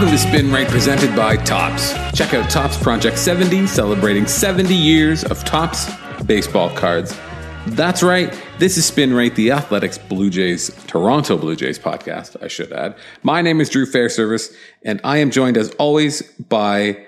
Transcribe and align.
Welcome 0.00 0.16
to 0.16 0.28
Spin 0.28 0.50
Rate 0.50 0.68
presented 0.68 1.14
by 1.14 1.36
Tops. 1.36 1.92
Check 2.16 2.32
out 2.32 2.48
Tops 2.48 2.82
Project 2.82 3.18
70, 3.18 3.66
celebrating 3.66 4.26
70 4.26 4.74
years 4.74 5.24
of 5.24 5.44
Tops 5.44 5.90
baseball 6.22 6.74
cards. 6.74 7.14
That's 7.66 8.02
right, 8.02 8.32
this 8.58 8.78
is 8.78 8.86
Spin 8.86 9.12
Rate, 9.12 9.34
the 9.34 9.50
Athletics 9.50 9.98
Blue 9.98 10.30
Jays, 10.30 10.70
Toronto 10.86 11.36
Blue 11.36 11.54
Jays 11.54 11.78
podcast, 11.78 12.42
I 12.42 12.48
should 12.48 12.72
add. 12.72 12.96
My 13.22 13.42
name 13.42 13.60
is 13.60 13.68
Drew 13.68 13.84
Fairservice, 13.84 14.56
and 14.82 15.02
I 15.04 15.18
am 15.18 15.30
joined 15.30 15.58
as 15.58 15.68
always 15.72 16.22
by 16.38 17.06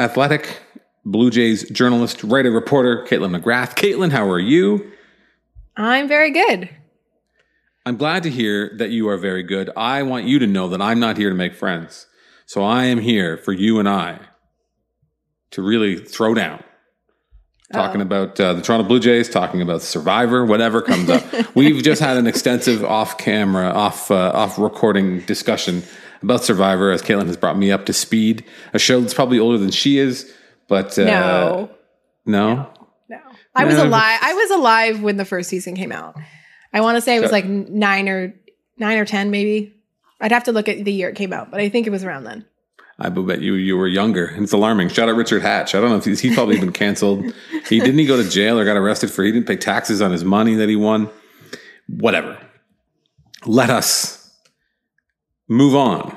Athletic 0.00 0.58
Blue 1.04 1.30
Jays 1.30 1.70
journalist, 1.70 2.24
writer, 2.24 2.50
reporter, 2.50 3.06
Kaitlyn 3.08 3.40
McGrath. 3.40 3.76
Kaitlyn, 3.76 4.10
how 4.10 4.28
are 4.28 4.40
you? 4.40 4.90
I'm 5.76 6.08
very 6.08 6.32
good. 6.32 6.70
I'm 7.84 7.96
glad 7.96 8.22
to 8.22 8.30
hear 8.30 8.72
that 8.78 8.90
you 8.90 9.08
are 9.08 9.16
very 9.16 9.42
good. 9.42 9.70
I 9.76 10.02
want 10.02 10.24
you 10.26 10.38
to 10.38 10.46
know 10.46 10.68
that 10.68 10.80
I'm 10.80 11.00
not 11.00 11.16
here 11.16 11.30
to 11.30 11.34
make 11.34 11.54
friends. 11.54 12.06
So 12.46 12.62
I 12.62 12.84
am 12.84 12.98
here 12.98 13.36
for 13.36 13.52
you 13.52 13.78
and 13.78 13.88
I 13.88 14.20
to 15.52 15.62
really 15.62 15.96
throw 15.96 16.34
down. 16.34 16.62
Talking 17.72 18.02
Uh-oh. 18.02 18.06
about 18.06 18.38
uh, 18.38 18.52
the 18.52 18.60
Toronto 18.62 18.86
Blue 18.86 19.00
Jays, 19.00 19.30
talking 19.30 19.62
about 19.62 19.80
Survivor, 19.80 20.44
whatever 20.44 20.82
comes 20.82 21.08
up. 21.08 21.24
We've 21.54 21.82
just 21.82 22.02
had 22.02 22.18
an 22.18 22.26
extensive 22.26 22.84
off-camera, 22.84 23.70
off 23.70 24.10
uh, 24.10 24.30
off 24.34 24.58
recording 24.58 25.20
discussion 25.20 25.82
about 26.22 26.44
Survivor, 26.44 26.90
as 26.90 27.00
Kaitlyn 27.00 27.26
has 27.28 27.38
brought 27.38 27.56
me 27.56 27.72
up 27.72 27.86
to 27.86 27.94
speed. 27.94 28.44
A 28.74 28.78
show 28.78 29.00
that's 29.00 29.14
probably 29.14 29.38
older 29.38 29.56
than 29.56 29.70
she 29.70 29.96
is, 29.96 30.30
but 30.68 30.98
uh, 30.98 31.04
No, 31.04 31.70
no, 32.26 32.70
no. 33.08 33.18
I 33.54 33.64
was 33.64 33.78
alive. 33.78 34.18
I 34.20 34.34
was 34.34 34.50
alive 34.50 35.02
when 35.02 35.16
the 35.16 35.24
first 35.24 35.48
season 35.48 35.74
came 35.74 35.92
out. 35.92 36.14
I 36.72 36.80
want 36.80 36.96
to 36.96 37.00
say 37.00 37.16
it 37.16 37.20
was 37.20 37.30
So- 37.30 37.36
like 37.36 37.46
nine 37.46 38.08
or 38.08 38.34
nine 38.78 38.98
or 38.98 39.04
ten, 39.04 39.30
maybe. 39.30 39.74
I'd 40.20 40.32
have 40.32 40.44
to 40.44 40.52
look 40.52 40.68
at 40.68 40.84
the 40.84 40.92
year 40.92 41.08
it 41.08 41.16
came 41.16 41.32
out, 41.32 41.50
but 41.50 41.60
I 41.60 41.68
think 41.68 41.86
it 41.86 41.90
was 41.90 42.04
around 42.04 42.24
then. 42.24 42.44
I 42.98 43.08
bet 43.08 43.40
you 43.40 43.54
you 43.54 43.76
were 43.76 43.88
younger. 43.88 44.26
And 44.26 44.44
it's 44.44 44.52
alarming. 44.52 44.88
Shout 44.90 45.08
out 45.08 45.16
Richard 45.16 45.42
Hatch. 45.42 45.74
I 45.74 45.80
don't 45.80 45.90
know 45.90 45.96
if 45.96 46.04
he's, 46.04 46.20
he's 46.20 46.34
probably 46.34 46.60
been 46.60 46.72
canceled. 46.72 47.24
He 47.68 47.80
didn't 47.80 47.98
he 47.98 48.06
go 48.06 48.22
to 48.22 48.28
jail 48.28 48.58
or 48.58 48.64
got 48.64 48.76
arrested 48.76 49.10
for 49.10 49.24
he 49.24 49.32
didn't 49.32 49.48
pay 49.48 49.56
taxes 49.56 50.00
on 50.00 50.12
his 50.12 50.22
money 50.22 50.54
that 50.54 50.68
he 50.68 50.76
won. 50.76 51.08
Whatever. 51.88 52.38
Let 53.44 53.70
us 53.70 54.30
move 55.48 55.74
on. 55.74 56.16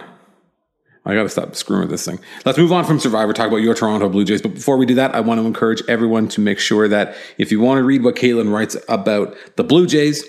I 1.08 1.16
got 1.16 1.24
to 1.24 1.30
stop 1.30 1.56
screwing 1.56 1.82
with 1.82 1.92
this 1.92 2.06
thing. 2.06 2.20
Let's 2.46 2.58
move 2.58 2.72
on 2.72 2.84
from 2.84 3.00
Survivor, 3.00 3.32
talk 3.34 3.48
about 3.48 3.58
your 3.58 3.74
Toronto 3.76 4.10
Blue 4.10 4.26
Jays. 4.26 4.42
But 4.42 4.54
before 4.56 4.78
we 4.78 4.86
do 4.86 4.96
that, 4.96 5.16
I 5.16 5.22
want 5.22 5.40
to 5.40 5.46
encourage 5.46 5.82
everyone 5.88 6.28
to 6.30 6.42
make 6.42 6.60
sure 6.60 6.88
that 6.88 7.16
if 7.38 7.52
you 7.52 7.60
want 7.60 7.78
to 7.80 7.84
read 7.84 8.04
what 8.04 8.16
Kaitlyn 8.16 8.52
writes 8.52 8.76
about 8.90 9.36
the 9.56 9.64
Blue 9.64 9.86
Jays, 9.88 10.24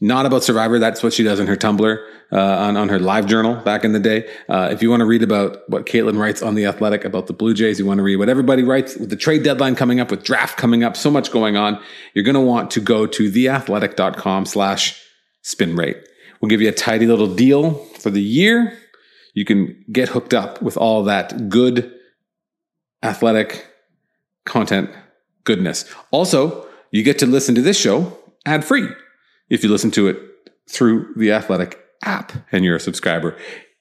not 0.00 0.26
about 0.26 0.42
Survivor. 0.42 0.78
That's 0.78 1.02
what 1.02 1.12
she 1.12 1.22
does 1.22 1.38
in 1.38 1.46
her 1.46 1.56
Tumblr, 1.56 2.06
uh, 2.32 2.36
on, 2.36 2.76
on 2.76 2.88
her 2.88 2.98
live 2.98 3.26
journal 3.26 3.54
back 3.62 3.84
in 3.84 3.92
the 3.92 4.00
day. 4.00 4.28
Uh, 4.48 4.68
if 4.72 4.82
you 4.82 4.90
want 4.90 5.00
to 5.00 5.06
read 5.06 5.22
about 5.22 5.58
what 5.68 5.86
Kaitlyn 5.86 6.18
writes 6.18 6.42
on 6.42 6.54
The 6.54 6.66
Athletic 6.66 7.04
about 7.04 7.26
the 7.26 7.32
Blue 7.32 7.54
Jays, 7.54 7.78
you 7.78 7.86
want 7.86 7.98
to 7.98 8.02
read 8.02 8.16
what 8.16 8.28
everybody 8.28 8.62
writes 8.62 8.96
with 8.96 9.10
the 9.10 9.16
trade 9.16 9.44
deadline 9.44 9.76
coming 9.76 10.00
up, 10.00 10.10
with 10.10 10.24
draft 10.24 10.56
coming 10.56 10.82
up, 10.82 10.96
so 10.96 11.10
much 11.10 11.30
going 11.30 11.56
on, 11.56 11.80
you're 12.12 12.24
going 12.24 12.34
to 12.34 12.40
want 12.40 12.70
to 12.72 12.80
go 12.80 13.06
to 13.06 13.30
theathletic.com 13.30 14.46
slash 14.46 15.00
spin 15.42 15.76
rate. 15.76 15.96
We'll 16.40 16.48
give 16.48 16.60
you 16.60 16.68
a 16.68 16.72
tidy 16.72 17.06
little 17.06 17.32
deal 17.32 17.74
for 18.00 18.10
the 18.10 18.22
year. 18.22 18.76
You 19.32 19.44
can 19.44 19.84
get 19.90 20.08
hooked 20.08 20.34
up 20.34 20.60
with 20.60 20.76
all 20.76 21.04
that 21.04 21.48
good 21.48 21.92
athletic 23.02 23.66
content 24.44 24.90
goodness. 25.44 25.84
Also, 26.10 26.66
you 26.90 27.02
get 27.02 27.18
to 27.18 27.26
listen 27.26 27.54
to 27.54 27.62
this 27.62 27.78
show 27.78 28.18
ad 28.46 28.64
free 28.64 28.88
if 29.48 29.62
you 29.62 29.70
listen 29.70 29.90
to 29.92 30.08
it 30.08 30.18
through 30.68 31.12
the 31.16 31.32
Athletic 31.32 31.78
app 32.02 32.32
and 32.52 32.64
you're 32.64 32.76
a 32.76 32.80
subscriber. 32.80 33.36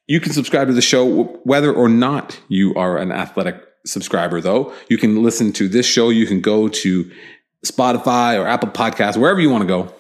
You 0.07 0.19
can 0.19 0.33
subscribe 0.33 0.67
to 0.67 0.73
the 0.73 0.81
show 0.81 1.25
whether 1.43 1.73
or 1.73 1.87
not 1.87 2.39
you 2.49 2.75
are 2.75 2.97
an 2.97 3.11
Athletic 3.11 3.63
subscriber, 3.85 4.41
though. 4.41 4.73
You 4.89 4.97
can 4.97 5.23
listen 5.23 5.53
to 5.53 5.67
this 5.67 5.85
show. 5.85 6.09
You 6.09 6.27
can 6.27 6.41
go 6.41 6.67
to 6.67 7.11
Spotify 7.65 8.39
or 8.39 8.47
Apple 8.47 8.69
Podcasts, 8.69 9.17
wherever 9.17 9.39
you 9.39 9.49
want 9.49 9.61
to 9.61 9.67
go. 9.67 9.93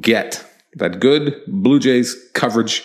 Get 0.00 0.44
that 0.74 1.00
good 1.00 1.40
Blue 1.46 1.78
Jays 1.78 2.16
coverage 2.34 2.84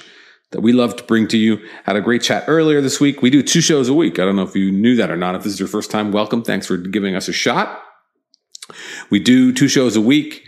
that 0.51 0.61
we 0.61 0.73
love 0.73 0.95
to 0.95 1.03
bring 1.03 1.27
to 1.29 1.37
you. 1.37 1.59
Had 1.83 1.95
a 1.95 2.01
great 2.01 2.21
chat 2.21 2.45
earlier 2.47 2.81
this 2.81 2.99
week. 2.99 3.21
We 3.21 3.29
do 3.29 3.43
two 3.43 3.61
shows 3.61 3.89
a 3.89 3.93
week. 3.93 4.19
I 4.19 4.25
don't 4.25 4.35
know 4.35 4.43
if 4.43 4.55
you 4.55 4.71
knew 4.71 4.95
that 4.95 5.11
or 5.11 5.17
not. 5.17 5.35
If 5.35 5.43
this 5.43 5.53
is 5.53 5.59
your 5.59 5.67
first 5.67 5.91
time, 5.91 6.11
welcome. 6.11 6.43
Thanks 6.43 6.67
for 6.67 6.77
giving 6.77 7.15
us 7.15 7.27
a 7.27 7.33
shot. 7.33 7.83
We 9.09 9.19
do 9.19 9.51
two 9.53 9.67
shows 9.67 9.95
a 9.95 10.01
week. 10.01 10.47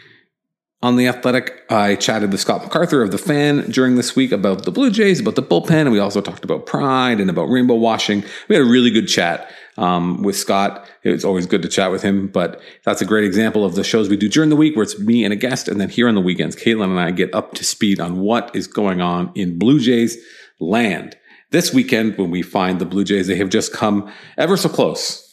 On 0.83 0.95
the 0.95 1.07
Athletic, 1.07 1.65
I 1.71 1.95
chatted 1.95 2.31
with 2.31 2.39
Scott 2.39 2.61
MacArthur 2.61 3.01
of 3.01 3.09
The 3.09 3.17
Fan 3.17 3.71
during 3.71 3.95
this 3.95 4.15
week 4.15 4.31
about 4.31 4.63
the 4.63 4.71
Blue 4.71 4.91
Jays, 4.91 5.19
about 5.19 5.33
the 5.33 5.41
bullpen, 5.41 5.71
and 5.71 5.91
we 5.91 5.97
also 5.97 6.21
talked 6.21 6.43
about 6.43 6.67
pride 6.67 7.19
and 7.19 7.31
about 7.31 7.49
rainbow 7.49 7.73
washing. 7.73 8.23
We 8.47 8.55
had 8.55 8.63
a 8.63 8.69
really 8.69 8.91
good 8.91 9.07
chat 9.07 9.51
um, 9.77 10.21
with 10.21 10.37
Scott. 10.37 10.87
It's 11.01 11.25
always 11.25 11.47
good 11.47 11.63
to 11.63 11.67
chat 11.67 11.91
with 11.91 12.03
him, 12.03 12.27
but 12.27 12.61
that's 12.85 13.01
a 13.01 13.05
great 13.05 13.23
example 13.23 13.65
of 13.65 13.73
the 13.73 13.83
shows 13.83 14.07
we 14.07 14.17
do 14.17 14.29
during 14.29 14.51
the 14.51 14.55
week 14.55 14.75
where 14.75 14.83
it's 14.83 14.99
me 14.99 15.23
and 15.23 15.33
a 15.33 15.35
guest, 15.35 15.67
and 15.67 15.81
then 15.81 15.89
here 15.89 16.07
on 16.07 16.13
the 16.13 16.21
weekends, 16.21 16.55
Kaitlyn 16.55 16.91
and 16.91 16.99
I 16.99 17.09
get 17.09 17.33
up 17.33 17.55
to 17.55 17.63
speed 17.63 17.99
on 17.99 18.19
what 18.19 18.55
is 18.55 18.67
going 18.67 19.01
on 19.01 19.31
in 19.33 19.57
Blue 19.57 19.79
Jays 19.79 20.15
land. 20.59 21.17
This 21.49 21.73
weekend, 21.73 22.19
when 22.19 22.29
we 22.29 22.43
find 22.43 22.77
the 22.77 22.85
Blue 22.85 23.03
Jays, 23.03 23.25
they 23.25 23.37
have 23.37 23.49
just 23.49 23.73
come 23.73 24.11
ever 24.37 24.55
so 24.55 24.69
close 24.69 25.23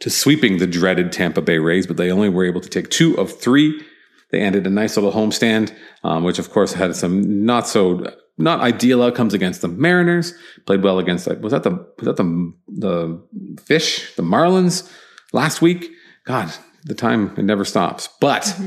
to 0.00 0.08
sweeping 0.08 0.56
the 0.56 0.66
dreaded 0.66 1.12
Tampa 1.12 1.42
Bay 1.42 1.58
Rays, 1.58 1.86
but 1.86 1.98
they 1.98 2.10
only 2.10 2.30
were 2.30 2.46
able 2.46 2.62
to 2.62 2.70
take 2.70 2.88
two 2.88 3.18
of 3.18 3.38
three. 3.38 3.84
They 4.30 4.40
ended 4.40 4.66
a 4.66 4.70
nice 4.70 4.96
little 4.96 5.12
homestand, 5.12 5.74
um, 6.02 6.24
which 6.24 6.38
of 6.38 6.50
course 6.50 6.72
had 6.72 6.94
some 6.96 7.44
not 7.44 7.68
so 7.68 8.04
not 8.38 8.60
ideal 8.60 9.02
outcomes 9.02 9.34
against 9.34 9.62
the 9.62 9.68
Mariners. 9.68 10.34
Played 10.66 10.82
well 10.82 10.98
against 10.98 11.26
was 11.40 11.52
that 11.52 11.62
the 11.62 11.70
was 11.98 12.06
that 12.06 12.16
the 12.16 12.52
the 12.68 13.22
fish 13.62 14.14
the 14.16 14.22
Marlins 14.22 14.90
last 15.32 15.62
week. 15.62 15.90
God, 16.24 16.52
the 16.84 16.94
time 16.94 17.34
it 17.36 17.44
never 17.44 17.64
stops. 17.64 18.08
But 18.20 18.58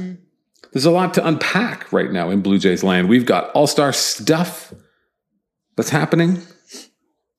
there's 0.72 0.86
a 0.86 0.92
lot 0.92 1.14
to 1.16 1.28
unpack 1.28 1.92
right 1.92 2.12
now 2.12 2.30
in 2.30 2.42
Blue 2.42 2.58
Jays 2.58 2.84
land. 2.84 3.10
We've 3.10 3.26
got 3.26 3.50
all 3.52 3.68
star 3.68 3.92
stuff 3.92 4.74
that's 5.76 5.90
happening. 5.90 6.42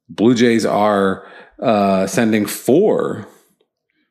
Blue 0.08 0.34
Jays 0.34 0.66
are 0.66 1.26
uh, 1.60 2.06
sending 2.06 2.46
four 2.46 3.28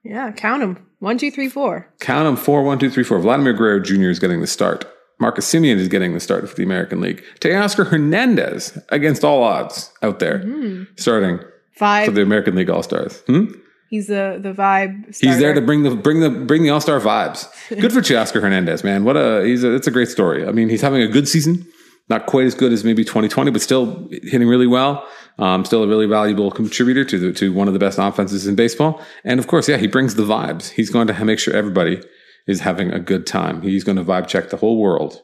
Yeah, 0.03 0.31
count 0.31 0.61
them. 0.61 0.88
One, 1.00 1.18
two, 1.18 1.31
three, 1.31 1.50
four. 1.50 1.88
Count 2.00 2.25
them 2.25 2.36
four, 2.36 2.63
one, 2.63 2.78
two, 2.80 2.90
three, 2.90 3.04
four. 3.04 3.19
Vladimir 3.19 3.54
Guerrero 3.54 3.80
Jr. 3.80 4.10
is 4.10 4.19
getting 4.19 4.42
the 4.42 4.48
start. 4.48 4.86
Marcus 5.19 5.51
Semien 5.51 5.78
is 5.78 5.88
getting 5.88 6.13
the 6.13 6.19
start 6.19 6.48
for 6.50 6.56
the 6.56 6.63
American 6.63 7.01
League. 7.01 7.24
Teoscar 7.42 7.88
Hernandez 7.88 8.78
against 8.90 9.24
all 9.24 9.44
odds 9.44 9.92
out 10.01 10.19
there, 10.19 10.44
starting 10.96 11.40
Five. 11.74 12.06
for 12.06 12.12
the 12.12 12.22
American 12.22 12.56
League 12.56 12.69
All 12.69 12.84
Stars. 12.84 13.19
Hmm? 13.28 13.46
he's 13.90 14.07
the 14.07 14.40
the 14.42 14.54
vibe. 14.54 15.06
He's 15.19 15.40
there 15.40 15.54
to 15.54 15.62
bring 15.62 15.84
the 15.84 15.96
bring 15.96 16.22
the 16.22 16.30
bring 16.30 16.63
the 16.63 16.69
All 16.69 16.80
Star 16.81 17.00
vibes. 17.00 17.50
Good 17.81 17.92
for 17.92 18.00
Teoscar 18.02 18.42
Hernandez, 18.42 18.84
man. 18.84 19.04
What 19.04 19.18
a 19.18 19.44
he's 19.45 19.63
a, 19.63 19.74
it's 19.75 19.88
a 19.88 19.92
great 19.92 20.07
story. 20.10 20.48
I 20.48 20.52
mean, 20.52 20.69
he's 20.69 20.81
having 20.81 21.02
a 21.02 21.07
good 21.07 21.28
season. 21.28 21.68
Not 22.09 22.25
quite 22.25 22.45
as 22.45 22.56
good 22.56 22.73
as 22.73 22.83
maybe 22.83 23.03
2020, 23.03 23.51
but 23.51 23.61
still 23.61 24.07
hitting 24.09 24.47
really 24.47 24.67
well. 24.67 25.07
Um, 25.38 25.63
still 25.63 25.83
a 25.83 25.88
really 25.88 26.07
valuable 26.07 26.51
contributor 26.51 27.06
to 27.06 27.19
the 27.19 27.33
to 27.33 27.53
one 27.53 27.67
of 27.67 27.73
the 27.73 27.79
best 27.79 28.00
offenses 28.00 28.47
in 28.47 28.56
baseball. 28.56 29.01
And 29.23 29.39
of 29.39 29.47
course, 29.47 29.69
yeah, 29.69 29.77
he 29.77 29.88
brings 29.88 30.15
the 30.15 30.23
vibes. 30.23 30.69
He's 30.69 30.89
going 30.89 31.07
to 31.07 31.25
make 31.25 31.39
sure 31.39 31.56
everybody 31.56 32.01
is 32.47 32.61
having 32.61 32.91
a 32.91 33.00
good 33.00 33.27
time. 33.27 33.61
He's 33.61 33.83
going 33.83 33.97
to 33.97 34.03
vibe 34.03 34.27
check 34.27 34.50
the 34.50 34.57
whole 34.57 34.79
world. 34.79 35.21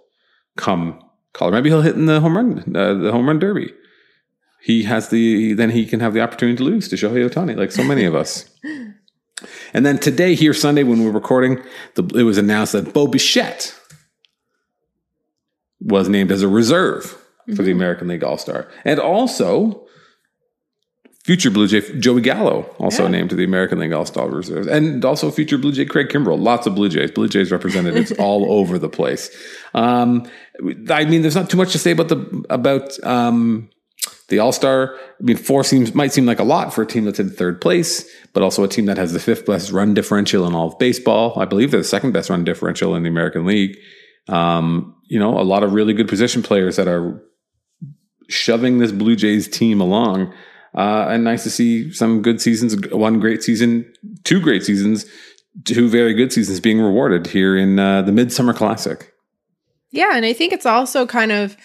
Come 0.58 1.02
caller, 1.34 1.52
maybe 1.52 1.70
he'll 1.70 1.82
hit 1.82 1.96
in 1.96 2.06
the 2.06 2.22
home 2.22 2.38
run 2.38 2.76
uh, 2.76 2.94
the 2.94 3.12
home 3.12 3.28
run 3.28 3.40
derby. 3.40 3.74
He 4.62 4.84
has 4.84 5.10
the 5.10 5.54
then 5.54 5.72
he 5.72 5.86
can 5.86 6.00
have 6.00 6.14
the 6.14 6.22
opportunity 6.22 6.58
to 6.58 6.64
lose 6.64 6.88
to 6.90 6.96
Shohei 6.96 7.28
Ohtani, 7.30 7.58
like 7.58 7.72
so 7.72 7.84
many 7.84 8.06
of 8.06 8.16
us. 8.16 8.50
And 9.74 9.86
then 9.86 9.98
today, 9.98 10.36
here 10.36 10.54
Sunday, 10.54 10.84
when 10.84 11.04
we're 11.04 11.12
recording, 11.12 11.62
the, 11.96 12.04
it 12.18 12.24
was 12.24 12.38
announced 12.38 12.72
that 12.72 12.94
Bo 12.94 13.08
Bichette 13.08 13.78
was 15.86 16.10
named 16.10 16.32
as 16.32 16.42
a 16.42 16.48
reserve 16.48 17.16
for 17.56 17.62
the 17.64 17.72
American 17.72 18.08
League 18.08 18.24
All 18.24 18.38
Star, 18.38 18.68
and 18.84 19.00
also 19.00 19.86
future 21.24 21.50
Blue 21.50 21.68
Jay 21.68 21.82
Joey 22.00 22.22
Gallo 22.22 22.64
also 22.80 23.04
Yeah. 23.04 23.10
named 23.10 23.30
to 23.32 23.36
the 23.36 23.44
American 23.44 23.80
League 23.80 23.94
All 23.94 24.06
Star 24.06 24.28
reserve, 24.30 24.68
and 24.68 25.04
also 25.06 25.32
future 25.32 25.58
Blue 25.58 25.72
Jay 25.72 25.86
Craig 25.86 26.10
Kimbrel. 26.10 26.40
Lots 26.40 26.68
of 26.68 26.76
Blue 26.76 26.90
Jays, 26.90 27.12
Blue 27.12 27.28
Jays 27.28 27.52
representatives 27.52 28.12
all 28.14 28.52
over 28.60 28.78
the 28.80 28.90
place. 28.90 29.30
Um, 29.74 30.28
I 30.90 31.06
mean, 31.06 31.22
there's 31.22 31.36
not 31.36 31.50
too 31.50 31.58
much 31.58 31.72
to 31.74 31.80
say 31.80 31.92
about 31.92 32.10
the 32.10 32.44
about 32.50 33.04
um, 33.04 33.70
the 34.30 34.40
All 34.40 34.52
Star. 34.52 34.96
I 34.98 35.24
mean, 35.24 35.38
four 35.38 35.64
seems 35.64 35.94
might 35.94 36.14
seem 36.14 36.26
like 36.26 36.40
a 36.40 36.44
lot 36.44 36.74
for 36.74 36.82
a 36.84 36.88
team 36.88 37.06
that's 37.06 37.20
in 37.20 37.30
third 37.30 37.60
place, 37.62 38.08
but 38.34 38.42
also 38.44 38.64
a 38.64 38.68
team 38.68 38.86
that 38.86 38.98
has 38.98 39.14
the 39.14 39.20
fifth 39.20 39.46
best 39.46 39.72
run 39.72 39.94
differential 39.94 40.46
in 40.48 40.54
all 40.56 40.68
of 40.70 40.80
baseball. 40.80 41.40
I 41.40 41.46
believe 41.46 41.72
they're 41.72 41.80
the 41.82 41.84
second 41.84 42.12
best 42.12 42.30
run 42.30 42.44
differential 42.44 42.96
in 42.96 43.04
the 43.04 43.10
American 43.10 43.46
League. 43.46 43.78
Um, 44.28 44.96
you 45.04 45.20
know, 45.20 45.40
a 45.40 45.44
lot 45.44 45.64
of 45.64 45.74
really 45.74 45.94
good 45.94 46.08
position 46.08 46.42
players 46.42 46.76
that 46.78 46.88
are 46.88 47.22
shoving 48.28 48.80
this 48.80 48.92
Blue 48.92 49.16
Jays 49.16 49.48
team 49.48 49.80
along. 49.80 50.34
Uh, 50.74 51.08
and 51.10 51.24
nice 51.24 51.44
to 51.44 51.50
see 51.50 51.92
some 51.94 52.22
good 52.22 52.42
seasons, 52.42 52.76
one 52.92 53.20
great 53.20 53.44
season, 53.44 53.92
two 54.24 54.42
great 54.42 54.64
seasons, 54.64 55.06
two 55.64 55.88
very 55.88 56.14
good 56.14 56.34
seasons 56.34 56.60
being 56.60 56.82
rewarded 56.82 57.28
here 57.28 57.56
in 57.56 57.80
uh, 57.80 58.02
the 58.02 58.12
Midsummer 58.12 58.54
Classic. 58.54 59.14
Yeah, 59.92 60.12
and 60.16 60.26
I 60.26 60.34
think 60.34 60.52
it's 60.52 60.66
also 60.66 61.06
kind 61.06 61.32
of 61.32 61.56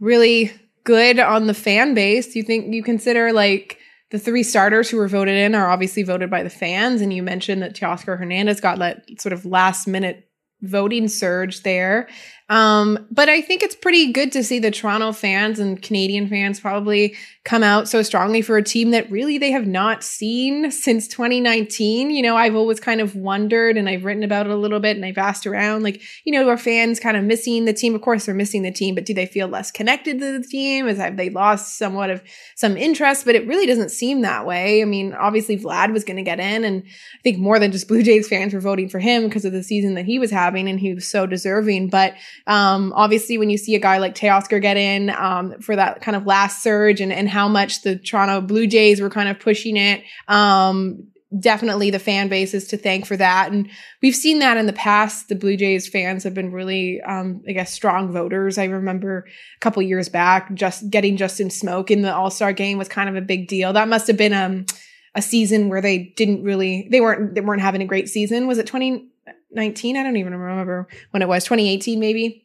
really 0.00 0.52
good 0.84 1.18
on 1.18 1.46
the 1.46 1.54
fan 1.54 1.92
base. 1.94 2.34
You 2.34 2.42
think 2.42 2.72
you 2.72 2.82
consider 2.82 3.32
like 3.32 3.78
the 4.10 4.18
three 4.18 4.42
starters 4.42 4.88
who 4.88 4.96
were 4.96 5.08
voted 5.08 5.34
in 5.34 5.54
are 5.54 5.68
obviously 5.68 6.02
voted 6.02 6.30
by 6.30 6.42
the 6.42 6.50
fans, 6.50 7.02
and 7.02 7.12
you 7.12 7.22
mentioned 7.22 7.60
that 7.62 7.74
Teoscar 7.74 8.18
Hernandez 8.18 8.60
got 8.60 8.78
that 8.78 9.04
sort 9.20 9.34
of 9.34 9.44
last 9.44 9.86
minute 9.86 10.28
voting 10.66 11.08
surge 11.08 11.62
there. 11.62 12.08
Um, 12.48 13.06
but 13.10 13.28
I 13.28 13.40
think 13.40 13.62
it's 13.62 13.74
pretty 13.74 14.12
good 14.12 14.32
to 14.32 14.44
see 14.44 14.58
the 14.58 14.70
Toronto 14.70 15.12
fans 15.12 15.58
and 15.58 15.80
Canadian 15.80 16.28
fans 16.28 16.60
probably 16.60 17.16
come 17.44 17.62
out 17.62 17.86
so 17.86 18.00
strongly 18.00 18.40
for 18.40 18.56
a 18.56 18.62
team 18.62 18.90
that 18.90 19.10
really 19.10 19.36
they 19.36 19.50
have 19.50 19.66
not 19.66 20.02
seen 20.02 20.70
since 20.70 21.06
2019. 21.08 22.10
You 22.10 22.22
know, 22.22 22.36
I've 22.36 22.54
always 22.54 22.80
kind 22.80 23.02
of 23.02 23.14
wondered 23.14 23.76
and 23.76 23.86
I've 23.86 24.06
written 24.06 24.22
about 24.22 24.46
it 24.46 24.52
a 24.52 24.56
little 24.56 24.80
bit 24.80 24.96
and 24.96 25.04
I've 25.04 25.18
asked 25.18 25.46
around, 25.46 25.82
like, 25.82 26.00
you 26.24 26.32
know, 26.32 26.48
are 26.48 26.56
fans 26.56 26.98
kind 26.98 27.18
of 27.18 27.24
missing 27.24 27.66
the 27.66 27.74
team? 27.74 27.94
Of 27.94 28.00
course, 28.00 28.24
they're 28.24 28.34
missing 28.34 28.62
the 28.62 28.72
team, 28.72 28.94
but 28.94 29.04
do 29.04 29.12
they 29.12 29.26
feel 29.26 29.46
less 29.46 29.70
connected 29.70 30.20
to 30.20 30.38
the 30.38 30.46
team? 30.46 30.88
Is 30.88 30.96
have 30.96 31.18
they 31.18 31.28
lost 31.28 31.76
somewhat 31.76 32.08
of 32.08 32.22
some 32.56 32.78
interest? 32.78 33.26
But 33.26 33.34
it 33.34 33.46
really 33.46 33.66
doesn't 33.66 33.90
seem 33.90 34.22
that 34.22 34.46
way. 34.46 34.80
I 34.80 34.86
mean, 34.86 35.12
obviously 35.12 35.58
Vlad 35.58 35.92
was 35.92 36.02
going 36.02 36.16
to 36.16 36.22
get 36.22 36.40
in, 36.40 36.64
and 36.64 36.82
I 36.86 37.22
think 37.22 37.38
more 37.38 37.58
than 37.58 37.72
just 37.72 37.88
Blue 37.88 38.02
Jays 38.02 38.26
fans 38.26 38.54
were 38.54 38.60
voting 38.60 38.88
for 38.88 39.00
him 39.00 39.24
because 39.24 39.44
of 39.44 39.52
the 39.52 39.62
season 39.62 39.94
that 39.96 40.06
he 40.06 40.18
was 40.18 40.30
having, 40.30 40.66
and 40.66 40.80
he 40.80 40.94
was 40.94 41.06
so 41.06 41.26
deserving. 41.26 41.90
But 41.90 42.14
um, 42.46 42.94
obviously, 42.96 43.36
when 43.36 43.50
you 43.50 43.58
see 43.58 43.74
a 43.74 43.80
guy 43.80 43.98
like 43.98 44.14
Teoscar 44.14 44.62
get 44.62 44.78
in 44.78 45.10
um, 45.10 45.60
for 45.60 45.76
that 45.76 46.00
kind 46.00 46.16
of 46.16 46.24
last 46.24 46.62
surge, 46.62 47.02
and 47.02 47.12
and 47.12 47.33
how 47.34 47.48
much 47.48 47.82
the 47.82 47.96
Toronto 47.96 48.40
Blue 48.40 48.68
Jays 48.68 49.00
were 49.00 49.10
kind 49.10 49.28
of 49.28 49.40
pushing 49.40 49.76
it, 49.76 50.04
um, 50.28 51.08
definitely 51.40 51.90
the 51.90 51.98
fan 51.98 52.28
base 52.28 52.54
is 52.54 52.68
to 52.68 52.76
thank 52.76 53.04
for 53.06 53.16
that. 53.16 53.50
And 53.50 53.68
we've 54.00 54.14
seen 54.14 54.38
that 54.38 54.56
in 54.56 54.66
the 54.66 54.72
past. 54.72 55.28
The 55.28 55.34
Blue 55.34 55.56
Jays 55.56 55.88
fans 55.88 56.22
have 56.22 56.32
been 56.32 56.52
really, 56.52 57.00
um, 57.00 57.42
I 57.48 57.52
guess, 57.52 57.72
strong 57.72 58.12
voters. 58.12 58.56
I 58.56 58.66
remember 58.66 59.26
a 59.56 59.60
couple 59.60 59.82
years 59.82 60.08
back, 60.08 60.54
just 60.54 60.88
getting 60.90 61.16
Justin 61.16 61.48
Smoak 61.48 61.90
in 61.90 62.02
the 62.02 62.14
All 62.14 62.30
Star 62.30 62.52
game 62.52 62.78
was 62.78 62.88
kind 62.88 63.08
of 63.08 63.16
a 63.16 63.20
big 63.20 63.48
deal. 63.48 63.72
That 63.72 63.88
must 63.88 64.06
have 64.06 64.16
been 64.16 64.32
um, 64.32 64.66
a 65.16 65.20
season 65.20 65.68
where 65.68 65.80
they 65.80 66.12
didn't 66.16 66.44
really, 66.44 66.86
they 66.92 67.00
weren't, 67.00 67.34
they 67.34 67.40
weren't 67.40 67.62
having 67.62 67.82
a 67.82 67.86
great 67.86 68.08
season. 68.08 68.46
Was 68.46 68.58
it 68.58 68.68
2019? 68.68 69.96
I 69.96 70.04
don't 70.04 70.16
even 70.16 70.34
remember 70.34 70.86
when 71.10 71.20
it 71.20 71.28
was. 71.28 71.42
2018 71.42 71.98
maybe. 71.98 72.43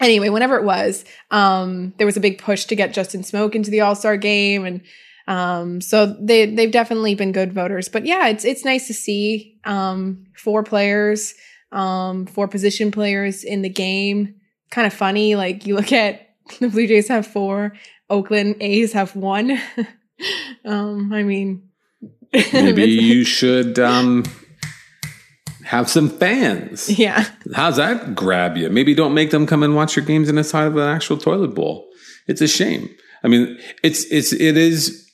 Anyway, 0.00 0.28
whenever 0.28 0.56
it 0.56 0.64
was, 0.64 1.04
um, 1.30 1.92
there 1.98 2.06
was 2.06 2.16
a 2.16 2.20
big 2.20 2.38
push 2.38 2.66
to 2.66 2.76
get 2.76 2.92
Justin 2.92 3.22
Smoak 3.22 3.54
into 3.54 3.70
the 3.70 3.80
All 3.80 3.94
Star 3.94 4.16
game, 4.16 4.64
and 4.64 4.80
um, 5.26 5.80
so 5.80 6.06
they 6.20 6.46
they've 6.46 6.70
definitely 6.70 7.14
been 7.14 7.32
good 7.32 7.52
voters. 7.52 7.88
But 7.88 8.06
yeah, 8.06 8.28
it's 8.28 8.44
it's 8.44 8.64
nice 8.64 8.86
to 8.86 8.94
see 8.94 9.58
um, 9.64 10.26
four 10.36 10.62
players, 10.62 11.34
um, 11.72 12.26
four 12.26 12.48
position 12.48 12.90
players 12.90 13.44
in 13.44 13.62
the 13.62 13.68
game. 13.68 14.34
Kind 14.70 14.86
of 14.86 14.92
funny, 14.92 15.34
like 15.34 15.66
you 15.66 15.74
look 15.74 15.92
at 15.92 16.30
the 16.60 16.68
Blue 16.68 16.86
Jays 16.86 17.08
have 17.08 17.26
four, 17.26 17.72
Oakland 18.08 18.56
A's 18.60 18.92
have 18.92 19.16
one. 19.16 19.60
um, 20.64 21.12
I 21.12 21.22
mean, 21.24 21.68
Maybe 22.52 22.84
you 22.84 23.24
should 23.24 23.78
um, 23.78 24.24
have 25.68 25.88
some 25.90 26.08
fans. 26.08 26.88
yeah, 26.98 27.26
How's 27.54 27.76
that 27.76 28.14
grab 28.14 28.56
you? 28.56 28.70
Maybe 28.70 28.94
don't 28.94 29.12
make 29.12 29.30
them 29.30 29.46
come 29.46 29.62
and 29.62 29.74
watch 29.76 29.96
your 29.96 30.04
games 30.04 30.30
inside 30.30 30.66
of 30.66 30.76
an 30.76 30.88
actual 30.88 31.18
toilet 31.18 31.54
bowl. 31.54 31.86
It's 32.26 32.40
a 32.40 32.48
shame. 32.48 32.88
I 33.22 33.28
mean, 33.28 33.58
it's 33.82 34.04
it's 34.10 34.32
it 34.32 34.56
is. 34.56 35.06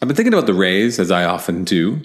I've 0.00 0.08
been 0.08 0.16
thinking 0.16 0.34
about 0.34 0.46
the 0.46 0.54
Rays 0.54 0.98
as 0.98 1.10
I 1.10 1.24
often 1.24 1.64
do. 1.64 2.02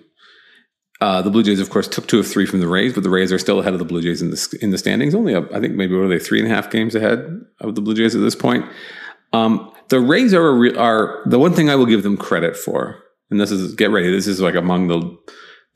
Uh, 1.01 1.21
the 1.21 1.29
Blue 1.29 1.43
Jays, 1.43 1.59
of 1.59 1.69
course, 1.69 1.87
took 1.87 2.07
two 2.07 2.19
of 2.19 2.27
three 2.27 2.45
from 2.45 2.59
the 2.61 2.67
Rays, 2.67 2.93
but 2.93 3.03
the 3.03 3.09
Rays 3.09 3.31
are 3.33 3.37
still 3.37 3.59
ahead 3.59 3.73
of 3.73 3.79
the 3.79 3.85
Blue 3.85 4.01
Jays 4.01 4.21
in 4.21 4.31
the 4.31 4.57
in 4.61 4.71
the 4.71 4.77
standings. 4.77 5.13
Only, 5.13 5.35
up, 5.35 5.51
I 5.53 5.59
think, 5.59 5.75
maybe 5.75 5.93
what 5.93 6.05
are 6.05 6.07
they 6.07 6.19
three 6.19 6.39
and 6.39 6.49
a 6.49 6.55
half 6.55 6.71
games 6.71 6.95
ahead 6.95 7.19
of 7.59 7.75
the 7.75 7.81
Blue 7.81 7.95
Jays 7.95 8.15
at 8.15 8.21
this 8.21 8.35
point. 8.35 8.65
Um, 9.33 9.71
the 9.89 9.99
Rays 9.99 10.33
are 10.33 10.47
a 10.47 10.53
re- 10.53 10.75
are 10.75 11.21
the 11.25 11.37
one 11.37 11.53
thing 11.53 11.69
I 11.69 11.75
will 11.75 11.85
give 11.85 12.03
them 12.03 12.15
credit 12.15 12.55
for, 12.55 13.03
and 13.29 13.41
this 13.41 13.51
is 13.51 13.75
get 13.75 13.91
ready. 13.91 14.09
This 14.09 14.25
is 14.27 14.39
like 14.39 14.55
among 14.55 14.87
the 14.87 15.17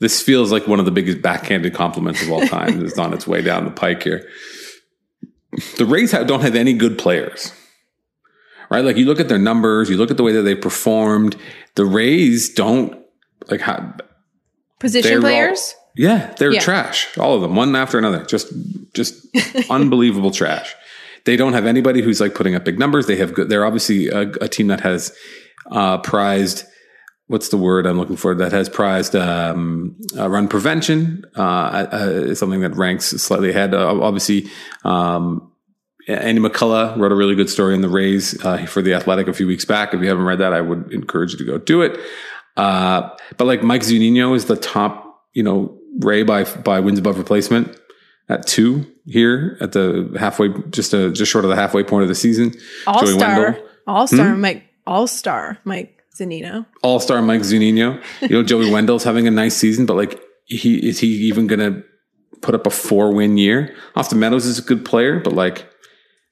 this 0.02 0.20
feels 0.20 0.50
like 0.52 0.66
one 0.68 0.78
of 0.78 0.84
the 0.84 0.90
biggest 0.90 1.22
backhanded 1.22 1.72
compliments 1.74 2.20
of 2.22 2.30
all 2.30 2.44
time. 2.46 2.84
it's 2.84 2.98
on 2.98 3.14
its 3.14 3.26
way 3.26 3.40
down 3.40 3.64
the 3.64 3.70
pike 3.70 4.02
here. 4.02 4.28
The 5.78 5.84
Rays 5.86 6.12
have, 6.12 6.26
don't 6.26 6.40
have 6.40 6.54
any 6.54 6.72
good 6.72 6.98
players, 6.98 7.52
right? 8.70 8.84
Like 8.84 8.96
you 8.96 9.04
look 9.04 9.20
at 9.20 9.28
their 9.28 9.38
numbers, 9.38 9.90
you 9.90 9.96
look 9.96 10.10
at 10.10 10.16
the 10.16 10.22
way 10.22 10.32
that 10.32 10.42
they 10.42 10.54
performed. 10.54 11.36
The 11.74 11.84
Rays 11.84 12.52
don't 12.52 12.98
like 13.50 13.60
how, 13.60 13.94
position 14.80 15.08
They're 15.10 15.18
all- 15.18 15.22
players. 15.22 15.74
yeah, 15.96 16.34
they're 16.38 16.52
Yeah. 16.52 16.60
trash. 16.60 17.16
All 17.18 17.34
of 17.34 17.42
them, 17.42 17.54
one 17.54 17.76
after 17.76 17.98
another. 17.98 18.24
Just 18.24 18.52
just 18.94 19.14
unbelievable 19.70 20.30
trash. 20.30 20.74
They 21.24 21.36
don't 21.36 21.52
have 21.52 21.66
anybody 21.66 22.02
who's 22.02 22.20
like 22.20 22.34
putting 22.34 22.54
up 22.54 22.64
big 22.64 22.78
numbers. 22.78 23.06
They 23.06 23.16
have 23.16 23.32
good. 23.34 23.48
They're 23.48 23.64
obviously 23.64 24.08
a, 24.08 24.22
a 24.40 24.48
team 24.48 24.66
that 24.68 24.80
has 24.80 25.14
uh, 25.70 25.98
prized. 25.98 26.64
What's 27.28 27.48
the 27.48 27.56
word 27.56 27.86
I'm 27.86 27.98
looking 27.98 28.16
for? 28.16 28.34
That 28.34 28.52
has 28.52 28.68
prized 28.68 29.16
um, 29.16 29.96
uh, 30.18 30.28
run 30.28 30.48
prevention. 30.48 31.24
Uh, 31.36 31.40
uh, 31.42 32.34
something 32.34 32.60
that 32.60 32.76
ranks 32.76 33.06
slightly 33.06 33.50
ahead. 33.50 33.74
Uh, 33.74 34.00
obviously, 34.02 34.50
um, 34.84 35.52
Andy 36.08 36.40
McCullough 36.40 36.98
wrote 36.98 37.12
a 37.12 37.14
really 37.14 37.34
good 37.34 37.48
story 37.48 37.74
in 37.74 37.80
the 37.80 37.88
Rays 37.88 38.44
uh, 38.44 38.66
for 38.66 38.82
the 38.82 38.94
Athletic 38.94 39.28
a 39.28 39.32
few 39.32 39.46
weeks 39.46 39.64
back. 39.64 39.94
If 39.94 40.00
you 40.00 40.08
haven't 40.08 40.24
read 40.24 40.40
that, 40.40 40.52
I 40.52 40.60
would 40.60 40.92
encourage 40.92 41.32
you 41.32 41.38
to 41.38 41.44
go 41.44 41.58
do 41.58 41.82
it. 41.82 41.98
Uh, 42.56 43.08
but 43.38 43.46
like 43.46 43.62
Mike 43.62 43.82
Zunino 43.82 44.34
is 44.34 44.46
the 44.46 44.56
top, 44.56 45.22
you 45.32 45.42
know, 45.42 45.78
Ray 46.00 46.22
by 46.22 46.44
by 46.44 46.80
wins 46.80 46.98
above 46.98 47.18
replacement 47.18 47.78
at 48.28 48.46
two 48.46 48.86
here 49.04 49.56
at 49.60 49.72
the 49.72 50.14
halfway, 50.18 50.48
just 50.70 50.94
a, 50.94 51.10
just 51.10 51.30
short 51.30 51.44
of 51.44 51.50
the 51.50 51.56
halfway 51.56 51.84
point 51.84 52.02
of 52.02 52.08
the 52.08 52.14
season. 52.14 52.54
All 52.86 53.06
star, 53.06 53.58
all 53.86 54.06
star, 54.06 54.34
Mike, 54.36 54.64
all 54.86 55.06
star, 55.06 55.58
Mike 55.64 56.01
Zunino. 56.18 56.66
All 56.82 57.00
star 57.00 57.22
Mike 57.22 57.42
Zunino. 57.42 58.02
You 58.20 58.28
know, 58.28 58.42
Joey 58.42 58.70
Wendle's 58.72 59.04
having 59.04 59.26
a 59.26 59.30
nice 59.30 59.56
season, 59.56 59.86
but 59.86 59.96
like, 59.96 60.20
he 60.44 60.76
is 60.88 60.98
he 60.98 61.08
even 61.08 61.46
going 61.46 61.60
to 61.60 61.82
put 62.40 62.54
up 62.54 62.66
a 62.66 62.70
four 62.70 63.14
win 63.14 63.38
year? 63.38 63.74
Austin 63.96 64.18
Meadows 64.18 64.44
is 64.44 64.58
a 64.58 64.62
good 64.62 64.84
player, 64.84 65.20
but 65.20 65.32
like, 65.32 65.66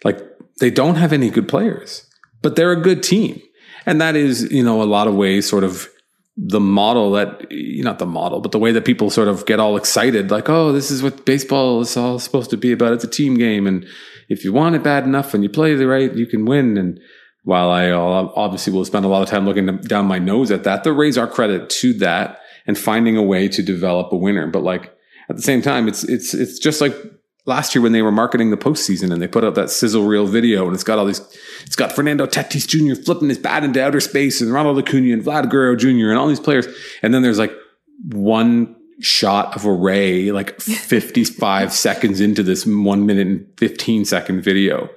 like 0.04 0.20
they 0.58 0.70
don't 0.70 0.96
have 0.96 1.12
any 1.12 1.30
good 1.30 1.48
players, 1.48 2.06
but 2.42 2.56
they're 2.56 2.72
a 2.72 2.80
good 2.80 3.02
team, 3.02 3.40
and 3.86 4.00
that 4.00 4.16
is 4.16 4.50
you 4.52 4.62
know 4.62 4.82
a 4.82 4.84
lot 4.84 5.08
of 5.08 5.14
ways 5.14 5.48
sort 5.48 5.64
of 5.64 5.88
the 6.36 6.60
model 6.60 7.12
that 7.12 7.46
not 7.50 7.98
the 7.98 8.06
model, 8.06 8.40
but 8.40 8.52
the 8.52 8.58
way 8.58 8.72
that 8.72 8.84
people 8.84 9.10
sort 9.10 9.28
of 9.28 9.44
get 9.46 9.60
all 9.60 9.76
excited, 9.76 10.30
like, 10.30 10.48
oh, 10.48 10.72
this 10.72 10.90
is 10.90 11.02
what 11.02 11.24
baseball 11.26 11.80
is 11.80 11.96
all 11.96 12.18
supposed 12.18 12.50
to 12.50 12.56
be 12.56 12.72
about. 12.72 12.92
It's 12.92 13.04
a 13.04 13.08
team 13.08 13.36
game, 13.36 13.66
and 13.66 13.86
if 14.28 14.44
you 14.44 14.52
want 14.52 14.74
it 14.74 14.82
bad 14.82 15.04
enough 15.04 15.34
and 15.34 15.42
you 15.42 15.48
play 15.50 15.74
the 15.74 15.86
right, 15.86 16.14
you 16.14 16.26
can 16.26 16.44
win. 16.44 16.78
And 16.78 17.00
while 17.44 17.70
I 17.70 17.90
obviously 17.90 18.72
will 18.72 18.84
spend 18.84 19.04
a 19.04 19.08
lot 19.08 19.22
of 19.22 19.28
time 19.28 19.46
looking 19.46 19.78
down 19.78 20.06
my 20.06 20.18
nose 20.18 20.50
at 20.50 20.64
that, 20.64 20.84
the 20.84 20.92
Rays 20.92 21.16
are 21.16 21.26
credit 21.26 21.70
to 21.70 21.92
that 21.94 22.40
and 22.66 22.76
finding 22.76 23.16
a 23.16 23.22
way 23.22 23.48
to 23.48 23.62
develop 23.62 24.12
a 24.12 24.16
winner. 24.16 24.46
But 24.46 24.62
like 24.62 24.94
at 25.28 25.36
the 25.36 25.42
same 25.42 25.62
time, 25.62 25.88
it's 25.88 26.04
it's 26.04 26.34
it's 26.34 26.58
just 26.58 26.80
like 26.80 26.94
last 27.46 27.74
year 27.74 27.82
when 27.82 27.92
they 27.92 28.02
were 28.02 28.12
marketing 28.12 28.50
the 28.50 28.56
postseason 28.56 29.12
and 29.12 29.20
they 29.20 29.26
put 29.26 29.44
out 29.44 29.54
that 29.54 29.70
sizzle 29.70 30.04
reel 30.04 30.26
video 30.26 30.66
and 30.66 30.74
it's 30.74 30.84
got 30.84 30.98
all 30.98 31.06
these, 31.06 31.20
it's 31.64 31.76
got 31.76 31.92
Fernando 31.92 32.26
Tatis 32.26 32.66
Jr. 32.66 33.00
flipping 33.00 33.28
his 33.28 33.38
bat 33.38 33.64
into 33.64 33.82
outer 33.82 34.00
space 34.00 34.40
and 34.40 34.52
Ronald 34.52 34.78
Acuna 34.78 35.12
and 35.12 35.24
Vlad 35.24 35.50
Guerrero 35.50 35.74
Jr. 35.74 36.10
and 36.10 36.18
all 36.18 36.28
these 36.28 36.40
players. 36.40 36.66
And 37.02 37.14
then 37.14 37.22
there's 37.22 37.38
like 37.38 37.52
one 38.12 38.76
shot 39.00 39.56
of 39.56 39.64
a 39.64 39.72
Ray 39.72 40.30
like 40.30 40.60
55 40.60 41.72
seconds 41.72 42.20
into 42.20 42.42
this 42.42 42.66
one 42.66 43.06
minute 43.06 43.26
and 43.26 43.46
15 43.58 44.04
second 44.04 44.42
video 44.42 44.90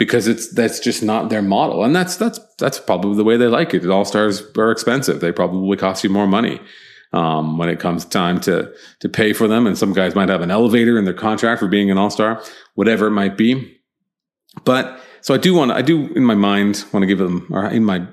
because 0.00 0.26
it's 0.26 0.48
that's 0.48 0.80
just 0.80 1.02
not 1.02 1.28
their 1.28 1.42
model. 1.42 1.84
And 1.84 1.94
that's 1.94 2.16
that's 2.16 2.40
that's 2.58 2.80
probably 2.80 3.16
the 3.16 3.24
way 3.24 3.36
they 3.36 3.46
like 3.46 3.74
it. 3.74 3.88
All 3.88 4.06
stars 4.06 4.42
are 4.56 4.72
expensive. 4.72 5.20
They 5.20 5.30
probably 5.30 5.76
cost 5.76 6.02
you 6.02 6.08
more 6.08 6.26
money 6.26 6.58
um, 7.12 7.58
when 7.58 7.68
it 7.68 7.78
comes 7.78 8.06
time 8.06 8.40
to 8.40 8.72
to 9.00 9.08
pay 9.10 9.34
for 9.34 9.46
them. 9.46 9.66
And 9.66 9.76
some 9.76 9.92
guys 9.92 10.14
might 10.14 10.30
have 10.30 10.40
an 10.40 10.50
elevator 10.50 10.98
in 10.98 11.04
their 11.04 11.14
contract 11.14 11.60
for 11.60 11.68
being 11.68 11.90
an 11.90 11.98
all-star 11.98 12.42
whatever 12.76 13.06
it 13.08 13.12
might 13.12 13.36
be. 13.36 13.78
But 14.64 15.00
so 15.22 15.34
i 15.34 15.36
do 15.36 15.54
want 15.54 15.70
i 15.70 15.82
do 15.82 16.12
in 16.14 16.24
my 16.24 16.34
mind 16.34 16.84
want 16.92 17.02
to 17.02 17.06
give 17.06 17.18
them 17.18 17.46
or 17.50 17.66
in 17.66 17.84
my 17.84 18.06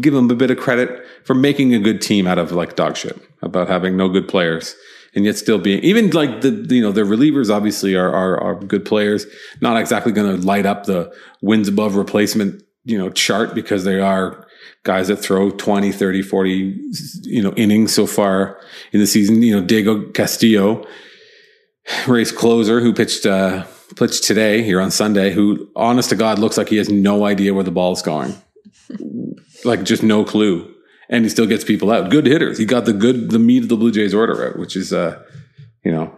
give 0.00 0.14
them 0.14 0.30
a 0.30 0.34
bit 0.34 0.50
of 0.50 0.58
credit 0.58 1.04
for 1.24 1.34
making 1.34 1.74
a 1.74 1.78
good 1.78 2.00
team 2.00 2.26
out 2.26 2.38
of 2.38 2.52
like 2.52 2.76
dog 2.76 2.96
shit 2.96 3.20
about 3.42 3.68
having 3.68 3.96
no 3.96 4.08
good 4.08 4.28
players 4.28 4.74
and 5.18 5.26
yet 5.26 5.36
still 5.36 5.58
being 5.58 5.80
even 5.80 6.10
like 6.10 6.42
the 6.42 6.50
you 6.70 6.80
know 6.80 6.92
their 6.92 7.04
relievers 7.04 7.52
obviously 7.52 7.96
are 7.96 8.10
are, 8.10 8.40
are 8.40 8.54
good 8.54 8.84
players. 8.84 9.26
Not 9.60 9.76
exactly 9.76 10.12
going 10.12 10.40
to 10.40 10.46
light 10.46 10.64
up 10.64 10.84
the 10.84 11.12
wins 11.42 11.66
above 11.66 11.96
replacement 11.96 12.62
you 12.84 12.96
know 12.96 13.10
chart 13.10 13.52
because 13.52 13.82
they 13.82 14.00
are 14.00 14.46
guys 14.84 15.08
that 15.08 15.16
throw 15.16 15.50
20 15.50 15.90
30 15.90 16.22
40 16.22 16.80
you 17.24 17.42
know 17.42 17.52
innings 17.54 17.92
so 17.92 18.06
far 18.06 18.60
in 18.92 19.00
the 19.00 19.08
season. 19.08 19.42
You 19.42 19.60
know 19.60 19.66
Diego 19.66 20.08
Castillo 20.12 20.86
Rays 22.06 22.30
closer 22.30 22.80
who 22.80 22.94
pitched 22.94 23.26
uh 23.26 23.66
pitched 23.96 24.22
today 24.22 24.62
here 24.62 24.80
on 24.80 24.92
Sunday 24.92 25.32
who 25.32 25.68
honest 25.74 26.10
to 26.10 26.16
god 26.16 26.38
looks 26.38 26.56
like 26.56 26.68
he 26.68 26.76
has 26.76 26.88
no 26.88 27.26
idea 27.26 27.52
where 27.52 27.64
the 27.64 27.72
ball 27.72 27.92
is 27.92 28.02
going. 28.02 28.34
Like 29.64 29.82
just 29.82 30.04
no 30.04 30.24
clue 30.24 30.72
and 31.08 31.24
he 31.24 31.28
still 31.28 31.46
gets 31.46 31.64
people 31.64 31.90
out. 31.90 32.10
Good 32.10 32.26
hitters. 32.26 32.58
He 32.58 32.64
got 32.64 32.84
the 32.84 32.92
good, 32.92 33.30
the 33.30 33.38
meat 33.38 33.62
of 33.62 33.68
the 33.68 33.76
Blue 33.76 33.90
Jays 33.90 34.14
order 34.14 34.48
out, 34.48 34.58
which 34.58 34.76
is, 34.76 34.92
uh, 34.92 35.22
you 35.84 35.92
know, 35.92 36.14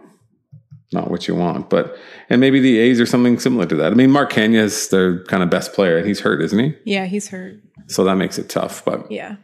not 0.91 1.09
what 1.09 1.27
you 1.27 1.35
want. 1.35 1.69
But 1.69 1.97
and 2.29 2.41
maybe 2.41 2.59
the 2.59 2.79
A's 2.79 2.99
are 2.99 3.05
something 3.05 3.39
similar 3.39 3.65
to 3.65 3.75
that. 3.75 3.91
I 3.91 3.95
mean, 3.95 4.11
Mark 4.11 4.31
Canha 4.31 4.55
is 4.55 4.89
their 4.89 5.23
kind 5.25 5.43
of 5.43 5.49
best 5.49 5.73
player, 5.73 5.97
and 5.97 6.07
he's 6.07 6.19
hurt, 6.19 6.41
isn't 6.41 6.59
he? 6.59 6.75
Yeah, 6.85 7.05
he's 7.05 7.29
hurt. 7.29 7.55
So 7.87 8.03
that 8.03 8.15
makes 8.15 8.37
it 8.37 8.49
tough. 8.49 8.83
But 8.85 9.11
yeah, 9.11 9.37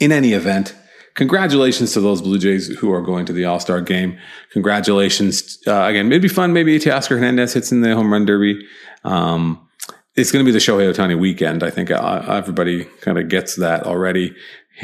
in 0.00 0.12
any 0.12 0.32
event. 0.32 0.74
Congratulations 1.14 1.92
to 1.92 2.00
those 2.00 2.20
Blue 2.20 2.40
Jays 2.40 2.66
who 2.66 2.92
are 2.92 3.00
going 3.00 3.24
to 3.26 3.32
the 3.32 3.44
All 3.44 3.60
Star 3.60 3.80
game. 3.80 4.18
Congratulations 4.50 5.58
uh, 5.64 5.84
again. 5.84 6.06
It'd 6.06 6.22
be 6.22 6.28
fun. 6.28 6.52
Maybe 6.52 6.76
Teoscar 6.76 7.10
Hernandez 7.10 7.52
hits 7.52 7.70
in 7.70 7.82
the 7.82 7.94
home 7.94 8.12
run 8.12 8.24
derby. 8.24 8.66
Um, 9.04 9.68
it's 10.16 10.32
going 10.32 10.44
to 10.44 10.48
be 10.48 10.52
the 10.52 10.58
Shohei 10.58 10.92
Ohtani 10.92 11.18
weekend. 11.18 11.62
I 11.62 11.70
think 11.70 11.92
uh, 11.92 12.24
everybody 12.28 12.84
kind 13.00 13.16
of 13.16 13.28
gets 13.28 13.56
that 13.56 13.84
already 13.84 14.34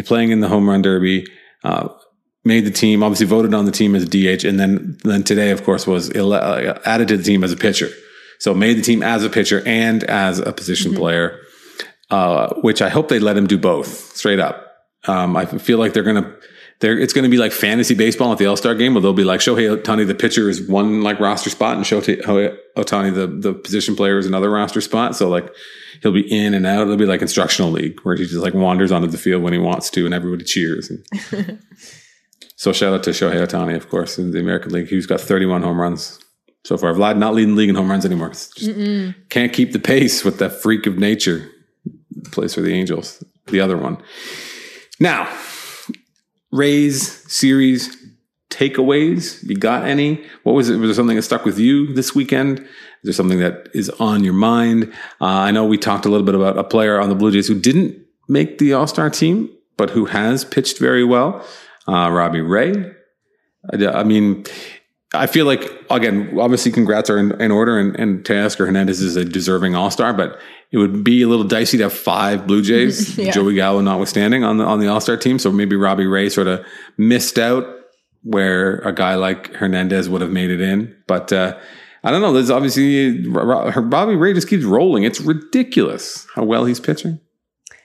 playing 0.05 0.31
in 0.31 0.41
the 0.41 0.49
home 0.49 0.69
run 0.69 0.83
derby, 0.83 1.27
uh, 1.65 1.89
made 2.45 2.65
the 2.65 2.71
team, 2.71 3.03
obviously 3.03 3.27
voted 3.27 3.55
on 3.55 3.65
the 3.65 3.73
team 3.73 3.95
as 3.95 4.05
a 4.05 4.07
DH. 4.07 4.45
And 4.45 4.59
then, 4.59 4.99
then 5.05 5.23
today, 5.23 5.51
of 5.51 5.65
course, 5.65 5.87
was 5.87 6.11
ele- 6.15 6.33
uh, 6.33 6.79
added 6.85 7.09
to 7.09 7.17
the 7.17 7.23
team 7.23 7.45
as 7.45 7.53
a 7.53 7.57
pitcher. 7.57 7.91
So 8.39 8.55
made 8.55 8.79
the 8.79 8.83
team 8.83 9.03
as 9.03 9.25
a 9.25 9.29
pitcher 9.29 9.63
and 9.67 10.03
as 10.05 10.39
a 10.39 10.53
position 10.53 10.93
mm-hmm. 10.93 11.01
player, 11.01 11.41
uh, 12.11 12.55
which 12.63 12.81
I 12.81 12.89
hope 12.89 13.09
they 13.09 13.19
let 13.19 13.37
him 13.37 13.47
do 13.47 13.59
both 13.59 14.17
straight 14.17 14.41
up. 14.41 14.67
Um, 15.07 15.37
I 15.37 15.45
feel 15.47 15.79
like 15.79 15.93
they're 15.93 16.03
going 16.03 16.23
to, 16.23 16.35
they're, 16.81 16.99
it's 16.99 17.13
going 17.13 17.25
to 17.25 17.31
be 17.31 17.37
like 17.37 17.53
fantasy 17.53 17.95
baseball 17.95 18.33
at 18.33 18.39
the 18.39 18.47
All 18.47 18.57
Star 18.57 18.75
game 18.75 18.95
where 18.95 19.03
they'll 19.03 19.13
be 19.13 19.25
like 19.25 19.41
Shohei 19.41 19.77
Ohtani, 19.77 20.07
the 20.07 20.15
pitcher 20.15 20.49
is 20.49 20.67
one 20.67 21.03
like 21.03 21.21
roster 21.21 21.51
spot 21.51 21.77
and 21.77 21.85
Shohei 21.85 22.57
Ohtani, 22.77 23.15
the, 23.15 23.27
the 23.27 23.53
position 23.53 23.95
player 23.95 24.19
is 24.19 24.27
another 24.27 24.51
roster 24.51 24.81
spot. 24.81 25.15
So 25.15 25.29
like 25.29 25.53
he'll 26.03 26.13
be 26.13 26.27
in 26.33 26.55
and 26.55 26.67
out. 26.67 26.83
It'll 26.83 26.97
be 26.97 27.05
like 27.05 27.21
instructional 27.21 27.71
league 27.71 28.01
where 28.01 28.17
he 28.17 28.25
just 28.25 28.43
like 28.43 28.55
wanders 28.55 28.93
onto 28.93 29.09
the 29.09 29.19
field 29.19 29.43
when 29.43 29.53
he 29.53 29.59
wants 29.59 29.91
to 29.91 30.07
and 30.07 30.15
everybody 30.15 30.45
cheers. 30.45 30.91
And 30.91 31.61
so 32.57 32.73
shout 32.73 32.95
out 32.95 33.03
to 33.05 33.11
Shohei 33.11 33.47
Ohtani, 33.47 33.77
of 33.77 33.91
course, 33.91 34.19
in 34.19 34.31
the 34.31 34.41
American 34.41 34.73
League. 34.73 34.89
He's 34.89 35.07
got 35.07 35.21
31 35.21 35.63
home 35.63 35.79
runs 35.79 36.19
so 36.65 36.79
far. 36.79 36.95
Vlad 36.95 37.19
not 37.19 37.35
leading 37.35 37.57
the 37.57 37.59
league 37.59 37.69
in 37.69 37.75
home 37.75 37.91
runs 37.91 38.07
anymore. 38.07 38.31
Just 38.31 38.59
can't 39.29 39.53
keep 39.53 39.73
the 39.73 39.79
pace 39.79 40.25
with 40.25 40.39
that 40.39 40.53
freak 40.53 40.87
of 40.87 40.97
nature. 40.97 41.51
Plays 42.33 42.55
for 42.55 42.63
the 42.63 42.73
Angels, 42.73 43.23
the 43.47 43.61
other 43.61 43.77
one. 43.77 44.03
Now, 44.99 45.29
Rays 46.53 47.31
series 47.33 47.97
takeaways. 48.51 49.43
You 49.49 49.57
got 49.57 49.85
any? 49.85 50.25
What 50.43 50.55
was 50.55 50.69
it? 50.69 50.77
Was 50.77 50.89
there 50.89 50.95
something 50.95 51.17
that 51.17 51.23
stuck 51.23 51.45
with 51.45 51.59
you 51.59 51.93
this 51.95 52.15
weekend? 52.15 52.61
Is 52.61 52.67
there 53.05 53.13
something 53.13 53.39
that 53.39 53.69
is 53.73 53.89
on 53.91 54.25
your 54.25 54.35
mind? 54.35 54.93
Uh, 55.21 55.27
I 55.27 55.51
know 55.51 55.65
we 55.65 55.79
talked 55.79 56.05
a 56.05 56.09
little 56.09 56.27
bit 56.27 56.35
about 56.35 56.59
a 56.59 56.65
player 56.65 57.01
on 57.01 57.09
the 57.09 57.15
Blue 57.15 57.31
Jays 57.31 57.49
who 57.49 57.59
didn't 57.59 58.05
make 58.29 58.59
the 58.59 58.75
All 58.75 58.87
Star 58.87 59.09
team, 59.09 59.49
but 59.77 59.91
who 59.91 60.07
has 60.07 60.45
pitched 60.45 60.79
very 60.79 61.05
well. 61.05 61.45
Uh, 61.89 62.11
Robbie 62.11 62.41
Ray. 62.41 62.93
I, 63.73 63.87
I, 63.87 64.05
mean, 64.05 64.45
I 65.13 65.27
feel 65.27 65.45
like 65.45 65.69
again, 65.91 66.39
obviously, 66.39 66.71
congrats 66.71 67.11
are 67.11 67.19
in, 67.19 67.41
in 67.41 67.51
order, 67.51 67.79
and, 67.79 67.99
and 67.99 68.25
Teoscar 68.25 68.67
Hernandez 68.67 69.01
is 69.01 69.17
a 69.17 69.25
deserving 69.25 69.75
All 69.75 69.91
Star, 69.91 70.13
but 70.13 70.39
it 70.71 70.79
would 70.79 71.03
be 71.03 71.23
a 71.23 71.29
little 71.29 71.45
dicey 71.45 71.77
to 71.79 71.85
have 71.85 71.93
five 71.93 72.47
Blue 72.47 72.63
Jays, 72.63 73.19
yeah. 73.19 73.33
Joey 73.33 73.55
Gallo 73.55 73.81
notwithstanding, 73.81 74.45
on 74.45 74.59
the 74.59 74.65
on 74.65 74.79
the 74.79 74.87
All 74.87 75.01
Star 75.01 75.17
team. 75.17 75.39
So 75.39 75.51
maybe 75.51 75.75
Robbie 75.75 76.07
Ray 76.07 76.29
sort 76.29 76.47
of 76.47 76.65
missed 76.97 77.39
out 77.39 77.67
where 78.23 78.77
a 78.81 78.93
guy 78.93 79.17
like 79.17 79.53
Hernandez 79.55 80.09
would 80.09 80.21
have 80.21 80.31
made 80.31 80.51
it 80.51 80.61
in, 80.61 80.97
but. 81.07 81.33
Uh, 81.33 81.59
I 82.03 82.11
don't 82.11 82.23
know. 82.23 82.33
There's 82.33 82.49
obviously 82.49 83.29
Robbie 83.29 84.17
Ray 84.17 84.33
just 84.33 84.49
keeps 84.49 84.65
rolling. 84.65 85.03
It's 85.03 85.21
ridiculous 85.21 86.27
how 86.35 86.45
well 86.45 86.65
he's 86.65 86.81
pitching. 86.81 87.21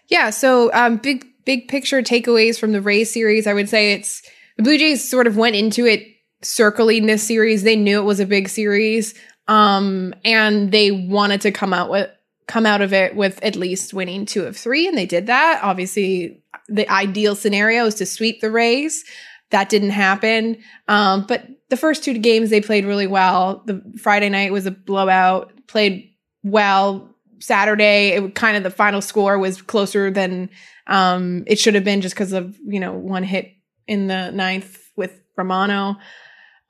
Yeah. 0.07 0.29
So 0.29 0.71
um, 0.73 0.95
big 0.95 1.25
big 1.43 1.67
picture 1.67 2.01
takeaways 2.01 2.57
from 2.57 2.71
the 2.71 2.81
Ray 2.81 3.03
series. 3.03 3.45
I 3.45 3.53
would 3.53 3.67
say 3.67 3.91
it's 3.91 4.21
the 4.55 4.63
Blue 4.63 4.77
Jays 4.77 5.09
sort 5.09 5.27
of 5.27 5.35
went 5.35 5.57
into 5.57 5.85
it 5.85 6.14
circling 6.45 7.05
this 7.05 7.23
series. 7.23 7.63
They 7.63 7.75
knew 7.75 7.99
it 7.99 8.05
was 8.05 8.19
a 8.19 8.25
big 8.25 8.49
series, 8.49 9.13
um, 9.47 10.13
and 10.23 10.71
they 10.71 10.91
wanted 10.91 11.41
to 11.41 11.51
come 11.51 11.73
out 11.73 11.89
with 11.89 12.09
come 12.47 12.65
out 12.65 12.81
of 12.81 12.93
it 12.93 13.15
with 13.15 13.41
at 13.43 13.55
least 13.55 13.93
winning 13.93 14.25
two 14.25 14.43
of 14.43 14.55
three, 14.55 14.87
and 14.87 14.97
they 14.97 15.05
did 15.05 15.27
that. 15.27 15.59
Obviously, 15.63 16.43
the 16.67 16.87
ideal 16.89 17.35
scenario 17.35 17.85
is 17.85 17.95
to 17.95 18.05
sweep 18.05 18.41
the 18.41 18.51
Rays. 18.51 19.03
That 19.49 19.69
didn't 19.69 19.91
happen. 19.91 20.57
Um, 20.87 21.25
but 21.27 21.47
the 21.69 21.77
first 21.77 22.03
two 22.03 22.17
games 22.17 22.49
they 22.49 22.61
played 22.61 22.85
really 22.85 23.07
well. 23.07 23.63
The 23.65 23.81
Friday 23.99 24.29
night 24.29 24.51
was 24.51 24.65
a 24.65 24.71
blowout, 24.71 25.51
played 25.67 26.11
well. 26.43 27.11
Saturday, 27.39 28.09
it 28.09 28.35
kind 28.35 28.57
of 28.57 28.63
the 28.63 28.69
final 28.69 29.01
score 29.01 29.37
was 29.37 29.61
closer 29.61 30.09
than 30.09 30.49
um, 30.87 31.43
it 31.47 31.59
should 31.59 31.75
have 31.75 31.83
been 31.83 32.01
just 32.01 32.15
because 32.15 32.31
of, 32.31 32.57
you 32.65 32.79
know, 32.79 32.93
one 32.93 33.23
hit 33.23 33.51
in 33.87 34.07
the 34.07 34.31
ninth 34.31 34.79
with 34.95 35.19
Romano 35.37 35.97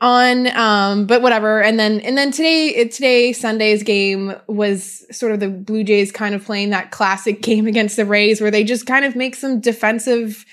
on 0.02 0.48
um 0.58 1.08
but 1.08 1.22
whatever 1.22 1.62
and 1.62 1.80
then 1.80 2.02
and 2.02 2.18
then 2.18 2.30
today 2.30 2.86
today 2.90 3.32
sunday's 3.32 3.82
game 3.82 4.36
was 4.48 5.06
sort 5.16 5.32
of 5.32 5.40
the 5.40 5.48
blue 5.48 5.86
jays 5.86 6.12
kind 6.12 6.36
of 6.36 6.44
playing 6.44 6.70
that 6.70 6.92
classic 6.92 7.42
game 7.42 7.66
against 7.66 7.96
the 7.96 8.06
rays 8.06 8.42
where 8.42 8.52
they 8.52 8.64
just 8.64 8.86
kind 8.86 9.06
of 9.06 9.16
make 9.16 9.36
some 9.36 9.62
defensive 9.62 10.46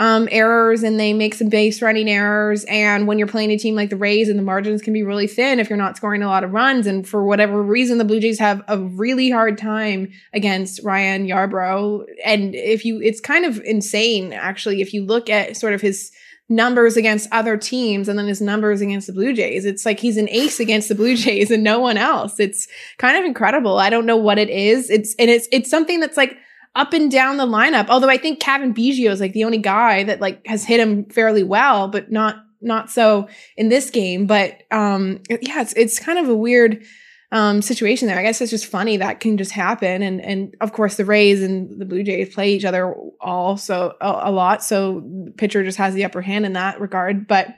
um, 0.00 0.28
errors 0.30 0.82
and 0.82 0.98
they 0.98 1.12
make 1.12 1.34
some 1.34 1.50
base 1.50 1.82
running 1.82 2.08
errors. 2.08 2.64
And 2.64 3.06
when 3.06 3.18
you're 3.18 3.28
playing 3.28 3.50
a 3.50 3.58
team 3.58 3.74
like 3.74 3.90
the 3.90 3.98
Rays 3.98 4.30
and 4.30 4.38
the 4.38 4.42
margins 4.42 4.80
can 4.80 4.94
be 4.94 5.02
really 5.02 5.26
thin 5.26 5.60
if 5.60 5.68
you're 5.68 5.76
not 5.76 5.98
scoring 5.98 6.22
a 6.22 6.26
lot 6.26 6.42
of 6.42 6.52
runs. 6.52 6.86
And 6.86 7.06
for 7.06 7.22
whatever 7.22 7.62
reason, 7.62 7.98
the 7.98 8.04
Blue 8.06 8.18
Jays 8.18 8.38
have 8.38 8.62
a 8.66 8.78
really 8.78 9.30
hard 9.30 9.58
time 9.58 10.10
against 10.32 10.82
Ryan 10.82 11.26
Yarbrough. 11.26 12.06
And 12.24 12.54
if 12.54 12.86
you, 12.86 13.02
it's 13.02 13.20
kind 13.20 13.44
of 13.44 13.60
insane 13.60 14.32
actually, 14.32 14.80
if 14.80 14.94
you 14.94 15.04
look 15.04 15.28
at 15.28 15.58
sort 15.58 15.74
of 15.74 15.82
his 15.82 16.10
numbers 16.50 16.96
against 16.96 17.28
other 17.32 17.56
teams 17.56 18.08
and 18.08 18.18
then 18.18 18.26
his 18.26 18.40
numbers 18.40 18.80
against 18.80 19.06
the 19.06 19.12
Blue 19.12 19.32
Jays. 19.32 19.64
It's 19.64 19.86
like 19.86 20.00
he's 20.00 20.16
an 20.16 20.28
ace 20.28 20.60
against 20.60 20.88
the 20.88 20.94
Blue 20.94 21.16
Jays 21.16 21.50
and 21.50 21.62
no 21.62 21.78
one 21.78 21.96
else. 21.96 22.38
It's 22.38 22.68
kind 22.98 23.16
of 23.16 23.24
incredible. 23.24 23.78
I 23.78 23.88
don't 23.88 24.04
know 24.04 24.16
what 24.16 24.38
it 24.38 24.50
is. 24.50 24.90
It's, 24.90 25.14
and 25.18 25.30
it's, 25.30 25.48
it's 25.52 25.70
something 25.70 26.00
that's 26.00 26.16
like, 26.16 26.36
up 26.76 26.92
and 26.92 27.10
down 27.10 27.36
the 27.36 27.46
lineup. 27.46 27.88
Although 27.88 28.08
I 28.08 28.16
think 28.16 28.40
Cavan 28.40 28.72
Biggio 28.72 29.10
is 29.10 29.20
like 29.20 29.32
the 29.32 29.44
only 29.44 29.58
guy 29.58 30.04
that 30.04 30.20
like 30.20 30.46
has 30.46 30.64
hit 30.64 30.78
him 30.78 31.04
fairly 31.06 31.42
well, 31.42 31.88
but 31.88 32.12
not 32.12 32.36
not 32.60 32.90
so 32.90 33.28
in 33.56 33.70
this 33.70 33.90
game. 33.90 34.26
But 34.26 34.62
um 34.70 35.20
yeah, 35.28 35.62
it's 35.62 35.72
it's 35.72 35.98
kind 35.98 36.18
of 36.18 36.28
a 36.28 36.34
weird 36.34 36.84
um 37.32 37.62
situation 37.62 38.08
there. 38.08 38.18
I 38.18 38.22
guess 38.22 38.40
it's 38.40 38.50
just 38.50 38.66
funny 38.66 38.96
that 38.96 39.20
can 39.20 39.36
just 39.36 39.52
happen. 39.52 40.02
And 40.02 40.20
and 40.20 40.54
of 40.60 40.72
course 40.72 40.96
the 40.96 41.04
Rays 41.04 41.42
and 41.42 41.80
the 41.80 41.84
Blue 41.84 42.02
Jays 42.02 42.34
play 42.34 42.54
each 42.54 42.64
other 42.64 42.94
also 43.20 43.94
a, 44.00 44.22
a 44.24 44.32
lot. 44.32 44.64
So 44.64 45.32
pitcher 45.36 45.62
just 45.62 45.78
has 45.78 45.94
the 45.94 46.04
upper 46.04 46.22
hand 46.22 46.44
in 46.44 46.54
that 46.54 46.80
regard. 46.80 47.28
But 47.28 47.48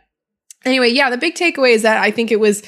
anyway, 0.65 0.91
yeah, 0.91 1.11
the 1.11 1.17
big 1.17 1.35
takeaway 1.35 1.73
is 1.73 1.83
that 1.83 1.99
I 1.99 2.11
think 2.11 2.31
it 2.31 2.41
was 2.41 2.63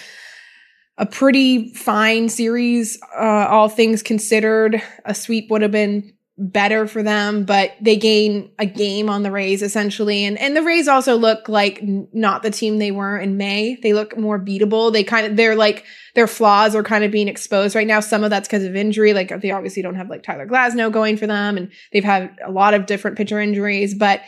a 0.96 1.06
pretty 1.06 1.74
fine 1.74 2.28
series, 2.28 2.98
uh, 3.16 3.46
all 3.48 3.68
things 3.68 4.02
considered. 4.02 4.80
A 5.04 5.14
sweep 5.14 5.50
would 5.50 5.62
have 5.62 5.72
been 5.72 6.13
better 6.36 6.88
for 6.88 7.02
them, 7.02 7.44
but 7.44 7.72
they 7.80 7.96
gain 7.96 8.50
a 8.58 8.66
game 8.66 9.08
on 9.08 9.22
the 9.22 9.30
Rays 9.30 9.62
essentially. 9.62 10.24
And 10.24 10.38
and 10.38 10.56
the 10.56 10.62
Rays 10.62 10.88
also 10.88 11.16
look 11.16 11.48
like 11.48 11.80
not 11.82 12.42
the 12.42 12.50
team 12.50 12.78
they 12.78 12.90
were 12.90 13.16
in 13.16 13.36
May. 13.36 13.76
They 13.82 13.92
look 13.92 14.16
more 14.18 14.38
beatable. 14.38 14.92
They 14.92 15.04
kind 15.04 15.26
of 15.26 15.36
they're 15.36 15.54
like 15.54 15.84
their 16.14 16.26
flaws 16.26 16.74
are 16.74 16.82
kind 16.82 17.04
of 17.04 17.12
being 17.12 17.28
exposed 17.28 17.76
right 17.76 17.86
now. 17.86 18.00
Some 18.00 18.24
of 18.24 18.30
that's 18.30 18.48
because 18.48 18.64
of 18.64 18.74
injury. 18.74 19.12
Like 19.12 19.40
they 19.40 19.52
obviously 19.52 19.82
don't 19.82 19.94
have 19.94 20.10
like 20.10 20.24
Tyler 20.24 20.46
Glasnow 20.46 20.90
going 20.90 21.16
for 21.16 21.28
them 21.28 21.56
and 21.56 21.70
they've 21.92 22.04
had 22.04 22.36
a 22.44 22.50
lot 22.50 22.74
of 22.74 22.86
different 22.86 23.16
pitcher 23.16 23.40
injuries, 23.40 23.94
but 23.94 24.20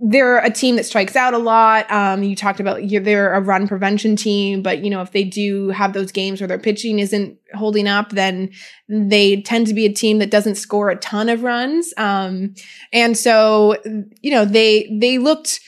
they're 0.00 0.38
a 0.38 0.50
team 0.50 0.76
that 0.76 0.86
strikes 0.86 1.16
out 1.16 1.34
a 1.34 1.38
lot. 1.38 1.90
Um, 1.90 2.22
you 2.22 2.34
talked 2.34 2.60
about 2.60 2.80
they're 2.82 3.34
a 3.34 3.40
run 3.40 3.68
prevention 3.68 4.16
team, 4.16 4.62
but 4.62 4.82
you 4.82 4.90
know 4.90 5.02
if 5.02 5.12
they 5.12 5.24
do 5.24 5.68
have 5.68 5.92
those 5.92 6.12
games 6.12 6.40
where 6.40 6.48
their 6.48 6.58
pitching 6.58 6.98
isn't 6.98 7.38
holding 7.52 7.86
up, 7.86 8.10
then 8.10 8.50
they 8.88 9.42
tend 9.42 9.66
to 9.66 9.74
be 9.74 9.84
a 9.84 9.92
team 9.92 10.18
that 10.18 10.30
doesn't 10.30 10.54
score 10.54 10.88
a 10.88 10.96
ton 10.96 11.28
of 11.28 11.42
runs. 11.42 11.92
Um, 11.98 12.54
and 12.92 13.16
so 13.16 13.76
you 14.22 14.30
know 14.30 14.46
they 14.46 14.96
they 14.98 15.18
looked 15.18 15.60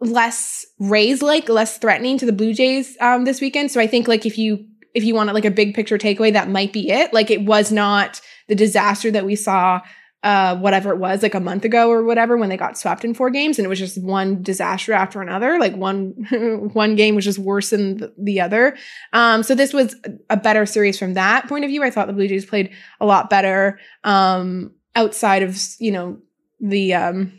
less 0.00 0.66
Rays 0.78 1.22
like, 1.22 1.48
less 1.48 1.78
threatening 1.78 2.18
to 2.18 2.26
the 2.26 2.32
Blue 2.32 2.54
Jays 2.54 2.96
um, 3.00 3.24
this 3.24 3.40
weekend. 3.40 3.70
So 3.70 3.80
I 3.80 3.86
think 3.86 4.08
like 4.08 4.24
if 4.24 4.38
you 4.38 4.64
if 4.94 5.04
you 5.04 5.14
want 5.14 5.32
like 5.34 5.44
a 5.44 5.50
big 5.50 5.74
picture 5.74 5.98
takeaway, 5.98 6.32
that 6.32 6.48
might 6.48 6.72
be 6.72 6.90
it. 6.90 7.12
Like 7.12 7.30
it 7.30 7.42
was 7.42 7.70
not 7.70 8.20
the 8.48 8.54
disaster 8.54 9.10
that 9.10 9.26
we 9.26 9.36
saw 9.36 9.80
uh 10.24 10.56
whatever 10.56 10.90
it 10.90 10.98
was 10.98 11.22
like 11.22 11.34
a 11.34 11.40
month 11.40 11.64
ago 11.64 11.90
or 11.90 12.02
whatever 12.02 12.36
when 12.36 12.48
they 12.48 12.56
got 12.56 12.76
swept 12.76 13.04
in 13.04 13.14
four 13.14 13.30
games 13.30 13.58
and 13.58 13.64
it 13.64 13.68
was 13.68 13.78
just 13.78 14.02
one 14.02 14.42
disaster 14.42 14.92
after 14.92 15.22
another 15.22 15.58
like 15.58 15.76
one 15.76 16.10
one 16.72 16.96
game 16.96 17.14
was 17.14 17.24
just 17.24 17.38
worse 17.38 17.70
than 17.70 17.98
the, 17.98 18.12
the 18.18 18.40
other 18.40 18.76
um 19.12 19.42
so 19.44 19.54
this 19.54 19.72
was 19.72 19.94
a 20.28 20.36
better 20.36 20.66
series 20.66 20.98
from 20.98 21.14
that 21.14 21.48
point 21.48 21.64
of 21.64 21.68
view 21.68 21.84
i 21.84 21.90
thought 21.90 22.08
the 22.08 22.12
blue 22.12 22.26
jays 22.26 22.44
played 22.44 22.70
a 23.00 23.06
lot 23.06 23.30
better 23.30 23.78
um 24.02 24.72
outside 24.96 25.42
of 25.42 25.56
you 25.78 25.92
know 25.92 26.18
the 26.60 26.94
um 26.94 27.32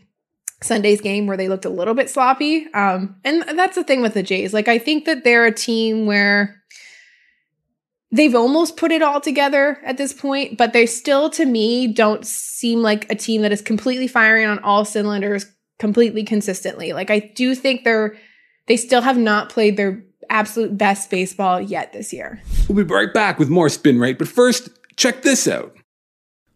Sunday's 0.62 1.00
game 1.00 1.25
where 1.25 1.38
they 1.38 1.48
looked 1.48 1.65
a 1.65 1.69
little 1.69 1.93
bit 1.93 2.09
sloppy. 2.09 2.67
Um, 2.74 3.15
and 3.24 3.43
that's 3.57 3.75
the 3.75 3.83
thing 3.83 4.01
with 4.01 4.13
the 4.13 4.24
Jays. 4.24 4.53
Like, 4.53 4.67
I 4.67 4.77
think 4.77 5.05
that 5.05 5.24
they're 5.24 5.45
a 5.45 5.53
team 5.53 6.05
where 6.05 6.62
they've 8.11 8.35
almost 8.35 8.77
put 8.77 8.91
it 8.91 9.01
all 9.01 9.21
together 9.21 9.79
at 9.83 9.97
this 9.97 10.13
point, 10.13 10.57
but 10.57 10.73
they 10.73 10.85
still, 10.85 11.29
to 11.31 11.45
me, 11.45 11.87
don't 11.87 12.25
seem 12.25 12.81
like 12.81 13.11
a 13.11 13.15
team 13.15 13.41
that 13.41 13.51
is 13.51 13.61
completely 13.61 14.07
firing 14.07 14.47
on 14.47 14.59
all 14.59 14.85
cylinders 14.85 15.45
completely 15.77 16.23
consistently. 16.23 16.93
Like 16.93 17.09
I 17.09 17.19
do 17.19 17.55
think 17.55 17.83
they're 17.83 18.15
they 18.67 18.77
still 18.77 19.01
have 19.01 19.17
not 19.17 19.49
played 19.49 19.77
their 19.77 20.03
absolute 20.29 20.77
best 20.77 21.09
baseball 21.09 21.59
yet 21.59 21.91
this 21.91 22.13
year. 22.13 22.39
We'll 22.67 22.85
be 22.85 22.93
right 22.93 23.11
back 23.11 23.39
with 23.39 23.49
more 23.49 23.67
spin 23.67 23.99
rate, 23.99 24.19
but 24.19 24.27
first, 24.27 24.69
check 24.95 25.23
this 25.23 25.47
out. 25.47 25.75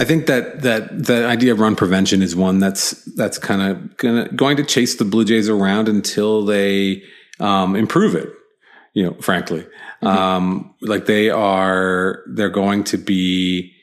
I 0.00 0.04
think 0.04 0.26
that 0.26 0.62
that 0.62 1.04
the 1.04 1.26
idea 1.26 1.52
of 1.52 1.60
run 1.60 1.76
prevention 1.76 2.22
is 2.22 2.34
one 2.34 2.58
that's 2.58 3.04
that's 3.14 3.38
kind 3.38 3.62
of 3.62 3.96
gonna 3.96 4.28
going 4.30 4.56
to 4.56 4.64
chase 4.64 4.96
the 4.96 5.04
Blue 5.04 5.24
Jays 5.24 5.48
around 5.48 5.88
until 5.88 6.44
they 6.44 7.02
um, 7.38 7.76
improve 7.76 8.14
it. 8.14 8.28
You 8.92 9.04
know, 9.04 9.14
frankly, 9.20 9.66
mm-hmm. 10.02 10.06
um, 10.06 10.74
like 10.80 11.06
they 11.06 11.30
are, 11.30 12.22
they're 12.28 12.48
going 12.48 12.84
to 12.84 12.96
be 12.96 13.73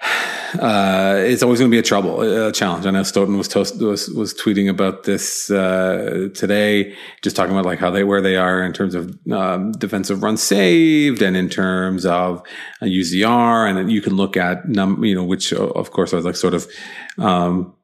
uh, 0.00 1.16
it's 1.18 1.42
always 1.42 1.58
going 1.58 1.70
to 1.70 1.74
be 1.74 1.78
a 1.78 1.82
trouble, 1.82 2.22
a 2.22 2.52
challenge. 2.52 2.86
I 2.86 2.90
know 2.90 3.02
Stoeten 3.02 3.36
was 3.36 3.48
toast, 3.48 3.80
was 3.80 4.08
was 4.10 4.32
tweeting 4.32 4.68
about 4.68 5.04
this 5.04 5.50
uh, 5.50 6.28
today, 6.34 6.94
just 7.22 7.36
talking 7.36 7.52
about 7.52 7.66
like 7.66 7.78
how 7.78 7.90
they 7.90 8.04
where 8.04 8.20
they 8.20 8.36
are 8.36 8.62
in 8.62 8.72
terms 8.72 8.94
of 8.94 9.18
um, 9.32 9.72
defensive 9.72 10.22
runs 10.22 10.42
saved 10.42 11.20
and 11.22 11.36
in 11.36 11.48
terms 11.48 12.06
of 12.06 12.42
UZR, 12.82 13.68
and 13.68 13.76
then 13.76 13.90
you 13.90 14.00
can 14.00 14.14
look 14.14 14.36
at 14.36 14.68
num 14.68 15.04
you 15.04 15.14
know 15.14 15.24
which 15.24 15.52
of 15.52 15.90
course 15.90 16.14
are 16.14 16.20
like 16.20 16.36
sort 16.36 16.54
of 16.54 16.66
um, 17.18 17.74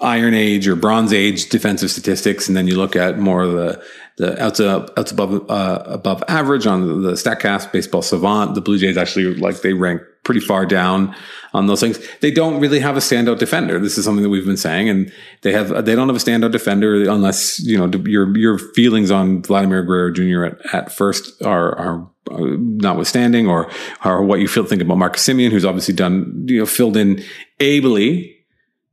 Iron 0.00 0.34
Age 0.34 0.68
or 0.68 0.76
Bronze 0.76 1.12
Age 1.12 1.48
defensive 1.48 1.90
statistics, 1.90 2.48
and 2.48 2.56
then 2.56 2.68
you 2.68 2.76
look 2.76 2.96
at 2.96 3.18
more 3.18 3.42
of 3.42 3.52
the 3.52 3.82
the 4.16 4.42
outs, 4.42 4.60
outs 4.60 5.12
above 5.12 5.48
uh, 5.48 5.82
above 5.86 6.22
average 6.28 6.66
on 6.66 7.02
the 7.02 7.12
Statcast 7.12 7.72
Baseball 7.72 8.02
Savant. 8.02 8.54
The 8.54 8.60
Blue 8.60 8.78
Jays 8.78 8.96
actually 8.96 9.34
like 9.36 9.62
they 9.62 9.72
rank 9.72 10.02
pretty 10.24 10.40
far 10.40 10.66
down 10.66 11.14
on 11.54 11.66
those 11.66 11.80
things. 11.80 11.98
They 12.20 12.30
don't 12.30 12.60
really 12.60 12.80
have 12.80 12.96
a 12.96 13.00
standout 13.00 13.38
defender. 13.38 13.78
This 13.78 13.96
is 13.96 14.04
something 14.04 14.22
that 14.22 14.28
we've 14.28 14.44
been 14.44 14.56
saying, 14.56 14.88
and 14.88 15.12
they 15.42 15.52
have 15.52 15.84
they 15.84 15.94
don't 15.94 16.08
have 16.08 16.16
a 16.16 16.20
standout 16.20 16.52
defender 16.52 17.08
unless 17.08 17.60
you 17.60 17.78
know 17.78 17.98
your 18.04 18.36
your 18.36 18.58
feelings 18.58 19.10
on 19.10 19.42
Vladimir 19.42 19.82
Guerrero 19.82 20.12
Jr. 20.12 20.44
at, 20.44 20.74
at 20.74 20.92
first 20.92 21.40
are 21.42 21.76
are 21.78 22.10
uh, 22.30 22.56
notwithstanding, 22.58 23.48
or 23.48 23.70
or 24.04 24.22
what 24.22 24.40
you 24.40 24.48
feel 24.48 24.64
think 24.64 24.82
about 24.82 24.98
Marcus 24.98 25.26
Semien, 25.26 25.50
who's 25.50 25.64
obviously 25.64 25.94
done 25.94 26.44
you 26.46 26.58
know 26.58 26.66
filled 26.66 26.96
in 26.96 27.22
ably, 27.60 28.37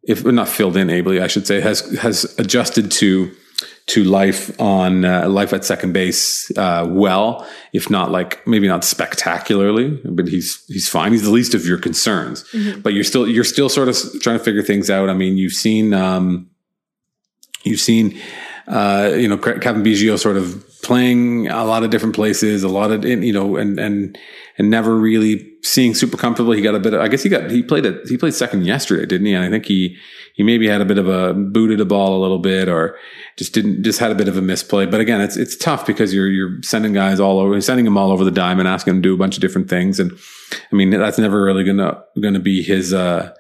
if 0.07 0.23
not 0.23 0.47
filled 0.47 0.77
in 0.77 0.89
ably, 0.89 1.21
I 1.21 1.27
should 1.27 1.47
say, 1.47 1.61
has 1.61 1.81
has 1.97 2.23
adjusted 2.37 2.91
to 2.91 3.35
to 3.87 4.03
life 4.03 4.59
on 4.59 5.05
uh, 5.05 5.29
life 5.29 5.53
at 5.53 5.63
second 5.63 5.93
base 5.93 6.51
uh, 6.57 6.87
well, 6.89 7.47
if 7.71 7.89
not 7.89 8.11
like 8.11 8.45
maybe 8.47 8.67
not 8.67 8.83
spectacularly, 8.83 9.99
but 10.05 10.27
he's 10.27 10.63
he's 10.67 10.89
fine. 10.89 11.11
He's 11.11 11.23
the 11.23 11.31
least 11.31 11.53
of 11.53 11.65
your 11.65 11.77
concerns. 11.77 12.43
Mm-hmm. 12.51 12.81
But 12.81 12.93
you're 12.93 13.03
still 13.03 13.27
you're 13.27 13.43
still 13.43 13.69
sort 13.69 13.89
of 13.89 13.97
trying 14.21 14.37
to 14.37 14.43
figure 14.43 14.63
things 14.63 14.89
out. 14.89 15.09
I 15.09 15.13
mean, 15.13 15.37
you've 15.37 15.53
seen 15.53 15.93
um, 15.93 16.49
you've 17.63 17.79
seen 17.79 18.19
uh, 18.67 19.13
you 19.15 19.27
know 19.27 19.37
Cavan 19.37 19.83
Biggio 19.83 20.17
sort 20.17 20.37
of 20.37 20.63
playing 20.81 21.47
a 21.47 21.65
lot 21.65 21.83
of 21.83 21.89
different 21.89 22.15
places, 22.15 22.63
a 22.63 22.69
lot 22.69 22.91
of 22.91 23.05
you 23.05 23.33
know, 23.33 23.57
and 23.57 23.79
and 23.79 24.17
and 24.57 24.69
never 24.69 24.95
really 24.95 25.51
seeing 25.61 25.93
super 25.93 26.17
comfortable. 26.17 26.51
He 26.51 26.61
got 26.61 26.75
a 26.75 26.79
bit. 26.79 26.93
Of, 26.93 27.01
I 27.01 27.07
guess 27.07 27.23
he 27.23 27.29
got 27.29 27.51
he 27.51 27.61
played 27.61 27.85
it. 27.85 28.07
He 28.07 28.17
played 28.17 28.33
second 28.33 28.65
yesterday, 28.65 29.05
didn't 29.05 29.27
he? 29.27 29.33
And 29.33 29.43
I 29.43 29.49
think 29.49 29.65
he 29.65 29.97
he 30.33 30.43
maybe 30.43 30.67
had 30.67 30.81
a 30.81 30.85
bit 30.85 30.97
of 30.97 31.07
a 31.07 31.33
booted 31.33 31.79
a 31.79 31.85
ball 31.85 32.19
a 32.19 32.21
little 32.21 32.39
bit 32.39 32.67
or 32.67 32.97
just 33.37 33.53
didn't 33.53 33.83
just 33.83 33.99
had 33.99 34.11
a 34.11 34.15
bit 34.15 34.27
of 34.27 34.37
a 34.37 34.41
misplay. 34.41 34.85
But 34.85 34.99
again, 34.99 35.21
it's 35.21 35.37
it's 35.37 35.55
tough 35.55 35.85
because 35.85 36.13
you're 36.13 36.29
you're 36.29 36.61
sending 36.63 36.93
guys 36.93 37.19
all 37.19 37.39
over, 37.39 37.59
sending 37.61 37.85
them 37.85 37.97
all 37.97 38.11
over 38.11 38.23
the 38.23 38.31
dime 38.31 38.59
and 38.59 38.67
asking 38.67 38.93
them 38.93 39.03
to 39.03 39.09
do 39.09 39.13
a 39.13 39.17
bunch 39.17 39.35
of 39.35 39.41
different 39.41 39.69
things. 39.69 39.99
And 39.99 40.11
I 40.71 40.75
mean, 40.75 40.89
that's 40.89 41.17
never 41.17 41.43
really 41.43 41.63
gonna 41.63 42.03
gonna 42.19 42.39
be 42.39 42.63
his 42.63 42.93
uh 42.93 43.33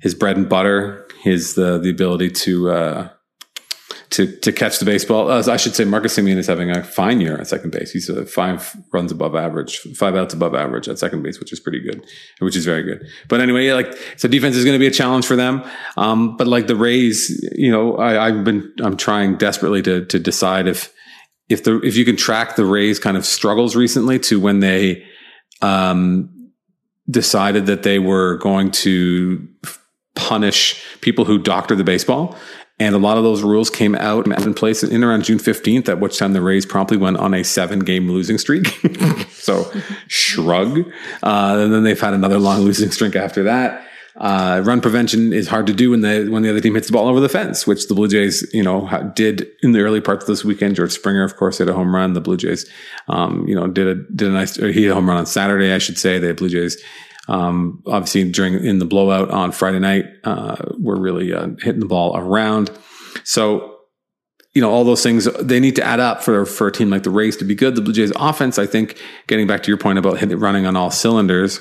his 0.00 0.14
bread 0.14 0.36
and 0.36 0.48
butter. 0.48 1.06
His 1.22 1.54
the 1.54 1.78
the 1.78 1.90
ability 1.90 2.30
to 2.30 2.70
uh 2.70 3.08
to 4.12 4.36
to 4.40 4.52
catch 4.52 4.78
the 4.78 4.84
baseball. 4.84 5.30
Uh, 5.30 5.42
I 5.48 5.56
should 5.56 5.74
say 5.74 5.84
Marcus 5.84 6.16
Semien 6.16 6.36
is 6.36 6.46
having 6.46 6.70
a 6.70 6.82
fine 6.82 7.20
year 7.20 7.38
at 7.38 7.48
second 7.48 7.72
base. 7.72 7.90
He's 7.90 8.10
five 8.30 8.74
runs 8.92 9.10
above 9.10 9.34
average, 9.34 9.78
five 9.96 10.14
outs 10.14 10.34
above 10.34 10.54
average 10.54 10.88
at 10.88 10.98
second 10.98 11.22
base, 11.22 11.40
which 11.40 11.52
is 11.52 11.60
pretty 11.60 11.80
good, 11.80 12.04
which 12.38 12.56
is 12.56 12.64
very 12.64 12.82
good. 12.82 13.06
But 13.28 13.40
anyway, 13.40 13.72
like 13.72 13.96
so, 14.16 14.28
defense 14.28 14.56
is 14.56 14.64
going 14.64 14.74
to 14.74 14.78
be 14.78 14.86
a 14.86 14.92
challenge 14.92 15.26
for 15.26 15.36
them. 15.36 15.62
Um, 15.96 16.36
but 16.36 16.46
like 16.46 16.66
the 16.66 16.76
Rays, 16.76 17.30
you 17.56 17.70
know, 17.70 17.96
I, 17.96 18.28
I've 18.28 18.44
been 18.44 18.72
I'm 18.80 18.96
trying 18.96 19.36
desperately 19.36 19.82
to 19.82 20.04
to 20.06 20.18
decide 20.18 20.68
if 20.68 20.92
if 21.48 21.64
the 21.64 21.80
if 21.80 21.96
you 21.96 22.04
can 22.04 22.16
track 22.16 22.56
the 22.56 22.64
Rays 22.64 22.98
kind 22.98 23.16
of 23.16 23.24
struggles 23.24 23.74
recently 23.74 24.18
to 24.20 24.38
when 24.38 24.60
they 24.60 25.04
um 25.60 26.28
decided 27.10 27.66
that 27.66 27.82
they 27.82 27.98
were 27.98 28.36
going 28.38 28.70
to 28.70 29.48
punish 30.14 30.84
people 31.00 31.24
who 31.24 31.38
doctor 31.38 31.74
the 31.74 31.84
baseball 31.84 32.36
And 32.82 32.96
a 32.96 32.98
lot 32.98 33.16
of 33.16 33.22
those 33.22 33.44
rules 33.44 33.70
came 33.70 33.94
out 33.94 34.26
and 34.26 34.44
in 34.44 34.54
place 34.54 34.82
in 34.82 35.04
around 35.04 35.22
June 35.22 35.38
15th, 35.38 35.88
at 35.88 36.00
which 36.00 36.18
time 36.18 36.32
the 36.32 36.42
Rays 36.42 36.66
promptly 36.66 36.96
went 36.96 37.16
on 37.16 37.32
a 37.32 37.44
seven 37.44 37.78
game 37.78 38.10
losing 38.10 38.38
streak. 38.38 38.66
so 39.30 39.72
shrug. 40.08 40.80
Uh, 41.22 41.58
and 41.60 41.72
then 41.72 41.84
they've 41.84 42.00
had 42.00 42.12
another 42.12 42.40
long 42.40 42.62
losing 42.62 42.90
streak 42.90 43.14
after 43.14 43.44
that. 43.44 43.86
Uh, 44.16 44.62
run 44.64 44.80
prevention 44.80 45.32
is 45.32 45.46
hard 45.46 45.68
to 45.68 45.72
do 45.72 45.90
when 45.90 46.00
the 46.00 46.28
when 46.28 46.42
the 46.42 46.50
other 46.50 46.60
team 46.60 46.74
hits 46.74 46.88
the 46.88 46.92
ball 46.92 47.06
over 47.06 47.20
the 47.20 47.28
fence, 47.28 47.68
which 47.68 47.86
the 47.86 47.94
Blue 47.94 48.08
Jays, 48.08 48.44
you 48.52 48.64
know, 48.64 49.12
did 49.14 49.46
in 49.62 49.70
the 49.70 49.80
early 49.80 50.00
parts 50.00 50.24
of 50.24 50.26
this 50.26 50.44
weekend. 50.44 50.74
George 50.74 50.90
Springer, 50.90 51.22
of 51.22 51.36
course, 51.36 51.58
hit 51.58 51.68
a 51.68 51.72
home 51.72 51.94
run. 51.94 52.14
The 52.14 52.20
Blue 52.20 52.36
Jays, 52.36 52.68
um, 53.08 53.46
you 53.46 53.54
know, 53.54 53.68
did 53.68 53.86
a 53.86 53.94
did 53.94 54.26
a 54.26 54.32
nice. 54.32 54.56
he 54.56 54.82
hit 54.82 54.90
a 54.90 54.94
home 54.94 55.08
run 55.08 55.18
on 55.18 55.26
Saturday, 55.26 55.72
I 55.72 55.78
should 55.78 55.98
say. 55.98 56.18
The 56.18 56.34
Blue 56.34 56.48
Jays, 56.48 56.82
um, 57.28 57.82
obviously 57.86 58.30
during 58.30 58.54
in 58.64 58.78
the 58.78 58.84
blowout 58.84 59.30
on 59.30 59.52
Friday 59.52 59.78
night, 59.78 60.06
uh, 60.24 60.56
we're 60.78 61.00
really 61.00 61.32
uh, 61.32 61.48
hitting 61.60 61.80
the 61.80 61.86
ball 61.86 62.16
around. 62.16 62.70
So 63.24 63.72
you 64.54 64.60
know, 64.60 64.70
all 64.70 64.84
those 64.84 65.02
things, 65.02 65.24
they 65.40 65.60
need 65.60 65.76
to 65.76 65.82
add 65.82 65.98
up 65.98 66.22
for, 66.22 66.44
for 66.44 66.66
a 66.66 66.72
team 66.72 66.90
like 66.90 67.04
the 67.04 67.10
Rays 67.10 67.38
to 67.38 67.44
be 67.44 67.54
good. 67.54 67.74
The 67.74 67.80
Blue 67.80 67.94
Jays 67.94 68.12
offense, 68.16 68.58
I 68.58 68.66
think, 68.66 69.00
getting 69.26 69.46
back 69.46 69.62
to 69.62 69.68
your 69.68 69.78
point 69.78 69.98
about 69.98 70.18
hitting, 70.18 70.38
running 70.38 70.66
on 70.66 70.76
all 70.76 70.90
cylinders, 70.90 71.58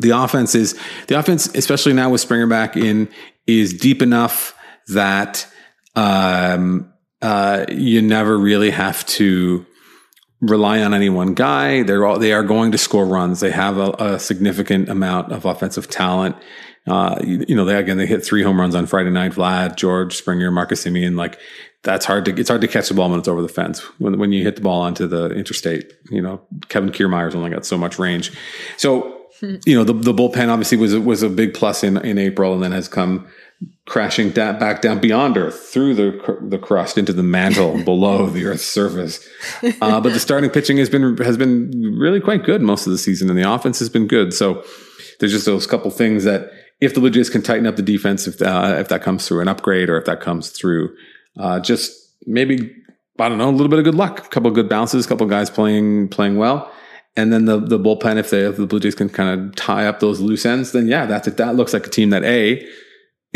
the 0.00 0.10
offense 0.10 0.54
is 0.54 0.78
the 1.08 1.18
offense, 1.18 1.54
especially 1.54 1.92
now 1.92 2.10
with 2.10 2.20
Springer 2.20 2.46
back 2.46 2.76
in, 2.76 3.08
is 3.46 3.74
deep 3.74 4.02
enough 4.02 4.54
that 4.88 5.46
um, 5.94 6.92
uh, 7.22 7.66
you 7.68 8.02
never 8.02 8.38
really 8.38 8.70
have 8.70 9.04
to 9.06 9.66
rely 10.40 10.82
on 10.82 10.94
any 10.94 11.08
one 11.08 11.34
guy. 11.34 11.82
They're 11.82 12.06
all 12.06 12.18
they 12.18 12.32
are 12.32 12.42
going 12.42 12.72
to 12.72 12.78
score 12.78 13.06
runs. 13.06 13.40
They 13.40 13.50
have 13.50 13.78
a, 13.78 13.90
a 13.98 14.18
significant 14.18 14.88
amount 14.88 15.32
of 15.32 15.44
offensive 15.44 15.88
talent. 15.88 16.36
Uh, 16.86 17.18
you, 17.24 17.44
you, 17.48 17.56
know, 17.56 17.64
they 17.64 17.74
again 17.74 17.96
they 17.96 18.06
hit 18.06 18.24
three 18.24 18.42
home 18.42 18.60
runs 18.60 18.74
on 18.74 18.86
Friday 18.86 19.10
night. 19.10 19.32
Vlad, 19.32 19.76
George, 19.76 20.16
Springer, 20.16 20.50
Marcus 20.50 20.84
Semien. 20.84 21.16
Like 21.16 21.38
that's 21.82 22.04
hard 22.04 22.24
to 22.26 22.38
it's 22.38 22.48
hard 22.48 22.60
to 22.60 22.68
catch 22.68 22.88
the 22.88 22.94
ball 22.94 23.10
when 23.10 23.18
it's 23.18 23.28
over 23.28 23.42
the 23.42 23.48
fence. 23.48 23.80
When 23.98 24.18
when 24.18 24.32
you 24.32 24.42
hit 24.42 24.56
the 24.56 24.62
ball 24.62 24.82
onto 24.82 25.06
the 25.06 25.30
interstate, 25.30 25.92
you 26.10 26.22
know, 26.22 26.42
Kevin 26.68 26.90
Kiermaier's 26.90 27.34
only 27.34 27.50
got 27.50 27.66
so 27.66 27.78
much 27.78 27.98
range. 27.98 28.32
So 28.76 29.12
you 29.40 29.76
know, 29.76 29.84
the, 29.84 29.92
the 29.92 30.14
bullpen 30.14 30.48
obviously 30.48 30.78
was 30.78 30.96
was 30.96 31.22
a 31.22 31.28
big 31.28 31.54
plus 31.54 31.82
in 31.82 31.96
in 31.98 32.18
April, 32.18 32.54
and 32.54 32.62
then 32.62 32.72
has 32.72 32.88
come 32.88 33.26
crashing 33.86 34.30
da- 34.30 34.58
back 34.58 34.82
down 34.82 35.00
beyond 35.00 35.36
Earth 35.36 35.68
through 35.68 35.94
the 35.94 36.38
the 36.42 36.58
crust 36.58 36.98
into 36.98 37.12
the 37.12 37.22
mantle 37.22 37.82
below 37.84 38.26
the 38.26 38.44
Earth's 38.44 38.64
surface. 38.64 39.26
Uh, 39.80 40.00
but 40.00 40.12
the 40.12 40.20
starting 40.20 40.50
pitching 40.50 40.76
has 40.76 40.90
been 40.90 41.16
has 41.18 41.36
been 41.36 41.70
really 41.98 42.20
quite 42.20 42.44
good 42.44 42.62
most 42.62 42.86
of 42.86 42.92
the 42.92 42.98
season, 42.98 43.28
and 43.28 43.38
the 43.38 43.50
offense 43.50 43.78
has 43.78 43.88
been 43.88 44.06
good. 44.06 44.32
So 44.32 44.64
there's 45.20 45.32
just 45.32 45.46
those 45.46 45.66
couple 45.66 45.90
things 45.90 46.24
that 46.24 46.50
if 46.80 46.94
the 46.94 47.00
Blue 47.00 47.10
Jays 47.10 47.30
can 47.30 47.42
tighten 47.42 47.66
up 47.66 47.76
the 47.76 47.82
defense, 47.82 48.26
if 48.26 48.40
uh, 48.42 48.76
if 48.78 48.88
that 48.88 49.02
comes 49.02 49.26
through 49.26 49.40
an 49.40 49.48
upgrade 49.48 49.88
or 49.88 49.96
if 49.96 50.04
that 50.04 50.20
comes 50.20 50.50
through 50.50 50.94
uh, 51.38 51.60
just 51.60 51.92
maybe 52.26 52.74
I 53.18 53.28
don't 53.28 53.38
know 53.38 53.48
a 53.48 53.50
little 53.50 53.68
bit 53.68 53.78
of 53.78 53.84
good 53.84 53.94
luck, 53.94 54.26
a 54.26 54.28
couple 54.28 54.48
of 54.48 54.54
good 54.54 54.68
bounces, 54.68 55.06
a 55.06 55.08
couple 55.08 55.24
of 55.24 55.30
guys 55.30 55.48
playing 55.48 56.08
playing 56.08 56.36
well 56.36 56.70
and 57.16 57.32
then 57.32 57.46
the 57.46 57.58
the 57.58 57.78
bullpen, 57.78 58.18
if 58.18 58.30
they 58.30 58.42
if 58.42 58.56
the 58.56 58.66
Blue 58.66 58.80
Jays 58.80 58.94
can 58.94 59.08
kind 59.08 59.40
of 59.40 59.56
tie 59.56 59.86
up 59.86 60.00
those 60.00 60.20
loose 60.20 60.44
ends, 60.44 60.72
then 60.72 60.86
yeah, 60.86 61.06
that's 61.06 61.26
it. 61.26 61.38
That 61.38 61.56
looks 61.56 61.72
like 61.72 61.86
a 61.86 61.90
team 61.90 62.10
that 62.10 62.22
a 62.24 62.66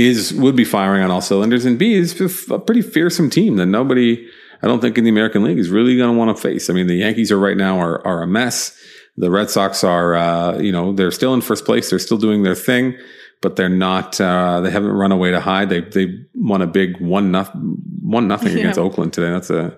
is 0.06 0.32
would 0.34 0.56
be 0.56 0.64
firing 0.64 1.02
on 1.02 1.10
all 1.10 1.20
cylinders, 1.20 1.64
and 1.64 1.78
b 1.78 1.94
is 1.94 2.48
a 2.50 2.58
pretty 2.58 2.82
fearsome 2.82 3.30
team 3.30 3.56
that 3.56 3.66
nobody, 3.66 4.28
I 4.62 4.66
don't 4.66 4.80
think 4.80 4.98
in 4.98 5.04
the 5.04 5.10
American 5.10 5.42
League 5.44 5.58
is 5.58 5.70
really 5.70 5.96
going 5.96 6.12
to 6.12 6.18
want 6.18 6.36
to 6.36 6.40
face. 6.40 6.70
I 6.70 6.72
mean, 6.72 6.86
the 6.86 6.96
Yankees 6.96 7.32
are 7.32 7.38
right 7.38 7.56
now 7.56 7.80
are 7.80 8.06
are 8.06 8.22
a 8.22 8.26
mess. 8.26 8.76
The 9.16 9.30
Red 9.30 9.50
Sox 9.50 9.84
are, 9.84 10.14
uh, 10.14 10.58
you 10.58 10.72
know, 10.72 10.92
they're 10.92 11.10
still 11.10 11.34
in 11.34 11.40
first 11.40 11.64
place. 11.64 11.90
They're 11.90 11.98
still 11.98 12.16
doing 12.16 12.42
their 12.42 12.54
thing, 12.54 12.96
but 13.42 13.56
they're 13.56 13.68
not. 13.68 14.20
Uh, 14.20 14.60
they 14.60 14.70
haven't 14.70 14.92
run 14.92 15.12
away 15.12 15.30
to 15.30 15.40
hide. 15.40 15.68
They 15.68 15.80
they 15.80 16.14
won 16.34 16.62
a 16.62 16.66
big 16.66 17.00
one 17.00 17.30
nothing 17.30 17.76
one 18.02 18.28
nothing 18.28 18.52
yeah. 18.52 18.60
against 18.60 18.78
Oakland 18.78 19.12
today. 19.12 19.30
That's 19.30 19.50
a 19.50 19.76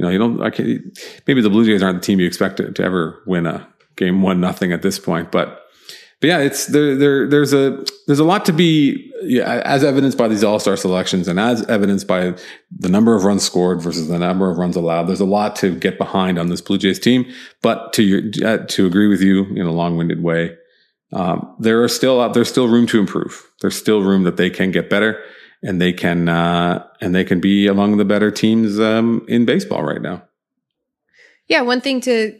you 0.00 0.06
know, 0.06 0.12
you 0.12 0.18
don't. 0.18 0.42
I 0.42 0.48
can't, 0.48 0.98
maybe 1.26 1.42
the 1.42 1.50
Blue 1.50 1.66
Jays 1.66 1.82
aren't 1.82 2.00
the 2.00 2.06
team 2.06 2.20
you 2.20 2.26
expect 2.26 2.56
to, 2.56 2.72
to 2.72 2.82
ever 2.82 3.22
win 3.26 3.44
a 3.44 3.68
game 3.96 4.22
one 4.22 4.40
nothing 4.40 4.72
at 4.72 4.80
this 4.80 4.98
point, 4.98 5.30
but 5.30 5.66
but 6.20 6.26
yeah, 6.26 6.38
it's 6.38 6.66
there. 6.66 6.96
There, 6.96 7.26
there's 7.26 7.54
a 7.54 7.84
there's 8.06 8.18
a 8.18 8.24
lot 8.24 8.44
to 8.44 8.52
be 8.52 9.10
yeah, 9.22 9.62
as 9.64 9.82
evidenced 9.82 10.18
by 10.18 10.28
these 10.28 10.44
All 10.44 10.58
Star 10.58 10.76
selections, 10.76 11.28
and 11.28 11.40
as 11.40 11.66
evidenced 11.66 12.06
by 12.06 12.34
the 12.70 12.88
number 12.88 13.16
of 13.16 13.24
runs 13.24 13.42
scored 13.42 13.80
versus 13.80 14.08
the 14.08 14.18
number 14.18 14.50
of 14.50 14.58
runs 14.58 14.76
allowed. 14.76 15.04
There's 15.04 15.20
a 15.20 15.24
lot 15.24 15.56
to 15.56 15.74
get 15.74 15.96
behind 15.96 16.38
on 16.38 16.48
this 16.48 16.60
Blue 16.60 16.76
Jays 16.76 16.98
team. 16.98 17.30
But 17.62 17.94
to 17.94 18.02
your 18.02 18.22
uh, 18.46 18.66
to 18.66 18.86
agree 18.86 19.08
with 19.08 19.22
you 19.22 19.46
in 19.46 19.66
a 19.66 19.72
long 19.72 19.96
winded 19.96 20.22
way, 20.22 20.56
um, 21.12 21.56
there 21.58 21.82
are 21.82 21.88
still 21.88 22.28
there's 22.32 22.50
still 22.50 22.68
room 22.68 22.86
to 22.88 23.00
improve. 23.00 23.50
There's 23.62 23.76
still 23.76 24.02
room 24.02 24.24
that 24.24 24.36
they 24.36 24.50
can 24.50 24.70
get 24.70 24.90
better 24.90 25.22
and 25.62 25.80
they 25.80 25.92
can 25.92 26.28
uh, 26.28 26.86
and 27.00 27.14
they 27.14 27.24
can 27.24 27.40
be 27.40 27.66
among 27.66 27.96
the 27.96 28.04
better 28.04 28.30
teams 28.30 28.78
um, 28.78 29.24
in 29.28 29.44
baseball 29.44 29.82
right 29.82 30.02
now. 30.02 30.22
Yeah, 31.48 31.62
one 31.62 31.80
thing 31.80 32.00
to 32.02 32.38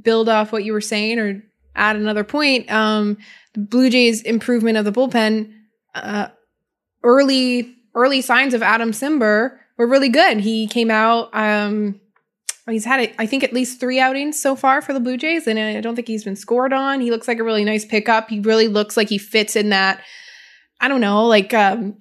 build 0.00 0.28
off 0.28 0.52
what 0.52 0.64
you 0.64 0.72
were 0.72 0.80
saying 0.80 1.18
or 1.18 1.42
add 1.74 1.96
another 1.96 2.24
point, 2.24 2.70
um, 2.70 3.16
the 3.54 3.60
Blue 3.60 3.90
Jays' 3.90 4.22
improvement 4.22 4.76
of 4.76 4.84
the 4.84 4.92
bullpen, 4.92 5.52
uh, 5.94 6.28
early 7.02 7.74
early 7.94 8.20
signs 8.20 8.54
of 8.54 8.62
Adam 8.62 8.92
Cimber 8.92 9.58
were 9.76 9.86
really 9.86 10.08
good. 10.08 10.40
He 10.40 10.66
came 10.66 10.90
out. 10.90 11.30
Um, 11.34 12.00
he's 12.68 12.84
had, 12.84 13.12
I 13.18 13.26
think, 13.26 13.42
at 13.42 13.52
least 13.52 13.80
three 13.80 13.98
outings 13.98 14.40
so 14.40 14.54
far 14.54 14.80
for 14.80 14.92
the 14.92 15.00
Blue 15.00 15.16
Jays, 15.16 15.46
and 15.46 15.58
I 15.58 15.80
don't 15.80 15.96
think 15.96 16.06
he's 16.08 16.24
been 16.24 16.36
scored 16.36 16.72
on. 16.72 17.00
He 17.00 17.10
looks 17.10 17.26
like 17.26 17.38
a 17.38 17.44
really 17.44 17.64
nice 17.64 17.84
pickup. 17.84 18.28
He 18.28 18.40
really 18.40 18.68
looks 18.68 18.96
like 18.96 19.08
he 19.08 19.18
fits 19.18 19.56
in 19.56 19.70
that 19.70 20.02
I 20.82 20.88
don't 20.88 21.02
know, 21.02 21.26
like 21.26 21.52
um, 21.52 21.98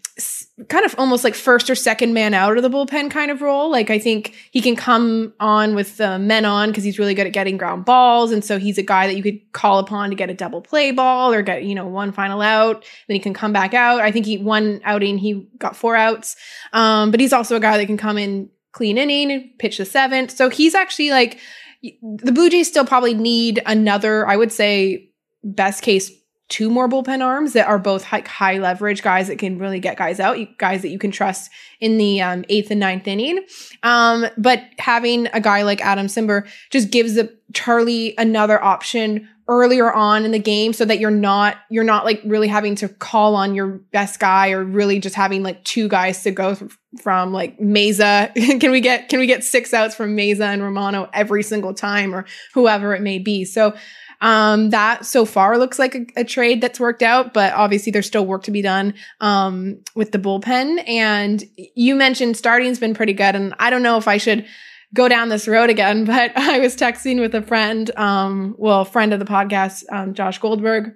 kind 0.69 0.85
of 0.85 0.95
almost 0.97 1.25
like 1.25 1.35
first 1.35 1.69
or 1.69 1.75
second 1.75 2.13
man 2.13 2.33
out 2.33 2.55
of 2.55 2.63
the 2.63 2.69
bullpen 2.69 3.11
kind 3.11 3.29
of 3.29 3.41
role. 3.41 3.69
Like 3.69 3.89
I 3.89 3.99
think 3.99 4.35
he 4.51 4.61
can 4.61 4.77
come 4.77 5.33
on 5.41 5.75
with 5.75 5.99
uh, 5.99 6.17
men 6.17 6.45
on 6.45 6.69
because 6.69 6.85
he's 6.85 6.97
really 6.97 7.13
good 7.13 7.27
at 7.27 7.33
getting 7.33 7.57
ground 7.57 7.83
balls, 7.83 8.31
and 8.31 8.43
so 8.43 8.57
he's 8.57 8.77
a 8.77 8.83
guy 8.83 9.07
that 9.07 9.17
you 9.17 9.23
could 9.23 9.39
call 9.51 9.79
upon 9.79 10.11
to 10.11 10.15
get 10.15 10.29
a 10.29 10.33
double 10.33 10.61
play 10.61 10.91
ball 10.91 11.33
or 11.33 11.41
get 11.41 11.63
you 11.65 11.75
know 11.75 11.87
one 11.87 12.13
final 12.13 12.41
out. 12.41 12.85
Then 13.07 13.15
he 13.15 13.19
can 13.19 13.33
come 13.33 13.51
back 13.51 13.73
out. 13.73 13.99
I 13.99 14.11
think 14.11 14.25
he 14.25 14.37
one 14.37 14.79
outing 14.85 15.17
he 15.17 15.49
got 15.57 15.75
four 15.75 15.97
outs, 15.97 16.37
um, 16.71 17.11
but 17.11 17.19
he's 17.19 17.33
also 17.33 17.57
a 17.57 17.59
guy 17.59 17.77
that 17.77 17.85
can 17.85 17.97
come 17.97 18.17
in 18.17 18.49
clean 18.71 18.97
inning, 18.97 19.51
pitch 19.59 19.77
the 19.77 19.85
seventh. 19.85 20.31
So 20.31 20.49
he's 20.49 20.73
actually 20.73 21.09
like 21.09 21.37
the 21.81 22.31
Blue 22.31 22.49
Jays 22.49 22.69
still 22.69 22.85
probably 22.85 23.13
need 23.13 23.61
another. 23.65 24.25
I 24.25 24.37
would 24.37 24.53
say 24.53 25.09
best 25.43 25.83
case 25.83 26.11
two 26.49 26.69
more 26.69 26.89
bullpen 26.89 27.23
arms 27.23 27.53
that 27.53 27.67
are 27.67 27.77
both 27.77 28.11
like 28.11 28.27
high 28.27 28.57
leverage 28.57 29.03
guys 29.03 29.27
that 29.27 29.37
can 29.37 29.59
really 29.59 29.79
get 29.79 29.97
guys 29.97 30.19
out, 30.19 30.37
guys 30.57 30.81
that 30.81 30.89
you 30.89 30.97
can 30.99 31.11
trust 31.11 31.51
in 31.79 31.97
the 31.97 32.21
um, 32.21 32.43
eighth 32.49 32.71
and 32.71 32.79
ninth 32.79 33.07
inning. 33.07 33.45
Um, 33.83 34.25
but 34.37 34.63
having 34.79 35.27
a 35.33 35.39
guy 35.39 35.61
like 35.61 35.79
Adam 35.81 36.07
Cimber 36.07 36.47
just 36.71 36.89
gives 36.89 37.13
the 37.13 37.33
Charlie 37.53 38.15
another 38.17 38.61
option 38.61 39.29
earlier 39.47 39.91
on 39.91 40.25
in 40.25 40.31
the 40.31 40.39
game 40.39 40.73
so 40.73 40.85
that 40.85 40.99
you're 40.99 41.09
not 41.09 41.57
you're 41.71 41.83
not 41.83 42.05
like 42.05 42.21
really 42.23 42.47
having 42.47 42.75
to 42.75 42.87
call 42.87 43.35
on 43.35 43.55
your 43.55 43.67
best 43.91 44.19
guy 44.19 44.51
or 44.51 44.63
really 44.63 44.99
just 44.99 45.15
having 45.15 45.41
like 45.41 45.63
two 45.63 45.87
guys 45.87 46.21
to 46.21 46.29
go 46.29 46.53
th- 46.53 46.71
from 47.01 47.33
like 47.33 47.57
Mayza 47.57 48.31
can 48.59 48.69
we 48.69 48.79
get 48.79 49.09
can 49.09 49.19
we 49.19 49.25
get 49.25 49.43
six 49.43 49.73
outs 49.73 49.95
from 49.95 50.15
Mayza 50.15 50.41
and 50.41 50.61
Romano 50.61 51.09
every 51.13 51.41
single 51.41 51.73
time 51.73 52.13
or 52.13 52.25
whoever 52.53 52.93
it 52.93 53.01
may 53.01 53.17
be 53.17 53.43
so 53.43 53.75
um, 54.21 54.71
that 54.71 55.05
so 55.05 55.25
far 55.25 55.57
looks 55.57 55.79
like 55.79 55.95
a, 55.95 56.05
a, 56.17 56.23
trade 56.23 56.61
that's 56.61 56.79
worked 56.79 57.01
out, 57.01 57.33
but 57.33 57.53
obviously 57.53 57.91
there's 57.91 58.05
still 58.05 58.25
work 58.25 58.43
to 58.43 58.51
be 58.51 58.61
done 58.61 58.93
um, 59.21 59.81
with 59.95 60.11
the 60.11 60.19
bullpen. 60.19 60.87
And 60.87 61.43
you 61.75 61.95
mentioned 61.95 62.35
starting's 62.35 62.79
been 62.79 62.93
pretty 62.93 63.13
good, 63.13 63.35
and 63.35 63.53
I 63.59 63.69
don't 63.69 63.83
know 63.83 63.97
if 63.97 64.07
I 64.07 64.17
should 64.17 64.45
go 64.93 65.07
down 65.07 65.29
this 65.29 65.47
road 65.47 65.69
again, 65.69 66.03
but 66.05 66.35
I 66.37 66.59
was 66.59 66.75
texting 66.75 67.19
with 67.19 67.33
a 67.33 67.41
friend, 67.41 67.89
um, 67.97 68.55
well, 68.57 68.83
friend 68.83 69.13
of 69.13 69.19
the 69.19 69.25
podcast, 69.25 69.83
um, 69.91 70.13
Josh 70.13 70.37
Goldberg, 70.39 70.95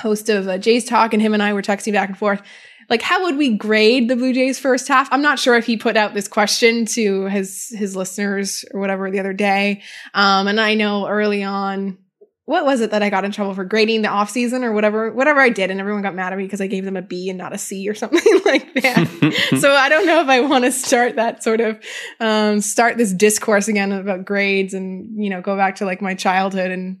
host 0.00 0.28
of 0.28 0.46
uh, 0.46 0.58
Jays 0.58 0.84
Talk, 0.84 1.14
and 1.14 1.22
him 1.22 1.32
and 1.32 1.42
I 1.42 1.54
were 1.54 1.62
texting 1.62 1.92
back 1.92 2.10
and 2.10 2.18
forth. 2.18 2.42
Like, 2.90 3.00
how 3.00 3.22
would 3.22 3.38
we 3.38 3.56
grade 3.56 4.08
the 4.08 4.16
Blue 4.16 4.34
Jays 4.34 4.58
first 4.58 4.88
half? 4.88 5.08
I'm 5.10 5.22
not 5.22 5.38
sure 5.38 5.54
if 5.54 5.64
he 5.64 5.78
put 5.78 5.96
out 5.96 6.12
this 6.12 6.28
question 6.28 6.84
to 6.86 7.26
his 7.26 7.72
his 7.74 7.96
listeners 7.96 8.66
or 8.74 8.80
whatever 8.80 9.10
the 9.10 9.20
other 9.20 9.32
day. 9.32 9.82
Um, 10.12 10.46
and 10.48 10.60
I 10.60 10.74
know 10.74 11.06
early 11.06 11.42
on 11.42 11.96
what 12.44 12.64
was 12.64 12.80
it 12.80 12.90
that 12.90 13.02
I 13.02 13.10
got 13.10 13.24
in 13.24 13.30
trouble 13.30 13.54
for 13.54 13.64
grading 13.64 14.02
the 14.02 14.08
off 14.08 14.28
season 14.28 14.64
or 14.64 14.72
whatever 14.72 15.12
whatever 15.12 15.40
I 15.40 15.48
did 15.48 15.70
and 15.70 15.78
everyone 15.78 16.02
got 16.02 16.14
mad 16.14 16.32
at 16.32 16.38
me 16.38 16.44
because 16.44 16.60
I 16.60 16.66
gave 16.66 16.84
them 16.84 16.96
a 16.96 17.02
B 17.02 17.28
and 17.28 17.38
not 17.38 17.52
a 17.52 17.58
C 17.58 17.88
or 17.88 17.94
something 18.02 18.40
like 18.44 18.74
that. 18.74 19.56
so 19.60 19.72
I 19.72 19.88
don't 19.88 20.06
know 20.06 20.20
if 20.20 20.28
I 20.28 20.40
want 20.40 20.64
to 20.64 20.72
start 20.72 21.16
that 21.16 21.42
sort 21.42 21.60
of 21.60 21.78
um, 22.20 22.60
start 22.60 22.98
this 22.98 23.12
discourse 23.12 23.68
again 23.68 23.92
about 23.92 24.24
grades 24.24 24.74
and 24.74 25.22
you 25.22 25.30
know 25.30 25.40
go 25.40 25.56
back 25.56 25.76
to 25.76 25.84
like 25.84 26.02
my 26.02 26.14
childhood 26.14 26.70
and 26.70 26.98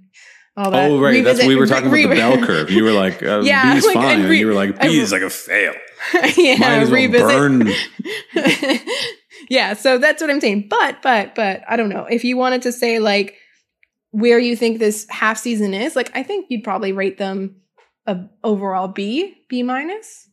all 0.56 0.70
that. 0.70 0.90
Oh 0.90 1.00
right, 1.00 1.12
Revisit, 1.12 1.36
that's 1.38 1.48
we 1.48 1.56
were 1.56 1.66
talking 1.66 1.90
re- 1.90 2.04
about 2.04 2.14
the 2.14 2.20
bell 2.20 2.46
curve. 2.46 2.70
You 2.70 2.84
were 2.84 2.92
like 2.92 3.22
uh, 3.22 3.40
yeah, 3.40 3.72
B 3.72 3.78
is 3.78 3.86
like, 3.86 3.94
fine, 3.94 4.18
re- 4.20 4.24
and 4.26 4.34
you 4.34 4.46
were 4.46 4.54
like 4.54 4.80
B 4.80 4.98
is 4.98 5.10
like 5.10 5.22
a 5.22 5.30
fail. 5.30 5.72
yeah, 6.36 6.56
Might 6.56 6.78
as 6.78 6.90
well 6.90 7.00
revisit. 7.00 7.28
burn. 7.28 7.68
yeah, 9.48 9.74
so 9.74 9.98
that's 9.98 10.20
what 10.20 10.30
I'm 10.30 10.40
saying. 10.40 10.66
But 10.68 11.00
but 11.02 11.34
but 11.34 11.62
I 11.68 11.76
don't 11.76 11.88
know 11.88 12.04
if 12.04 12.22
you 12.24 12.36
wanted 12.36 12.62
to 12.62 12.72
say 12.72 12.98
like 12.98 13.36
where 14.12 14.38
you 14.38 14.56
think 14.56 14.78
this 14.78 15.06
half 15.10 15.36
season 15.36 15.74
is, 15.74 15.96
like 15.96 16.10
I 16.14 16.22
think 16.22 16.46
you'd 16.48 16.64
probably 16.64 16.92
rate 16.92 17.18
them 17.18 17.56
a 18.06 18.20
overall 18.42 18.88
B, 18.88 19.34
B 19.48 19.62
minus. 19.62 20.28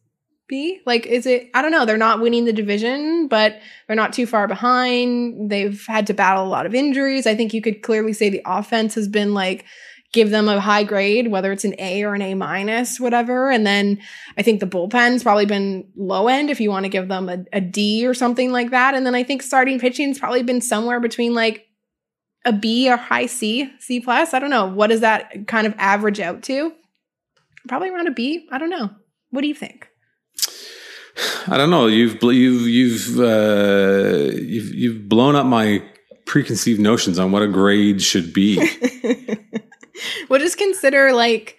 B? 0.48 0.82
Like, 0.86 1.06
is 1.06 1.28
it, 1.28 1.52
I 1.54 1.62
don't 1.62 1.72
know. 1.72 1.86
They're 1.86 1.96
not 1.96 2.22
winning 2.22 2.46
the 2.46 2.54
division, 2.54 3.28
but 3.28 3.60
they're 3.86 3.96
not 3.96 4.14
too 4.14 4.26
far 4.26 4.48
behind. 4.48 5.52
They've 5.52 5.86
had 5.86 6.08
to 6.08 6.14
battle 6.16 6.44
a 6.44 6.50
lot 6.50 6.66
of 6.66 6.74
injuries. 6.74 7.28
I 7.28 7.36
think 7.36 7.54
you 7.54 7.62
could 7.62 7.84
clearly 7.84 8.14
say 8.14 8.30
the 8.30 8.42
offense 8.46 8.96
has 8.96 9.08
been 9.08 9.36
like, 9.36 9.66
give 10.12 10.32
them 10.32 10.50
a 10.50 10.60
high 10.60 10.84
grade, 10.84 11.30
whether 11.30 11.52
it's 11.52 11.66
an 11.66 11.76
A 11.78 12.04
or 12.04 12.16
an 12.16 12.24
A 12.24 12.34
minus, 12.34 13.00
whatever. 13.00 13.52
And 13.52 13.66
then 13.66 14.00
I 14.38 14.42
think 14.42 14.60
the 14.60 14.66
bullpen's 14.66 15.22
probably 15.22 15.46
been 15.46 15.88
low 15.96 16.28
end 16.28 16.50
if 16.50 16.60
you 16.60 16.72
want 16.72 16.86
to 16.86 16.90
give 16.90 17.08
them 17.08 17.30
a, 17.30 17.46
a 17.54 17.62
D 17.62 18.08
or 18.08 18.16
something 18.16 18.52
like 18.52 18.72
that. 18.72 18.96
And 18.96 19.06
then 19.06 19.14
I 19.14 19.24
think 19.24 19.44
starting 19.44 19.80
pitching's 19.80 20.18
probably 20.18 20.42
been 20.42 20.62
somewhere 20.62 21.00
between 21.00 21.36
like 21.36 21.69
a 22.50 22.54
B 22.54 22.90
or 22.90 22.98
high 22.98 23.28
C, 23.28 23.72
C 23.80 24.00
plus. 24.00 24.34
I 24.34 24.40
don't 24.40 24.50
know. 24.50 24.66
What 24.66 24.88
does 24.88 25.02
that 25.02 25.48
kind 25.48 25.68
of 25.68 25.76
average 25.78 26.20
out 26.20 26.42
to? 26.44 26.74
Probably 27.68 27.90
around 27.90 28.08
a 28.08 28.12
B. 28.12 28.48
I 28.52 28.58
don't 28.58 28.72
know. 28.72 28.90
What 29.30 29.42
do 29.42 29.48
you 29.48 29.54
think? 29.54 29.88
I 31.48 31.58
don't 31.58 31.70
know. 31.70 31.86
You've 31.88 32.22
you've 32.24 32.68
you've 32.68 33.20
uh, 33.20 34.32
you've 34.34 34.74
you've 34.74 35.10
blown 35.10 35.36
up 35.36 35.46
my 35.46 35.84
preconceived 36.26 36.80
notions 36.80 37.20
on 37.20 37.32
what 37.32 37.44
a 37.44 37.48
grade 37.48 38.02
should 38.02 38.34
be. 38.34 38.58
well, 40.30 40.40
just 40.40 40.58
consider 40.58 41.14
like 41.14 41.58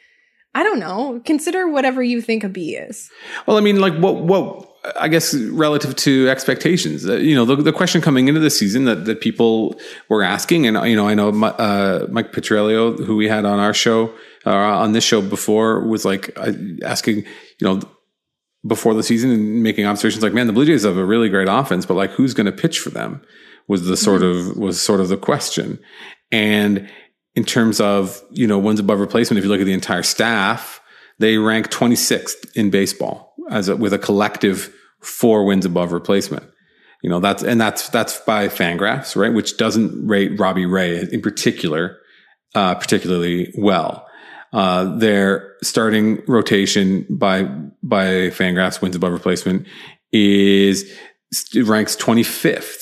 I 0.55 0.65
don't 0.65 0.81
know. 0.81 1.21
Consider 1.25 1.69
whatever 1.69 2.03
you 2.03 2.21
think 2.21 2.43
a 2.43 2.49
B 2.49 2.75
is. 2.75 3.11
Well, 3.47 3.57
I 3.57 3.61
mean, 3.61 3.81
like 3.81 3.95
what 3.99 4.23
what 4.23 4.70
I 4.97 5.09
guess 5.09 5.35
relative 5.35 5.95
to 5.97 6.29
expectations, 6.31 7.07
uh, 7.07 7.17
you 7.17 7.35
know, 7.35 7.45
the, 7.45 7.57
the 7.57 7.73
question 7.73 8.01
coming 8.01 8.29
into 8.29 8.41
the 8.41 8.49
season 8.49 8.85
that, 8.85 9.05
that 9.05 9.21
people 9.21 9.79
were 10.09 10.23
asking, 10.23 10.67
and 10.67 10.89
you 10.89 10.97
know, 10.97 11.07
I 11.07 11.15
know 11.15 11.29
uh, 11.29 12.07
Mike 12.11 12.33
Petriello, 12.33 12.99
who 13.05 13.17
we 13.17 13.29
had 13.29 13.45
on 13.45 13.59
our 13.59 13.75
show, 13.75 14.15
uh, 14.47 14.51
on 14.51 14.93
this 14.93 15.05
show 15.05 15.21
before, 15.21 15.87
was 15.87 16.07
like 16.07 16.33
uh, 16.37 16.53
asking, 16.83 17.17
you 17.19 17.25
know, 17.63 17.81
before 18.67 18.95
the 18.95 19.03
season 19.03 19.31
and 19.31 19.63
making 19.63 19.85
observations 19.85 20.23
like, 20.23 20.33
man, 20.33 20.47
the 20.47 20.53
Blue 20.53 20.65
Jays 20.65 20.85
have 20.85 20.97
a 20.97 21.05
really 21.05 21.29
great 21.29 21.49
offense, 21.49 21.85
but 21.85 21.95
like, 21.95 22.11
who's 22.13 22.33
going 22.33 22.47
to 22.47 22.53
pitch 22.53 22.79
for 22.79 22.91
them? 22.91 23.21
Was 23.69 23.87
the 23.87 23.97
sort 23.97 24.23
mm-hmm. 24.23 24.51
of 24.53 24.57
was 24.57 24.81
sort 24.81 25.01
of 25.01 25.09
the 25.09 25.17
question, 25.17 25.79
and 26.33 26.91
in 27.35 27.45
terms 27.45 27.81
of 27.81 28.21
you 28.31 28.47
know 28.47 28.59
one's 28.59 28.81
above 28.81 28.99
replacement, 28.99 29.39
if 29.39 29.45
you 29.45 29.51
look 29.51 29.61
at 29.61 29.67
the 29.67 29.73
entire 29.73 30.03
staff, 30.03 30.81
they 31.21 31.37
rank 31.37 31.71
26th 31.71 32.51
in 32.57 32.71
baseball 32.71 33.30
as 33.51 33.69
a, 33.69 33.77
with 33.77 33.93
a 33.93 33.99
collective 33.99 34.75
four 35.01 35.45
wins 35.45 35.65
above 35.65 35.93
replacement. 35.93 36.45
You 37.03 37.11
know 37.11 37.21
that's 37.21 37.43
and 37.43 37.61
that's 37.61 37.89
that's 37.89 38.21
by 38.21 38.49
Fangraphs, 38.49 39.17
right? 39.17 39.33
Which 39.33 39.57
doesn't 39.57 40.07
rate 40.07 40.39
Robbie 40.39 40.67
Ray 40.67 41.01
in 41.11 41.23
particular 41.23 42.01
uh, 42.55 42.75
particularly 42.75 43.53
well. 43.57 44.07
Uh, 44.53 44.97
their 44.97 45.55
starting 45.63 46.23
rotation 46.27 47.07
by 47.09 47.45
by 47.83 48.31
Fangraphs 48.31 48.83
wins 48.83 48.97
above 48.97 49.13
replacement 49.13 49.67
is 50.13 50.93
ranks 51.55 51.95
25th 51.97 52.80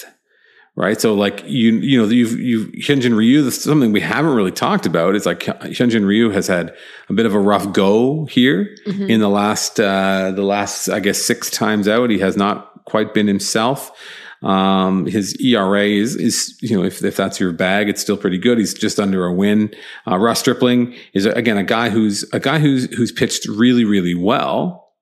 right? 0.79 1.01
So 1.01 1.13
like 1.15 1.43
you, 1.45 1.73
you 1.73 2.01
know, 2.01 2.09
you've, 2.09 2.39
you've 2.39 2.69
Hyunjin 2.71 3.17
Ryu, 3.17 3.43
this 3.43 3.57
is 3.57 3.65
something 3.65 3.91
we 3.91 4.01
haven't 4.01 4.35
really 4.35 4.53
talked 4.53 4.87
about. 4.87 5.17
It's 5.17 5.27
like 5.27 5.41
Hyunjin 5.41 6.07
Ryu 6.07 6.31
has 6.31 6.47
had 6.47 6.73
a 7.09 7.13
bit 7.13 7.27
of 7.27 7.35
a 7.35 7.41
rough 7.41 7.73
go 7.73 8.27
here 8.27 8.77
mm-hmm. 8.87 9.11
in 9.11 9.19
the 9.19 9.29
last, 9.29 9.81
uh, 9.81 10.31
the 10.31 10.45
last, 10.45 10.89
I 10.89 11.01
guess, 11.01 11.21
six 11.21 11.51
times 11.51 11.89
out. 11.89 12.11
He 12.11 12.21
has 12.21 12.37
not 12.37 12.85
quite 12.85 13.13
been 13.13 13.27
himself. 13.27 13.91
Um, 14.41 15.07
his 15.07 15.37
ERA 15.41 15.85
is, 15.85 16.15
is, 16.15 16.57
you 16.63 16.79
know, 16.79 16.85
if, 16.85 17.03
if 17.03 17.17
that's 17.17 17.41
your 17.41 17.53
bag, 17.53 17.89
it's 17.89 18.01
still 18.01 18.17
pretty 18.17 18.39
good. 18.39 18.59
He's 18.59 18.73
just 18.73 19.01
under 19.01 19.27
a 19.27 19.35
win. 19.35 19.75
Uh, 20.07 20.17
Ross 20.17 20.39
Stripling 20.39 20.95
is 21.13 21.27
again, 21.27 21.59
a 21.59 21.65
guy 21.65 21.89
who's, 21.89 22.25
a 22.33 22.39
guy 22.39 22.61
who's, 22.61 22.85
who's 22.95 23.11
pitched 23.11 23.49
really, 23.49 23.85
really 23.85 24.15
well, 24.15 24.93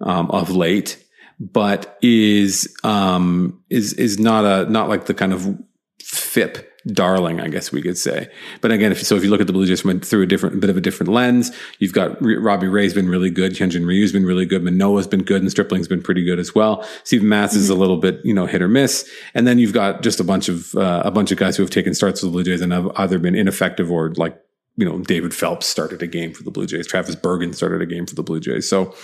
um, 0.00 0.30
of 0.30 0.50
late 0.50 1.04
but 1.40 1.98
is 2.02 2.74
um, 2.84 3.62
is 3.70 3.92
is 3.94 4.18
not 4.18 4.44
a 4.44 4.70
not 4.70 4.88
like 4.88 5.06
the 5.06 5.14
kind 5.14 5.32
of 5.32 5.58
FIP 6.02 6.68
darling, 6.86 7.40
I 7.40 7.48
guess 7.48 7.70
we 7.70 7.82
could 7.82 7.98
say. 7.98 8.30
But 8.60 8.72
again, 8.72 8.92
if 8.92 9.02
so, 9.02 9.16
if 9.16 9.24
you 9.24 9.30
look 9.30 9.40
at 9.40 9.46
the 9.46 9.52
Blue 9.52 9.66
Jays 9.66 9.80
from 9.80 10.00
through 10.00 10.22
a 10.22 10.26
different 10.26 10.56
a 10.56 10.58
bit 10.58 10.70
of 10.70 10.76
a 10.76 10.80
different 10.80 11.12
lens, 11.12 11.52
you've 11.78 11.92
got 11.92 12.16
Robbie 12.20 12.68
Ray's 12.68 12.94
been 12.94 13.08
really 13.08 13.30
good, 13.30 13.52
Hyunjin 13.52 13.86
Ryu's 13.86 14.12
been 14.12 14.24
really 14.24 14.46
good, 14.46 14.62
Manoah's 14.62 15.06
been 15.06 15.22
good, 15.22 15.42
and 15.42 15.50
Stripling's 15.50 15.88
been 15.88 16.02
pretty 16.02 16.24
good 16.24 16.38
as 16.38 16.54
well. 16.54 16.86
Steven 17.04 17.28
Matz 17.28 17.52
mm-hmm. 17.52 17.60
is 17.60 17.70
a 17.70 17.72
mm-hmm. 17.72 17.80
little 17.80 17.96
bit 17.98 18.20
you 18.24 18.34
know 18.34 18.46
hit 18.46 18.62
or 18.62 18.68
miss, 18.68 19.08
and 19.34 19.46
then 19.46 19.58
you've 19.58 19.72
got 19.72 20.02
just 20.02 20.20
a 20.20 20.24
bunch 20.24 20.48
of 20.48 20.74
uh, 20.74 21.02
a 21.04 21.10
bunch 21.10 21.30
of 21.30 21.38
guys 21.38 21.56
who 21.56 21.62
have 21.62 21.70
taken 21.70 21.94
starts 21.94 22.22
with 22.22 22.32
the 22.32 22.32
Blue 22.32 22.44
Jays 22.44 22.60
and 22.60 22.72
have 22.72 22.90
either 22.96 23.18
been 23.18 23.34
ineffective 23.34 23.90
or 23.90 24.12
like 24.14 24.40
you 24.76 24.84
know 24.84 24.98
David 24.98 25.34
Phelps 25.34 25.66
started 25.66 26.02
a 26.02 26.06
game 26.06 26.32
for 26.32 26.42
the 26.42 26.50
Blue 26.50 26.66
Jays, 26.66 26.86
Travis 26.86 27.16
Bergen 27.16 27.52
started 27.52 27.82
a 27.82 27.86
game 27.86 28.06
for 28.06 28.14
the 28.14 28.22
Blue 28.22 28.40
Jays, 28.40 28.68
so 28.68 28.94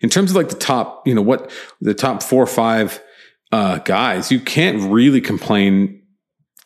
in 0.00 0.08
terms 0.08 0.30
of 0.30 0.36
like 0.36 0.48
the 0.48 0.56
top, 0.56 1.06
you 1.06 1.14
know, 1.14 1.22
what 1.22 1.50
the 1.80 1.94
top 1.94 2.22
four 2.22 2.42
or 2.42 2.46
five 2.46 3.02
uh, 3.52 3.78
guys, 3.78 4.30
you 4.30 4.40
can't 4.40 4.90
really 4.90 5.20
complain 5.20 6.02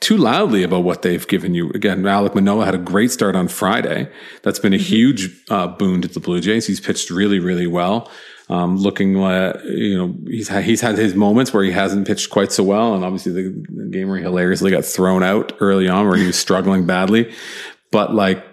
too 0.00 0.16
loudly 0.16 0.64
about 0.64 0.82
what 0.82 1.02
they've 1.02 1.28
given 1.28 1.54
you. 1.54 1.70
Again, 1.70 2.02
Alek 2.02 2.34
Manoah 2.34 2.64
had 2.64 2.74
a 2.74 2.78
great 2.78 3.12
start 3.12 3.36
on 3.36 3.46
Friday. 3.46 4.10
That's 4.42 4.58
been 4.58 4.72
a 4.72 4.76
mm-hmm. 4.76 4.84
huge 4.84 5.44
uh, 5.48 5.68
boon 5.68 6.02
to 6.02 6.08
the 6.08 6.18
Blue 6.18 6.40
Jays. 6.40 6.66
He's 6.66 6.80
pitched 6.80 7.08
really, 7.10 7.38
really 7.38 7.68
well. 7.68 8.10
Um, 8.48 8.76
looking, 8.76 9.16
uh, 9.16 9.62
you 9.64 9.96
know, 9.96 10.14
he's 10.26 10.48
had, 10.48 10.64
he's 10.64 10.80
had 10.80 10.98
his 10.98 11.14
moments 11.14 11.54
where 11.54 11.62
he 11.62 11.70
hasn't 11.70 12.06
pitched 12.06 12.30
quite 12.30 12.50
so 12.50 12.64
well, 12.64 12.94
and 12.94 13.04
obviously 13.04 13.32
the, 13.32 13.64
the 13.68 13.88
game 13.90 14.08
where 14.08 14.18
he 14.18 14.24
hilariously 14.24 14.72
got 14.72 14.84
thrown 14.84 15.22
out 15.22 15.52
early 15.60 15.88
on, 15.88 16.06
where 16.08 16.18
he 16.18 16.26
was 16.26 16.38
struggling 16.38 16.84
badly. 16.84 17.32
But 17.92 18.12
like 18.12 18.44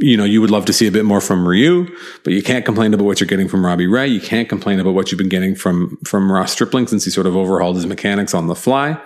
you 0.00 0.16
know, 0.16 0.24
you 0.24 0.40
would 0.40 0.50
love 0.50 0.64
to 0.66 0.72
see 0.72 0.86
a 0.86 0.92
bit 0.92 1.04
more 1.04 1.20
from 1.20 1.46
Ryu, 1.46 1.88
but 2.22 2.32
you 2.32 2.42
can't 2.42 2.64
complain 2.64 2.94
about 2.94 3.04
what 3.04 3.20
you're 3.20 3.26
getting 3.26 3.48
from 3.48 3.64
Robbie 3.64 3.86
Ray. 3.86 4.06
You 4.06 4.20
can't 4.20 4.48
complain 4.48 4.78
about 4.78 4.94
what 4.94 5.10
you've 5.10 5.18
been 5.18 5.28
getting 5.28 5.54
from 5.54 5.98
from 6.04 6.30
Ross 6.30 6.52
Stripling 6.52 6.86
since 6.86 7.04
he 7.04 7.10
sort 7.10 7.26
of 7.26 7.36
overhauled 7.36 7.76
his 7.76 7.86
mechanics 7.86 8.34
on 8.34 8.46
the 8.46 8.54
fly. 8.54 9.00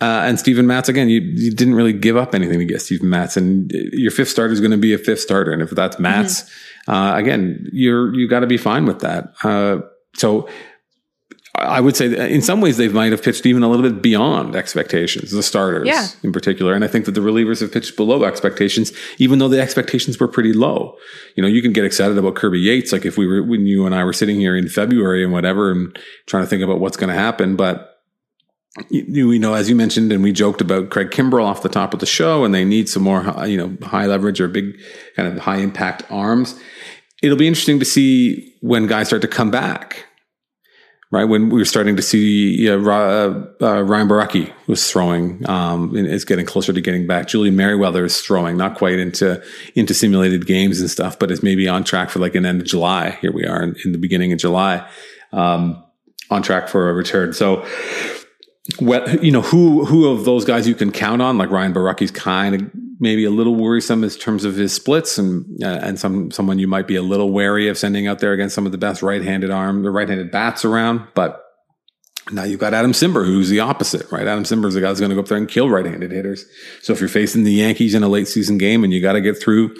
Uh, 0.00 0.24
and 0.26 0.38
Steven 0.38 0.66
Matz, 0.66 0.88
again, 0.88 1.08
you, 1.08 1.20
you 1.20 1.52
didn't 1.52 1.76
really 1.76 1.92
give 1.92 2.16
up 2.16 2.34
anything 2.34 2.58
to 2.58 2.64
get 2.64 2.82
Steven 2.82 3.08
Matz, 3.08 3.36
and 3.36 3.70
your 3.92 4.10
fifth 4.10 4.30
starter 4.30 4.52
is 4.52 4.60
going 4.60 4.72
to 4.72 4.76
be 4.76 4.92
a 4.92 4.98
fifth 4.98 5.20
starter. 5.20 5.52
And 5.52 5.62
if 5.62 5.70
that's 5.70 5.98
Matz, 6.00 6.42
mm-hmm. 6.42 6.92
uh, 6.92 7.16
again, 7.16 7.68
you're 7.72 8.12
you 8.14 8.28
got 8.28 8.40
to 8.40 8.48
be 8.48 8.56
fine 8.56 8.84
with 8.84 9.00
that. 9.00 9.32
Uh, 9.44 9.78
so 10.14 10.48
I 11.54 11.80
would 11.80 11.96
say 11.96 12.32
in 12.32 12.40
some 12.40 12.62
ways 12.62 12.78
they 12.78 12.88
might 12.88 13.12
have 13.12 13.22
pitched 13.22 13.44
even 13.44 13.62
a 13.62 13.68
little 13.68 13.88
bit 13.88 14.00
beyond 14.00 14.56
expectations, 14.56 15.32
the 15.32 15.42
starters 15.42 15.86
yeah. 15.86 16.08
in 16.22 16.32
particular. 16.32 16.72
And 16.72 16.82
I 16.82 16.88
think 16.88 17.04
that 17.04 17.12
the 17.12 17.20
relievers 17.20 17.60
have 17.60 17.70
pitched 17.70 17.94
below 17.94 18.24
expectations, 18.24 18.90
even 19.18 19.38
though 19.38 19.48
the 19.48 19.60
expectations 19.60 20.18
were 20.18 20.28
pretty 20.28 20.54
low. 20.54 20.96
You 21.36 21.42
know, 21.42 21.48
you 21.48 21.60
can 21.60 21.72
get 21.72 21.84
excited 21.84 22.16
about 22.16 22.36
Kirby 22.36 22.58
Yates, 22.58 22.90
like 22.90 23.04
if 23.04 23.18
we 23.18 23.26
were, 23.26 23.42
when 23.42 23.66
you 23.66 23.84
and 23.84 23.94
I 23.94 24.02
were 24.02 24.14
sitting 24.14 24.40
here 24.40 24.56
in 24.56 24.66
February 24.68 25.22
and 25.22 25.32
whatever 25.32 25.70
and 25.70 25.96
trying 26.26 26.42
to 26.42 26.48
think 26.48 26.62
about 26.62 26.80
what's 26.80 26.96
going 26.96 27.10
to 27.10 27.14
happen. 27.14 27.54
But 27.54 27.98
you, 28.88 29.32
you, 29.32 29.38
know, 29.38 29.52
as 29.52 29.68
you 29.68 29.76
mentioned, 29.76 30.10
and 30.10 30.22
we 30.22 30.32
joked 30.32 30.62
about 30.62 30.88
Craig 30.88 31.10
Kimbrel 31.10 31.44
off 31.44 31.62
the 31.62 31.68
top 31.68 31.92
of 31.92 32.00
the 32.00 32.06
show, 32.06 32.44
and 32.44 32.54
they 32.54 32.64
need 32.64 32.88
some 32.88 33.02
more, 33.02 33.22
you 33.46 33.58
know, 33.58 33.76
high 33.86 34.06
leverage 34.06 34.40
or 34.40 34.48
big 34.48 34.74
kind 35.16 35.28
of 35.28 35.38
high 35.38 35.58
impact 35.58 36.04
arms. 36.10 36.58
It'll 37.22 37.36
be 37.36 37.46
interesting 37.46 37.78
to 37.78 37.84
see 37.84 38.54
when 38.62 38.86
guys 38.86 39.08
start 39.08 39.20
to 39.22 39.28
come 39.28 39.50
back 39.50 40.06
right? 41.12 41.24
When 41.24 41.50
we 41.50 41.60
were 41.60 41.64
starting 41.64 41.94
to 41.94 42.02
see 42.02 42.68
uh, 42.68 42.74
uh, 42.74 42.78
Ryan 42.78 44.08
Borucki 44.08 44.52
was 44.66 44.90
throwing, 44.90 45.48
um, 45.48 45.94
is 45.94 46.24
getting 46.24 46.46
closer 46.46 46.72
to 46.72 46.80
getting 46.80 47.06
back. 47.06 47.28
Julian 47.28 47.54
Merryweather 47.54 48.04
is 48.04 48.20
throwing, 48.20 48.56
not 48.56 48.76
quite 48.76 48.98
into 48.98 49.40
into 49.76 49.94
simulated 49.94 50.46
games 50.46 50.80
and 50.80 50.90
stuff, 50.90 51.18
but 51.18 51.30
is 51.30 51.42
maybe 51.42 51.68
on 51.68 51.84
track 51.84 52.10
for 52.10 52.18
like 52.18 52.34
an 52.34 52.44
end 52.44 52.60
of 52.62 52.66
July. 52.66 53.10
Here 53.20 53.30
we 53.30 53.44
are 53.44 53.62
in, 53.62 53.76
in 53.84 53.92
the 53.92 53.98
beginning 53.98 54.32
of 54.32 54.40
July, 54.40 54.88
um, 55.32 55.84
on 56.30 56.42
track 56.42 56.66
for 56.66 56.90
a 56.90 56.92
return. 56.92 57.32
So. 57.32 57.64
What, 58.78 59.24
you 59.24 59.32
know, 59.32 59.42
who, 59.42 59.84
who 59.84 60.08
of 60.08 60.24
those 60.24 60.44
guys 60.44 60.68
you 60.68 60.76
can 60.76 60.92
count 60.92 61.20
on, 61.20 61.36
like 61.36 61.50
Ryan 61.50 61.74
Borucki's 61.74 62.12
kind 62.12 62.54
of 62.54 62.70
maybe 63.02 63.24
a 63.24 63.30
little 63.30 63.56
worrisome 63.56 64.04
in 64.04 64.10
terms 64.10 64.44
of 64.44 64.54
his 64.54 64.72
splits 64.72 65.18
and 65.18 65.44
uh, 65.62 65.80
and 65.82 65.98
some 65.98 66.30
someone 66.30 66.58
you 66.58 66.68
might 66.68 66.86
be 66.86 66.96
a 66.96 67.02
little 67.02 67.32
wary 67.32 67.68
of 67.68 67.76
sending 67.76 68.06
out 68.06 68.20
there 68.20 68.32
against 68.32 68.54
some 68.54 68.64
of 68.64 68.72
the 68.72 68.78
best 68.78 69.02
right-handed 69.02 69.50
arm 69.50 69.82
the 69.82 69.90
right-handed 69.90 70.30
bats 70.30 70.64
around 70.64 71.06
but 71.14 71.40
now 72.30 72.44
you've 72.44 72.60
got 72.60 72.72
Adam 72.72 72.92
Cimber, 72.92 73.26
who's 73.26 73.48
the 73.48 73.58
opposite, 73.58 74.10
right? 74.12 74.28
Adam 74.28 74.44
Cimber 74.44 74.66
is 74.66 74.74
the 74.74 74.80
guy 74.80 74.88
who's 74.88 75.00
going 75.00 75.10
to 75.10 75.16
go 75.16 75.22
up 75.22 75.26
there 75.26 75.36
and 75.36 75.48
kill 75.48 75.68
right-handed 75.68 76.12
hitters. 76.12 76.46
So 76.80 76.92
if 76.92 77.00
you're 77.00 77.08
facing 77.08 77.42
the 77.42 77.52
Yankees 77.52 77.94
in 77.94 78.04
a 78.04 78.08
late 78.08 78.28
season 78.28 78.58
game 78.58 78.84
and 78.84 78.92
you 78.92 79.02
got 79.02 79.14
to 79.14 79.20
get 79.20 79.42
through 79.42 79.74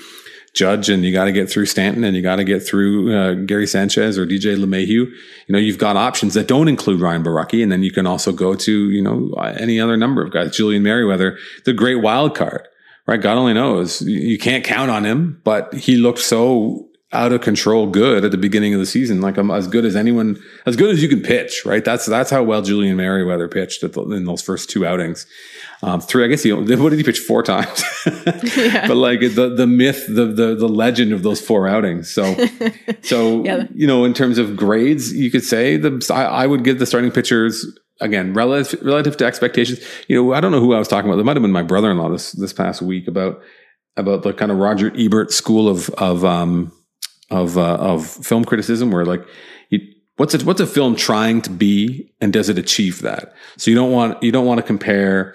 Judge 0.52 0.90
and 0.90 1.04
you 1.04 1.12
got 1.12 1.26
to 1.26 1.32
get 1.32 1.48
through 1.48 1.66
Stanton 1.66 2.02
and 2.02 2.16
you 2.16 2.20
got 2.20 2.36
to 2.36 2.44
get 2.44 2.66
through 2.66 3.16
uh, 3.16 3.34
Gary 3.34 3.68
Sanchez 3.68 4.18
or 4.18 4.26
DJ 4.26 4.56
LeMahieu, 4.56 4.88
you 4.88 5.12
know, 5.48 5.58
you've 5.58 5.78
got 5.78 5.96
options 5.96 6.34
that 6.34 6.48
don't 6.48 6.66
include 6.66 7.00
Ryan 7.00 7.22
Borucki. 7.22 7.62
And 7.62 7.70
then 7.70 7.84
you 7.84 7.92
can 7.92 8.08
also 8.08 8.32
go 8.32 8.56
to, 8.56 8.90
you 8.90 9.02
know, 9.02 9.32
any 9.56 9.80
other 9.80 9.96
number 9.96 10.20
of 10.20 10.32
guys. 10.32 10.54
Julian 10.54 10.82
Merryweather, 10.82 11.38
the 11.64 11.72
great 11.72 12.02
wild 12.02 12.36
card 12.36 12.66
right? 13.12 13.20
God 13.20 13.36
only 13.36 13.52
knows. 13.52 14.00
You 14.02 14.38
can't 14.38 14.64
count 14.64 14.90
on 14.90 15.04
him, 15.04 15.40
but 15.44 15.74
he 15.74 15.96
looked 15.96 16.20
so 16.20 16.88
out 17.12 17.30
of 17.30 17.42
control 17.42 17.86
good 17.86 18.24
at 18.24 18.30
the 18.30 18.38
beginning 18.38 18.72
of 18.72 18.80
the 18.80 18.86
season. 18.86 19.20
Like 19.20 19.36
I'm 19.36 19.50
as 19.50 19.68
good 19.68 19.84
as 19.84 19.94
anyone, 19.94 20.42
as 20.64 20.76
good 20.76 20.90
as 20.90 21.02
you 21.02 21.10
can 21.10 21.20
pitch, 21.20 21.62
right? 21.66 21.84
That's 21.84 22.06
that's 22.06 22.30
how 22.30 22.42
well 22.42 22.62
Julian 22.62 22.96
Merryweather 22.96 23.48
pitched 23.48 23.82
the, 23.82 24.00
in 24.12 24.24
those 24.24 24.40
first 24.40 24.70
two 24.70 24.86
outings. 24.86 25.26
Um, 25.82 26.00
three, 26.00 26.24
I 26.24 26.28
guess 26.28 26.42
he 26.42 26.52
what 26.52 26.66
did 26.66 26.98
he 26.98 27.04
pitch 27.04 27.18
four 27.18 27.42
times? 27.42 27.84
yeah. 28.56 28.88
But 28.88 28.96
like 28.96 29.20
the 29.20 29.52
the 29.54 29.66
myth, 29.66 30.06
the 30.08 30.26
the 30.26 30.54
the 30.54 30.68
legend 30.68 31.12
of 31.12 31.22
those 31.22 31.40
four 31.40 31.68
outings. 31.68 32.10
So 32.10 32.34
so 33.02 33.44
yeah. 33.44 33.66
you 33.74 33.86
know, 33.86 34.04
in 34.04 34.14
terms 34.14 34.38
of 34.38 34.56
grades, 34.56 35.12
you 35.12 35.30
could 35.30 35.44
say 35.44 35.76
the 35.76 36.10
I, 36.10 36.24
I 36.24 36.46
would 36.46 36.64
give 36.64 36.78
the 36.78 36.86
starting 36.86 37.10
pitchers 37.10 37.78
again 38.00 38.34
relative 38.34 38.80
relative 38.82 39.16
to 39.18 39.24
expectations. 39.24 39.80
You 40.08 40.16
know, 40.16 40.32
I 40.32 40.40
don't 40.40 40.52
know 40.52 40.60
who 40.60 40.74
I 40.74 40.78
was 40.78 40.88
talking 40.88 41.10
about. 41.10 41.20
It 41.20 41.24
might 41.24 41.36
have 41.36 41.42
been 41.42 41.52
my 41.52 41.62
brother 41.62 41.90
in 41.90 41.98
law 41.98 42.08
this 42.08 42.32
this 42.32 42.52
past 42.52 42.82
week 42.82 43.08
about 43.08 43.40
about 43.96 44.22
the 44.22 44.32
kind 44.32 44.50
of 44.50 44.58
Roger 44.58 44.92
Ebert 44.96 45.32
school 45.32 45.68
of 45.68 45.90
of 45.90 46.24
um 46.24 46.72
of 47.30 47.56
uh, 47.56 47.76
of 47.76 48.06
film 48.06 48.44
criticism 48.44 48.90
where 48.90 49.04
like 49.04 49.24
what's 50.16 50.34
it 50.34 50.44
what's 50.44 50.60
a 50.60 50.66
film 50.66 50.94
trying 50.94 51.40
to 51.42 51.50
be 51.50 52.12
and 52.20 52.32
does 52.32 52.48
it 52.48 52.58
achieve 52.58 53.00
that 53.02 53.34
so 53.56 53.70
you 53.70 53.74
don't 53.74 53.90
want 53.90 54.22
you 54.22 54.30
don't 54.30 54.46
want 54.46 54.58
to 54.58 54.66
compare 54.66 55.34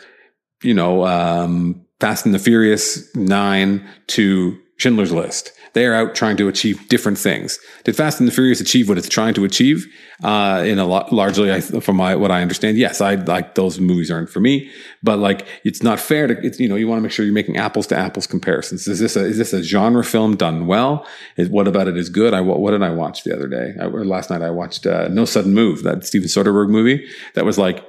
you 0.64 0.74
know 0.74 1.06
um, 1.06 1.86
Fast 2.00 2.26
and 2.26 2.34
the 2.34 2.40
Furious 2.40 3.14
9 3.16 3.88
to 4.08 4.60
Schindler's 4.78 5.12
List 5.12 5.52
they 5.78 5.86
are 5.86 5.94
out 5.94 6.16
trying 6.16 6.36
to 6.38 6.48
achieve 6.48 6.90
different 6.90 7.20
things. 7.20 7.60
Did 7.84 7.96
Fast 7.96 8.20
and 8.20 8.28
the 8.28 8.32
Furious 8.32 8.60
achieve 8.60 8.90
what 8.90 8.98
it's 8.98 9.08
trying 9.08 9.36
to 9.36 9.46
achieve? 9.46 9.86
Uh, 10.24 10.64
in 10.66 10.80
a 10.80 10.86
lot, 10.86 11.14
largely, 11.14 11.52
I, 11.52 11.62
from 11.62 11.98
my, 11.98 12.16
what 12.16 12.32
I 12.32 12.42
understand, 12.42 12.80
yes, 12.80 13.00
I 13.00 13.14
like 13.14 13.54
those 13.54 13.80
movies 13.80 14.10
aren't 14.10 14.32
for 14.32 14.40
me, 14.40 14.72
but 15.04 15.20
like, 15.20 15.46
it's 15.64 15.84
not 15.84 16.00
fair 16.00 16.26
to, 16.26 16.34
it's, 16.44 16.60
you 16.60 16.68
know, 16.68 16.76
you 16.76 16.88
want 16.88 16.98
to 16.98 17.04
make 17.04 17.12
sure 17.12 17.26
you're 17.26 17.34
making 17.34 17.58
apples 17.58 17.86
to 17.88 17.96
apples 17.96 18.26
comparisons. 18.26 18.88
Is 18.88 19.00
this 19.00 19.16
a, 19.16 19.24
is 19.24 19.38
this 19.38 19.54
a 19.54 19.62
genre 19.62 20.04
film 20.04 20.36
done 20.36 20.66
well? 20.66 21.06
Is, 21.36 21.48
what 21.50 21.68
about 21.68 21.88
it 21.88 21.96
is 21.96 22.10
good? 22.10 22.34
I, 22.34 22.42
what, 22.42 22.60
what 22.60 22.72
did 22.72 22.82
I 22.82 22.90
watch 22.90 23.24
the 23.24 23.36
other 23.36 23.48
day? 23.48 23.74
I, 23.80 23.86
or 23.86 24.04
last 24.04 24.32
night 24.32 24.42
I 24.42 24.50
watched, 24.50 24.88
uh, 24.88 25.10
No 25.10 25.26
Sudden 25.26 25.54
Move, 25.54 25.84
that 25.84 26.06
Steven 26.06 26.28
Soderbergh 26.28 26.70
movie 26.70 27.08
that 27.36 27.46
was 27.46 27.60
like, 27.60 27.86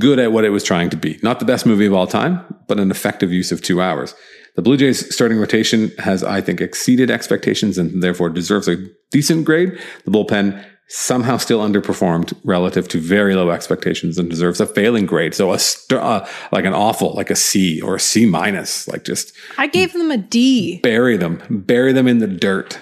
good 0.00 0.18
at 0.18 0.32
what 0.32 0.44
it 0.44 0.50
was 0.50 0.64
trying 0.64 0.90
to 0.90 0.96
be. 0.96 1.20
Not 1.22 1.38
the 1.38 1.44
best 1.44 1.66
movie 1.66 1.86
of 1.86 1.94
all 1.94 2.08
time, 2.08 2.44
but 2.66 2.80
an 2.80 2.90
effective 2.90 3.32
use 3.32 3.52
of 3.52 3.62
two 3.62 3.80
hours. 3.80 4.12
The 4.54 4.62
Blue 4.62 4.76
Jays 4.76 5.14
starting 5.14 5.38
rotation 5.38 5.90
has, 5.98 6.22
I 6.22 6.40
think, 6.40 6.60
exceeded 6.60 7.10
expectations 7.10 7.78
and 7.78 8.02
therefore 8.02 8.28
deserves 8.28 8.68
a 8.68 8.76
decent 9.10 9.46
grade. 9.46 9.78
The 10.04 10.10
bullpen 10.10 10.62
somehow 10.88 11.38
still 11.38 11.60
underperformed 11.60 12.34
relative 12.44 12.86
to 12.86 13.00
very 13.00 13.34
low 13.34 13.50
expectations 13.50 14.18
and 14.18 14.28
deserves 14.28 14.60
a 14.60 14.66
failing 14.66 15.06
grade. 15.06 15.34
So 15.34 15.52
a 15.52 15.58
st- 15.58 15.98
uh, 15.98 16.26
like 16.50 16.66
an 16.66 16.74
awful, 16.74 17.14
like 17.14 17.30
a 17.30 17.36
C 17.36 17.80
or 17.80 17.94
a 17.94 18.00
C 18.00 18.26
minus, 18.26 18.86
like 18.88 19.04
just. 19.04 19.32
I 19.56 19.68
gave 19.68 19.94
them 19.94 20.10
a 20.10 20.18
D. 20.18 20.80
Bury 20.82 21.16
them, 21.16 21.42
bury 21.48 21.94
them 21.94 22.06
in 22.06 22.18
the 22.18 22.26
dirt. 22.26 22.78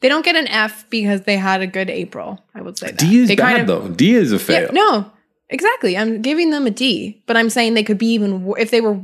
They 0.00 0.08
don't 0.08 0.24
get 0.24 0.34
an 0.34 0.48
F 0.48 0.88
because 0.90 1.22
they 1.22 1.36
had 1.36 1.60
a 1.60 1.66
good 1.66 1.88
April. 1.88 2.42
I 2.54 2.62
would 2.62 2.78
say 2.78 2.88
that. 2.88 2.98
D 2.98 3.20
is 3.20 3.28
they 3.28 3.36
bad 3.36 3.56
kind 3.56 3.60
of, 3.60 3.66
though. 3.66 3.88
D 3.94 4.14
is 4.14 4.32
a 4.32 4.38
fail. 4.38 4.62
Yeah, 4.62 4.70
no, 4.72 5.12
exactly. 5.50 5.96
I'm 5.96 6.22
giving 6.22 6.50
them 6.50 6.66
a 6.66 6.70
D, 6.70 7.22
but 7.26 7.36
I'm 7.36 7.50
saying 7.50 7.74
they 7.74 7.84
could 7.84 7.98
be 7.98 8.08
even 8.08 8.52
if 8.58 8.70
they 8.70 8.80
were 8.80 8.98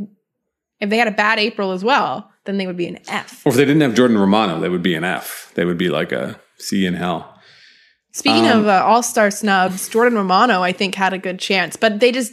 if 0.80 0.90
they 0.90 0.98
had 0.98 1.08
a 1.08 1.12
bad 1.12 1.38
April 1.38 1.72
as 1.72 1.84
well, 1.84 2.30
then 2.44 2.58
they 2.58 2.66
would 2.66 2.76
be 2.76 2.86
an 2.86 2.98
F. 3.08 3.44
Or 3.44 3.50
if 3.50 3.56
they 3.56 3.64
didn't 3.64 3.82
have 3.82 3.94
Jordan 3.94 4.18
Romano, 4.18 4.60
they 4.60 4.68
would 4.68 4.82
be 4.82 4.94
an 4.94 5.04
F. 5.04 5.52
They 5.54 5.64
would 5.64 5.78
be 5.78 5.88
like 5.88 6.12
a 6.12 6.40
C 6.58 6.86
in 6.86 6.94
hell. 6.94 7.32
Speaking 8.12 8.46
um, 8.46 8.60
of 8.60 8.66
uh, 8.68 8.82
all 8.84 9.02
star 9.02 9.30
snubs, 9.30 9.88
Jordan 9.88 10.16
Romano, 10.16 10.62
I 10.62 10.72
think, 10.72 10.94
had 10.94 11.12
a 11.12 11.18
good 11.18 11.38
chance, 11.38 11.76
but 11.76 12.00
they 12.00 12.12
just, 12.12 12.32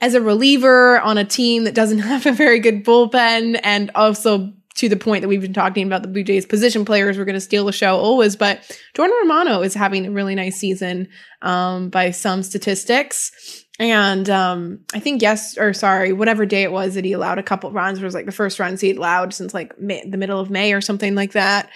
as 0.00 0.14
a 0.14 0.22
reliever 0.22 1.00
on 1.00 1.18
a 1.18 1.24
team 1.24 1.64
that 1.64 1.74
doesn't 1.74 1.98
have 2.10 2.24
a 2.26 2.32
very 2.32 2.60
good 2.60 2.84
bullpen, 2.84 3.60
and 3.62 3.90
also 3.94 4.52
to 4.74 4.88
the 4.88 4.96
point 4.96 5.20
that 5.20 5.28
we've 5.28 5.42
been 5.42 5.52
talking 5.52 5.86
about 5.86 6.02
the 6.02 6.08
Blue 6.08 6.22
Jays 6.24 6.46
position 6.46 6.84
players, 6.84 7.18
we're 7.18 7.26
going 7.26 7.34
to 7.34 7.40
steal 7.40 7.66
the 7.66 7.72
show 7.72 7.96
always. 7.96 8.36
But 8.36 8.78
Jordan 8.94 9.16
Romano 9.20 9.60
is 9.60 9.74
having 9.74 10.06
a 10.06 10.10
really 10.10 10.34
nice 10.34 10.56
season 10.56 11.08
um, 11.42 11.90
by 11.90 12.10
some 12.10 12.42
statistics. 12.42 13.61
And 13.82 14.30
um, 14.30 14.78
I 14.94 15.00
think 15.00 15.22
yes, 15.22 15.58
or 15.58 15.72
sorry, 15.72 16.12
whatever 16.12 16.46
day 16.46 16.62
it 16.62 16.70
was 16.70 16.94
that 16.94 17.04
he 17.04 17.12
allowed 17.12 17.38
a 17.38 17.42
couple 17.42 17.72
runs 17.72 18.00
was 18.00 18.14
like 18.14 18.26
the 18.26 18.32
first 18.32 18.60
runs 18.60 18.80
he 18.80 18.92
allowed 18.92 19.34
since 19.34 19.52
like 19.52 19.76
May, 19.76 20.08
the 20.08 20.16
middle 20.16 20.38
of 20.38 20.50
May 20.50 20.72
or 20.72 20.80
something 20.80 21.16
like 21.16 21.32
that. 21.32 21.68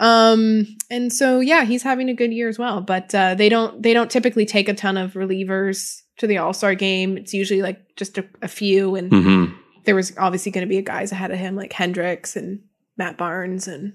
Um, 0.00 0.66
and 0.90 1.12
so 1.12 1.38
yeah, 1.38 1.62
he's 1.62 1.84
having 1.84 2.08
a 2.08 2.14
good 2.14 2.32
year 2.32 2.48
as 2.48 2.58
well. 2.58 2.80
But 2.80 3.14
uh, 3.14 3.36
they 3.36 3.48
don't 3.48 3.80
they 3.80 3.92
don't 3.92 4.10
typically 4.10 4.44
take 4.44 4.68
a 4.68 4.74
ton 4.74 4.96
of 4.96 5.12
relievers 5.12 6.00
to 6.18 6.26
the 6.26 6.38
All 6.38 6.52
Star 6.52 6.74
game. 6.74 7.16
It's 7.16 7.32
usually 7.32 7.62
like 7.62 7.94
just 7.94 8.18
a, 8.18 8.24
a 8.42 8.48
few, 8.48 8.96
and 8.96 9.12
mm-hmm. 9.12 9.54
there 9.84 9.94
was 9.94 10.12
obviously 10.18 10.50
going 10.50 10.66
to 10.66 10.68
be 10.68 10.78
a 10.78 10.82
guys 10.82 11.12
ahead 11.12 11.30
of 11.30 11.38
him 11.38 11.54
like 11.54 11.72
Hendriks 11.72 12.34
and 12.34 12.58
Matt 12.96 13.16
Barnes 13.16 13.68
and 13.68 13.94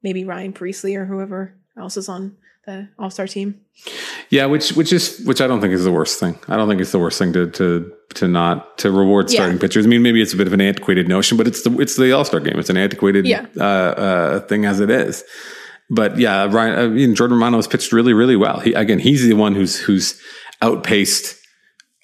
maybe 0.00 0.24
Ryan 0.24 0.52
Pressly 0.52 0.96
or 0.96 1.06
whoever 1.06 1.56
else 1.76 1.96
is 1.96 2.08
on 2.08 2.36
the 2.66 2.88
All 3.00 3.10
Star 3.10 3.26
team. 3.26 3.62
Yeah, 4.30 4.46
which 4.46 4.72
which 4.72 4.92
is 4.92 5.20
which 5.24 5.40
I 5.40 5.46
don't 5.46 5.60
think 5.60 5.72
is 5.72 5.84
the 5.84 5.92
worst 5.92 6.18
thing. 6.18 6.38
I 6.48 6.56
don't 6.56 6.68
think 6.68 6.80
it's 6.80 6.92
the 6.92 6.98
worst 6.98 7.18
thing 7.18 7.32
to 7.34 7.50
to 7.50 7.92
to 8.14 8.28
not 8.28 8.78
to 8.78 8.90
reward 8.90 9.30
starting 9.30 9.56
yeah. 9.56 9.60
pitchers. 9.60 9.86
I 9.86 9.88
mean, 9.88 10.02
maybe 10.02 10.22
it's 10.22 10.32
a 10.32 10.36
bit 10.36 10.46
of 10.46 10.52
an 10.52 10.60
antiquated 10.60 11.08
notion, 11.08 11.36
but 11.36 11.46
it's 11.46 11.62
the 11.62 11.78
it's 11.78 11.96
the 11.96 12.12
All 12.12 12.24
Star 12.24 12.40
game. 12.40 12.58
It's 12.58 12.70
an 12.70 12.76
antiquated 12.76 13.26
yeah. 13.26 13.46
uh, 13.56 13.62
uh, 13.62 14.40
thing 14.40 14.64
as 14.64 14.80
it 14.80 14.90
is. 14.90 15.24
But 15.90 16.18
yeah, 16.18 16.48
Ryan, 16.50 16.78
I 16.78 16.88
mean, 16.88 17.14
Jordan 17.14 17.36
Romano 17.36 17.58
has 17.58 17.66
pitched 17.66 17.92
really 17.92 18.12
really 18.12 18.36
well. 18.36 18.60
He 18.60 18.72
again, 18.72 18.98
he's 18.98 19.22
the 19.22 19.34
one 19.34 19.54
who's 19.54 19.78
who's 19.78 20.20
outpaced 20.62 21.36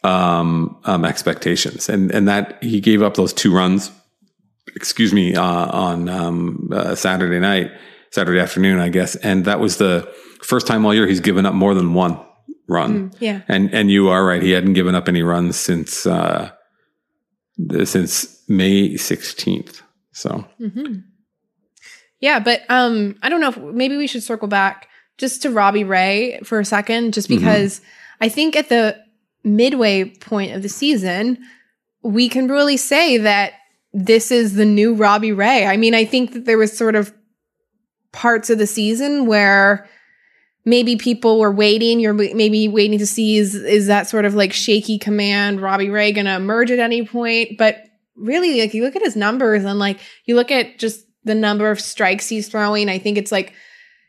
um, 0.05 0.79
um, 0.85 1.05
expectations, 1.05 1.89
and 1.89 2.11
and 2.13 2.29
that 2.29 2.63
he 2.63 2.81
gave 2.81 3.03
up 3.03 3.15
those 3.15 3.33
two 3.33 3.55
runs. 3.55 3.91
Excuse 4.77 5.13
me, 5.13 5.35
uh, 5.35 5.43
on 5.43 6.09
um, 6.09 6.69
uh, 6.73 6.95
Saturday 6.95 7.41
night, 7.41 7.73
Saturday 8.11 8.39
afternoon, 8.39 8.79
I 8.79 8.89
guess, 8.89 9.17
and 9.17 9.45
that 9.47 9.59
was 9.59 9.79
the 9.79 10.13
first 10.43 10.67
time 10.67 10.85
all 10.85 10.95
year 10.95 11.07
he's 11.07 11.21
given 11.21 11.47
up 11.47 11.55
more 11.55 11.75
than 11.75 11.95
one 11.95 12.19
run. 12.69 13.11
Mm, 13.11 13.17
yeah. 13.21 13.43
And 13.49 13.73
and 13.75 13.91
you 13.91 14.09
are 14.09 14.25
right. 14.25 14.43
He 14.43 14.53
hadn't 14.53 14.75
given 14.75 14.95
up 14.95 15.09
any 15.09 15.23
runs 15.23 15.57
since 15.57 16.07
uh 16.07 16.51
since 17.85 18.43
May 18.49 18.95
16th. 18.95 19.83
So 20.13 20.47
mm-hmm. 20.61 21.01
Yeah, 22.21 22.39
but 22.39 22.63
um 22.69 23.17
I 23.23 23.29
don't 23.29 23.41
know 23.41 23.49
if 23.49 23.59
maybe 23.59 23.97
we 23.97 24.07
should 24.07 24.23
circle 24.23 24.49
back 24.49 24.89
just 25.19 25.43
to 25.43 25.51
Robbie 25.51 25.85
Ray 25.85 26.41
for 26.45 26.61
a 26.61 26.65
second 26.65 27.15
just 27.15 27.29
mm-hmm. 27.29 27.41
because 27.41 27.81
mm-hmm. 27.81 28.25
I 28.25 28.29
think 28.29 28.57
at 28.57 28.69
the 28.69 28.97
midway 29.43 30.05
point 30.05 30.53
of 30.55 30.63
the 30.63 30.69
season 30.69 31.39
we 32.03 32.29
can 32.29 32.49
really 32.49 32.77
say 32.77 33.19
that 33.19 33.55
this 33.93 34.31
is 34.31 34.55
the 34.55 34.65
new 34.65 34.95
Robbie 34.95 35.33
Ray. 35.33 35.67
I 35.67 35.77
mean, 35.77 35.95
I 35.95 36.05
think 36.05 36.33
that 36.33 36.45
there 36.45 36.59
was 36.59 36.77
sort 36.77 36.95
of 36.95 37.13
parts 38.13 38.51
of 38.51 38.59
the 38.59 38.67
season 38.67 39.27
where 39.27 39.89
maybe 40.65 40.97
people 40.97 41.39
were 41.39 41.53
waiting. 41.53 42.01
You're 42.01 42.13
maybe 42.13 42.69
waiting 42.69 42.99
to 42.99 43.07
see 43.07 43.37
is 43.37 43.55
is 43.55 43.87
that 43.87 44.09
sort 44.09 44.25
of 44.25 44.35
like 44.35 44.53
shaky 44.53 44.99
command 44.99 45.61
Robbie 45.61 45.91
Ray 45.91 46.13
gonna 46.13 46.37
emerge 46.37 46.71
at 46.71 46.79
any 46.79 47.05
point? 47.05 47.59
But 47.59 47.85
really, 48.17 48.61
like 48.61 48.75
you 48.75 48.85
look 48.85 48.97
at 48.97 49.03
his 49.03 49.17
numbers 49.17 49.65
and 49.65 49.79
like 49.79 49.99
you 50.25 50.35
look 50.35 50.51
at 50.51 50.79
just 50.79 51.07
the 51.25 51.35
number 51.35 51.71
of 51.71 51.81
strikes 51.81 52.29
he's 52.29 52.49
throwing. 52.49 52.89
I 52.89 52.99
think 52.99 53.19
it's 53.19 53.33
like 53.33 53.55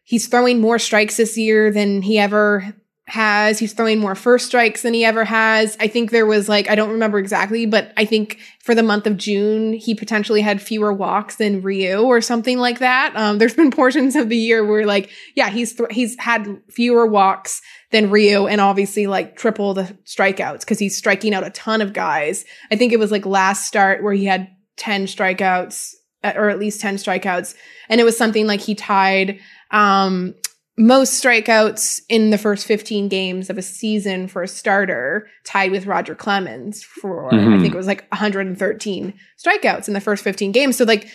he's 0.03 0.27
throwing 0.27 0.59
more 0.59 0.79
strikes 0.79 1.17
this 1.17 1.37
year 1.37 1.71
than 1.71 2.01
he 2.01 2.19
ever 2.19 2.75
has. 3.11 3.59
He's 3.59 3.73
throwing 3.73 3.99
more 3.99 4.15
first 4.15 4.47
strikes 4.47 4.81
than 4.81 4.93
he 4.93 5.05
ever 5.05 5.25
has. 5.25 5.77
I 5.79 5.87
think 5.87 6.11
there 6.11 6.25
was 6.25 6.47
like, 6.47 6.69
I 6.69 6.75
don't 6.75 6.91
remember 6.91 7.19
exactly, 7.19 7.65
but 7.65 7.93
I 7.97 8.05
think 8.05 8.39
for 8.63 8.73
the 8.73 8.83
month 8.83 9.05
of 9.05 9.17
June, 9.17 9.73
he 9.73 9.93
potentially 9.93 10.41
had 10.41 10.61
fewer 10.61 10.93
walks 10.93 11.35
than 11.35 11.61
Ryu 11.61 12.01
or 12.01 12.21
something 12.21 12.57
like 12.57 12.79
that. 12.79 13.13
Um, 13.15 13.37
there's 13.37 13.53
been 13.53 13.71
portions 13.81 14.15
of 14.15 14.29
the 14.29 14.37
year 14.37 14.65
where 14.65 14.85
like, 14.85 15.09
yeah, 15.35 15.49
he's, 15.49 15.75
th- 15.75 15.91
he's 15.91 16.17
had 16.19 16.61
fewer 16.69 17.05
walks 17.05 17.61
than 17.91 18.09
Ryu 18.09 18.47
and 18.47 18.61
obviously 18.61 19.07
like 19.07 19.35
triple 19.35 19.73
the 19.73 19.83
strikeouts 20.05 20.61
because 20.61 20.79
he's 20.79 20.97
striking 20.97 21.33
out 21.33 21.45
a 21.45 21.49
ton 21.51 21.81
of 21.81 21.93
guys. 21.93 22.45
I 22.71 22.77
think 22.77 22.93
it 22.93 22.99
was 22.99 23.11
like 23.11 23.25
last 23.25 23.67
start 23.67 24.01
where 24.03 24.13
he 24.13 24.25
had 24.25 24.47
10 24.77 25.05
strikeouts 25.05 25.93
or 26.23 26.49
at 26.49 26.59
least 26.59 26.81
10 26.81 26.95
strikeouts. 26.95 27.55
And 27.89 27.99
it 27.99 28.03
was 28.03 28.17
something 28.17 28.47
like 28.47 28.61
he 28.61 28.75
tied, 28.75 29.39
um, 29.71 30.35
most 30.77 31.23
strikeouts 31.23 32.01
in 32.09 32.29
the 32.29 32.37
first 32.37 32.65
15 32.65 33.09
games 33.09 33.49
of 33.49 33.57
a 33.57 33.61
season 33.61 34.27
for 34.27 34.41
a 34.41 34.47
starter, 34.47 35.27
tied 35.43 35.71
with 35.71 35.85
Roger 35.85 36.15
Clemens 36.15 36.83
for 36.83 37.29
mm-hmm. 37.29 37.53
I 37.53 37.59
think 37.59 37.73
it 37.73 37.77
was 37.77 37.87
like 37.87 38.07
113 38.09 39.13
strikeouts 39.37 39.87
in 39.87 39.93
the 39.93 40.01
first 40.01 40.23
15 40.23 40.51
games. 40.51 40.77
So 40.77 40.85
like 40.85 41.07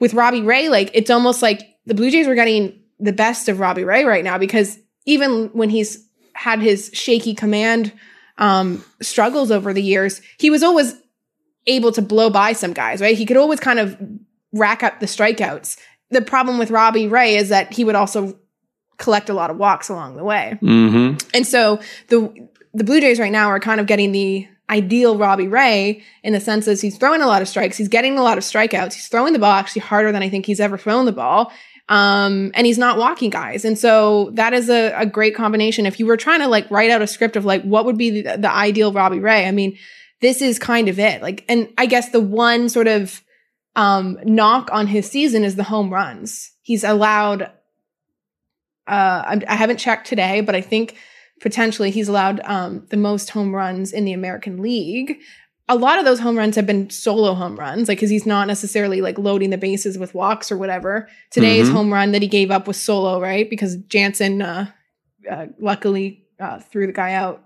with 0.00 0.14
Robbie 0.14 0.42
Ray, 0.42 0.68
like 0.68 0.90
it's 0.94 1.10
almost 1.10 1.42
like 1.42 1.62
the 1.86 1.94
Blue 1.94 2.10
Jays 2.10 2.26
were 2.26 2.34
getting 2.34 2.80
the 2.98 3.12
best 3.12 3.48
of 3.48 3.60
Robbie 3.60 3.84
Ray 3.84 4.04
right 4.04 4.24
now 4.24 4.38
because 4.38 4.78
even 5.04 5.48
when 5.52 5.70
he's 5.70 6.06
had 6.34 6.60
his 6.60 6.90
shaky 6.94 7.34
command 7.34 7.92
um, 8.38 8.84
struggles 9.00 9.50
over 9.50 9.72
the 9.72 9.82
years, 9.82 10.22
he 10.38 10.50
was 10.50 10.62
always 10.62 10.94
able 11.66 11.92
to 11.92 12.02
blow 12.02 12.30
by 12.30 12.52
some 12.52 12.72
guys, 12.72 13.00
right? 13.00 13.16
He 13.16 13.26
could 13.26 13.36
always 13.36 13.60
kind 13.60 13.78
of 13.78 13.96
rack 14.52 14.82
up 14.82 15.00
the 15.00 15.06
strikeouts. 15.06 15.76
The 16.10 16.22
problem 16.22 16.58
with 16.58 16.70
Robbie 16.70 17.08
Ray 17.08 17.36
is 17.36 17.50
that 17.50 17.72
he 17.72 17.84
would 17.84 17.94
also 17.94 18.38
collect 19.02 19.28
a 19.28 19.34
lot 19.34 19.50
of 19.50 19.56
walks 19.56 19.88
along 19.88 20.16
the 20.16 20.24
way. 20.24 20.58
Mm-hmm. 20.62 21.18
And 21.34 21.46
so 21.46 21.80
the 22.08 22.48
the 22.72 22.84
Blue 22.84 23.00
Jays 23.00 23.18
right 23.18 23.32
now 23.32 23.48
are 23.48 23.60
kind 23.60 23.80
of 23.80 23.86
getting 23.86 24.12
the 24.12 24.48
ideal 24.70 25.18
Robbie 25.18 25.48
Ray 25.48 26.02
in 26.22 26.32
the 26.32 26.40
sense 26.40 26.64
that 26.64 26.80
he's 26.80 26.96
throwing 26.96 27.20
a 27.20 27.26
lot 27.26 27.42
of 27.42 27.48
strikes, 27.48 27.76
he's 27.76 27.88
getting 27.88 28.16
a 28.16 28.22
lot 28.22 28.38
of 28.38 28.44
strikeouts, 28.44 28.94
he's 28.94 29.08
throwing 29.08 29.32
the 29.32 29.38
ball 29.38 29.52
actually 29.52 29.82
harder 29.82 30.12
than 30.12 30.22
I 30.22 30.30
think 30.30 30.46
he's 30.46 30.60
ever 30.60 30.78
thrown 30.78 31.04
the 31.04 31.12
ball. 31.12 31.52
Um, 31.88 32.52
and 32.54 32.64
he's 32.64 32.78
not 32.78 32.96
walking 32.96 33.28
guys. 33.28 33.64
And 33.64 33.76
so 33.76 34.30
that 34.34 34.54
is 34.54 34.70
a, 34.70 34.92
a 34.96 35.04
great 35.04 35.34
combination. 35.34 35.84
If 35.84 35.98
you 35.98 36.06
were 36.06 36.16
trying 36.16 36.40
to 36.40 36.46
like 36.46 36.70
write 36.70 36.90
out 36.90 37.02
a 37.02 37.06
script 37.06 37.36
of 37.36 37.44
like 37.44 37.62
what 37.64 37.84
would 37.84 37.98
be 37.98 38.22
the, 38.22 38.38
the 38.38 38.50
ideal 38.50 38.92
Robbie 38.92 39.18
Ray, 39.18 39.46
I 39.46 39.50
mean, 39.50 39.76
this 40.20 40.40
is 40.40 40.58
kind 40.58 40.88
of 40.88 40.98
it. 40.98 41.20
Like, 41.20 41.44
and 41.48 41.68
I 41.76 41.86
guess 41.86 42.10
the 42.10 42.20
one 42.20 42.68
sort 42.68 42.86
of 42.86 43.20
um, 43.74 44.18
knock 44.24 44.70
on 44.72 44.86
his 44.86 45.10
season 45.10 45.44
is 45.44 45.56
the 45.56 45.64
home 45.64 45.92
runs. 45.92 46.52
He's 46.62 46.84
allowed. 46.84 47.50
Uh, 48.92 49.40
I 49.48 49.54
haven't 49.56 49.78
checked 49.78 50.06
today, 50.06 50.40
but 50.42 50.54
I 50.54 50.60
think 50.60 50.96
potentially 51.40 51.90
he's 51.90 52.08
allowed 52.08 52.40
um, 52.44 52.86
the 52.90 52.96
most 52.96 53.30
home 53.30 53.54
runs 53.54 53.92
in 53.92 54.04
the 54.04 54.12
American 54.12 54.60
League. 54.62 55.18
A 55.68 55.76
lot 55.76 55.98
of 55.98 56.04
those 56.04 56.20
home 56.20 56.36
runs 56.36 56.56
have 56.56 56.66
been 56.66 56.90
solo 56.90 57.32
home 57.34 57.56
runs, 57.56 57.88
like 57.88 57.98
because 57.98 58.10
he's 58.10 58.26
not 58.26 58.46
necessarily 58.46 59.00
like 59.00 59.16
loading 59.18 59.50
the 59.50 59.56
bases 59.58 59.96
with 59.96 60.14
walks 60.14 60.52
or 60.52 60.58
whatever. 60.58 61.08
Today's 61.30 61.68
Mhm. 61.68 61.72
home 61.72 61.92
run 61.92 62.12
that 62.12 62.20
he 62.22 62.28
gave 62.28 62.50
up 62.50 62.66
was 62.66 62.76
solo, 62.80 63.20
right? 63.20 63.48
Because 63.48 63.76
Jansen 63.94 64.42
uh, 64.42 64.66
uh, 65.30 65.46
luckily 65.58 66.24
uh, 66.38 66.58
threw 66.60 66.86
the 66.86 66.92
guy 66.92 67.12
out. 67.14 67.44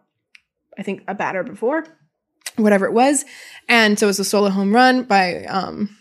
I 0.79 0.83
think 0.83 1.03
a 1.07 1.15
batter 1.15 1.43
before, 1.45 1.85
whatever 2.57 2.87
it 2.87 2.93
was, 2.93 3.25
and 3.69 3.99
so 3.99 4.07
it 4.07 4.09
was 4.15 4.19
a 4.19 4.25
solo 4.25 4.49
home 4.51 4.75
run 4.75 5.05
by 5.05 5.45
um, 5.45 5.97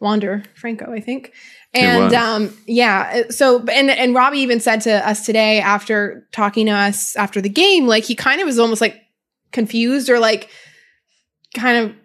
Wander 0.00 0.42
Franco, 0.54 0.90
I 0.92 1.00
think. 1.00 1.32
And 1.72 2.12
um, 2.14 2.56
yeah, 2.66 3.22
so 3.30 3.60
and 3.60 3.90
and 3.90 4.14
Robbie 4.14 4.38
even 4.38 4.58
said 4.58 4.80
to 4.82 5.08
us 5.08 5.24
today 5.24 5.60
after 5.60 6.26
talking 6.32 6.66
to 6.66 6.72
us 6.72 7.14
after 7.14 7.40
the 7.40 7.48
game, 7.48 7.86
like 7.86 8.04
he 8.04 8.16
kind 8.16 8.40
of 8.40 8.46
was 8.46 8.58
almost 8.58 8.80
like 8.80 9.00
confused 9.52 10.10
or 10.10 10.18
like 10.18 10.50
kind 11.54 11.78
of 11.78 11.96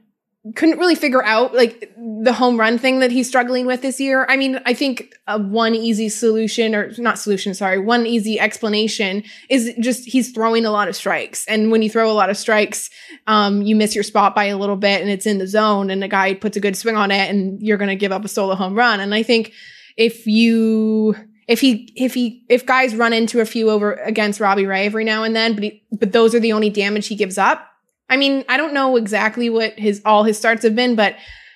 couldn't 0.54 0.78
really 0.78 0.94
figure 0.94 1.24
out 1.24 1.56
like 1.56 1.92
the 1.98 2.32
home 2.32 2.60
run 2.60 2.78
thing 2.78 3.00
that 3.00 3.10
he's 3.10 3.28
struggling 3.28 3.66
with 3.66 3.82
this 3.82 4.00
year. 4.00 4.28
I 4.30 4.38
mean, 4.38 4.60
I 4.64 4.76
think 4.76 5.16
uh, 5.26 5.40
one 5.40 5.74
easy 5.74 6.08
solution 6.08 6.76
or 6.76 6.92
not 7.00 7.18
solution, 7.18 7.56
sorry, 7.56 7.80
one 7.80 8.06
easy 8.06 8.40
explanation 8.40 9.24
is 9.50 9.74
just 9.80 10.06
he's 10.06 10.32
throwing 10.32 10.64
a 10.64 10.70
lot 10.70 10.88
of 10.88 10.96
strikes. 10.96 11.48
And 11.48 11.72
when 11.72 11.82
you 11.82 11.90
throw 11.90 12.12
a 12.12 12.14
lot 12.14 12.30
of 12.30 12.38
strikes, 12.38 12.92
um, 13.26 13.64
you 13.64 13.76
miss 13.76 13.96
your 13.96 14.04
spot 14.04 14.36
by 14.36 14.46
a 14.46 14.58
little 14.58 14.76
bit 14.76 15.02
and 15.02 15.10
it's 15.10 15.26
in 15.26 15.40
the 15.40 15.48
zone 15.48 15.90
and 15.90 16.02
the 16.02 16.08
guy 16.08 16.36
puts 16.36 16.56
a 16.58 16.60
good 16.60 16.78
swing 16.78 16.96
on 16.96 17.10
it 17.10 17.28
and 17.30 17.60
you're 17.60 17.78
going 17.78 17.90
to 17.90 17.96
give 17.96 18.12
up 18.12 18.24
a 18.24 18.28
solo 18.28 18.54
home 18.54 18.76
run. 18.76 19.00
And 19.00 19.16
I 19.16 19.24
think 19.24 19.52
if 19.98 20.28
you, 20.28 21.16
if 21.48 21.60
he, 21.60 21.92
if 21.96 22.14
he, 22.14 22.46
if 22.50 22.68
guys 22.68 22.96
run 22.96 23.14
into 23.14 23.40
a 23.40 23.46
few 23.46 23.72
over 23.72 23.94
against 23.94 24.40
Robbie 24.40 24.68
Ray 24.68 24.86
every 24.86 25.06
now 25.06 25.24
and 25.24 25.36
then, 25.36 25.56
but 25.56 25.64
he, 25.64 25.84
but 25.92 26.12
those 26.12 26.36
are 26.36 26.40
the 26.40 26.54
only 26.54 26.70
damage 26.70 27.08
he 27.08 27.16
gives 27.16 27.40
up. 27.40 27.72
I 28.10 28.18
mean, 28.18 28.46
I 28.48 28.58
don't 28.58 28.74
know 28.74 28.98
exactly 28.98 29.50
what 29.50 29.78
his, 29.78 30.02
all 30.06 30.24
his 30.24 30.38
starts 30.38 30.64
have 30.64 30.76
been, 30.76 30.96
but 30.96 31.16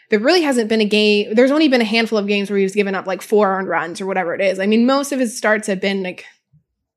there 0.09 0.19
really 0.19 0.41
hasn't 0.41 0.69
been 0.69 0.81
a 0.81 0.85
game. 0.85 1.33
There's 1.35 1.51
only 1.51 1.67
been 1.67 1.81
a 1.81 1.85
handful 1.85 2.17
of 2.17 2.27
games 2.27 2.49
where 2.49 2.59
he's 2.59 2.73
given 2.73 2.95
up 2.95 3.05
like 3.05 3.21
four 3.21 3.57
earned 3.57 3.67
runs 3.67 4.01
or 4.01 4.07
whatever 4.07 4.33
it 4.33 4.41
is. 4.41 4.59
I 4.59 4.65
mean, 4.65 4.85
most 4.85 5.11
of 5.11 5.19
his 5.19 5.37
starts 5.37 5.67
have 5.67 5.79
been 5.79 6.01
like 6.03 6.25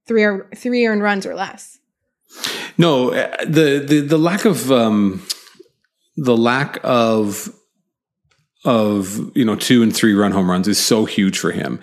three 0.07 0.25
or 0.25 0.49
three 0.57 0.87
earned 0.87 1.03
runs 1.03 1.27
or 1.27 1.35
less. 1.35 1.79
No, 2.79 3.13
uh, 3.13 3.37
the 3.45 3.85
the 3.87 4.01
the 4.01 4.17
lack 4.17 4.47
of 4.47 4.73
um, 4.73 5.23
the 6.17 6.37
lack 6.37 6.79
of 6.83 7.51
of 8.65 9.37
you 9.37 9.45
know 9.45 9.57
two 9.57 9.83
and 9.83 9.95
three 9.95 10.15
run 10.15 10.33
home 10.33 10.51
runs 10.51 10.67
is 10.67 10.83
so 10.83 11.05
huge 11.05 11.39
for 11.39 11.51
him, 11.51 11.79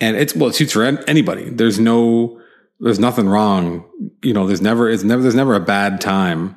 and 0.00 0.16
it's 0.16 0.34
well, 0.34 0.48
it's 0.48 0.58
huge 0.58 0.72
for 0.72 0.84
anybody. 0.84 1.50
There's 1.50 1.80
no, 1.80 2.40
there's 2.80 2.98
nothing 2.98 3.28
wrong. 3.28 3.84
You 4.22 4.32
know, 4.32 4.46
there's 4.46 4.60
never, 4.60 4.88
it's 4.88 5.02
never, 5.02 5.22
there's 5.22 5.34
never 5.34 5.54
a 5.54 5.60
bad 5.60 6.00
time. 6.00 6.56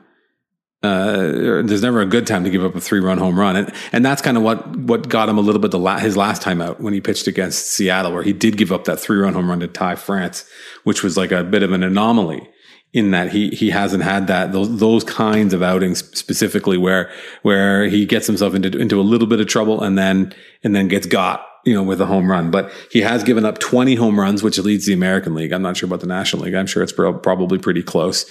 Uh, 0.84 1.62
there's 1.62 1.84
never 1.84 2.02
a 2.02 2.08
good 2.08 2.26
time 2.26 2.44
to 2.44 2.50
give 2.50 2.64
up 2.64 2.76
a 2.76 2.82
three 2.82 3.00
run 3.00 3.20
home 3.20 3.40
run, 3.40 3.56
and 3.56 3.72
and 3.92 4.04
that's 4.04 4.22
kind 4.22 4.36
of 4.36 4.42
what 4.42 4.76
what 4.76 5.08
got 5.08 5.30
him 5.30 5.38
a 5.38 5.42
little 5.42 5.62
bit 5.62 5.70
the 5.70 5.78
la- 5.78 6.00
his 6.00 6.18
last 6.18 6.42
time 6.42 6.60
out 6.60 6.82
when 6.82 6.92
he 6.92 7.00
pitched 7.00 7.28
against 7.28 7.68
Seattle, 7.68 8.12
where 8.12 8.24
he 8.24 8.34
did 8.34 8.58
give 8.58 8.72
up 8.72 8.86
that 8.86 9.00
three 9.00 9.18
run 9.18 9.34
home 9.34 9.48
run 9.48 9.60
to 9.60 9.68
Ty 9.68 9.96
France, 9.96 10.44
which 10.84 11.04
was 11.04 11.18
like 11.18 11.32
a 11.32 11.44
bit 11.44 11.62
of 11.62 11.72
an 11.72 11.84
anomaly 11.84 12.50
in 12.94 13.12
that 13.12 13.32
he 13.32 13.50
he 13.50 13.70
hasn't 13.70 14.04
had 14.04 14.28
that 14.28 14.52
those 14.52 14.80
those 14.80 15.04
kinds 15.04 15.54
of 15.54 15.62
outings 15.64 16.00
specifically 16.18 16.78
where 16.78 17.10
where 17.42 17.86
he 17.86 18.06
gets 18.06 18.28
himself 18.28 18.54
into 18.54 18.78
into 18.78 19.00
a 19.00 19.04
little 19.04 19.28
bit 19.28 19.40
of 19.40 19.48
trouble 19.48 19.82
and 19.82 19.98
then 19.98 20.34
and 20.64 20.76
then 20.76 20.88
gets 20.88 21.06
got 21.06 21.46
you 21.64 21.74
know 21.74 21.84
with 21.84 22.02
a 22.02 22.06
home 22.06 22.30
run. 22.30 22.52
But 22.52 22.72
he 22.92 23.02
has 23.02 23.24
given 23.24 23.46
up 23.46 23.60
20 23.60 23.96
home 23.96 24.20
runs 24.20 24.44
which 24.44 24.58
leads 24.58 24.86
the 24.88 24.94
American 24.94 25.36
League. 25.36 25.54
I'm 25.54 25.62
not 25.62 25.78
sure 25.78 25.88
about 25.88 26.02
the 26.02 26.08
National 26.08 26.44
League. 26.44 26.56
I'm 26.56 26.68
sure 26.68 26.84
it's 26.84 26.92
pro- 26.92 27.18
probably 27.18 27.60
pretty 27.60 27.84
close. 27.84 28.26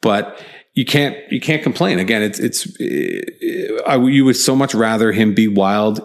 But 0.00 0.42
you 0.76 0.84
can't 0.84 1.16
you 1.32 1.40
can't 1.40 1.64
complain 1.64 1.98
again 1.98 2.22
it's 2.22 2.38
it's 2.38 2.66
uh, 2.80 3.82
I, 3.84 3.96
you 3.96 4.24
would 4.24 4.36
so 4.36 4.54
much 4.54 4.74
rather 4.74 5.10
him 5.10 5.34
be 5.34 5.48
wild 5.48 6.00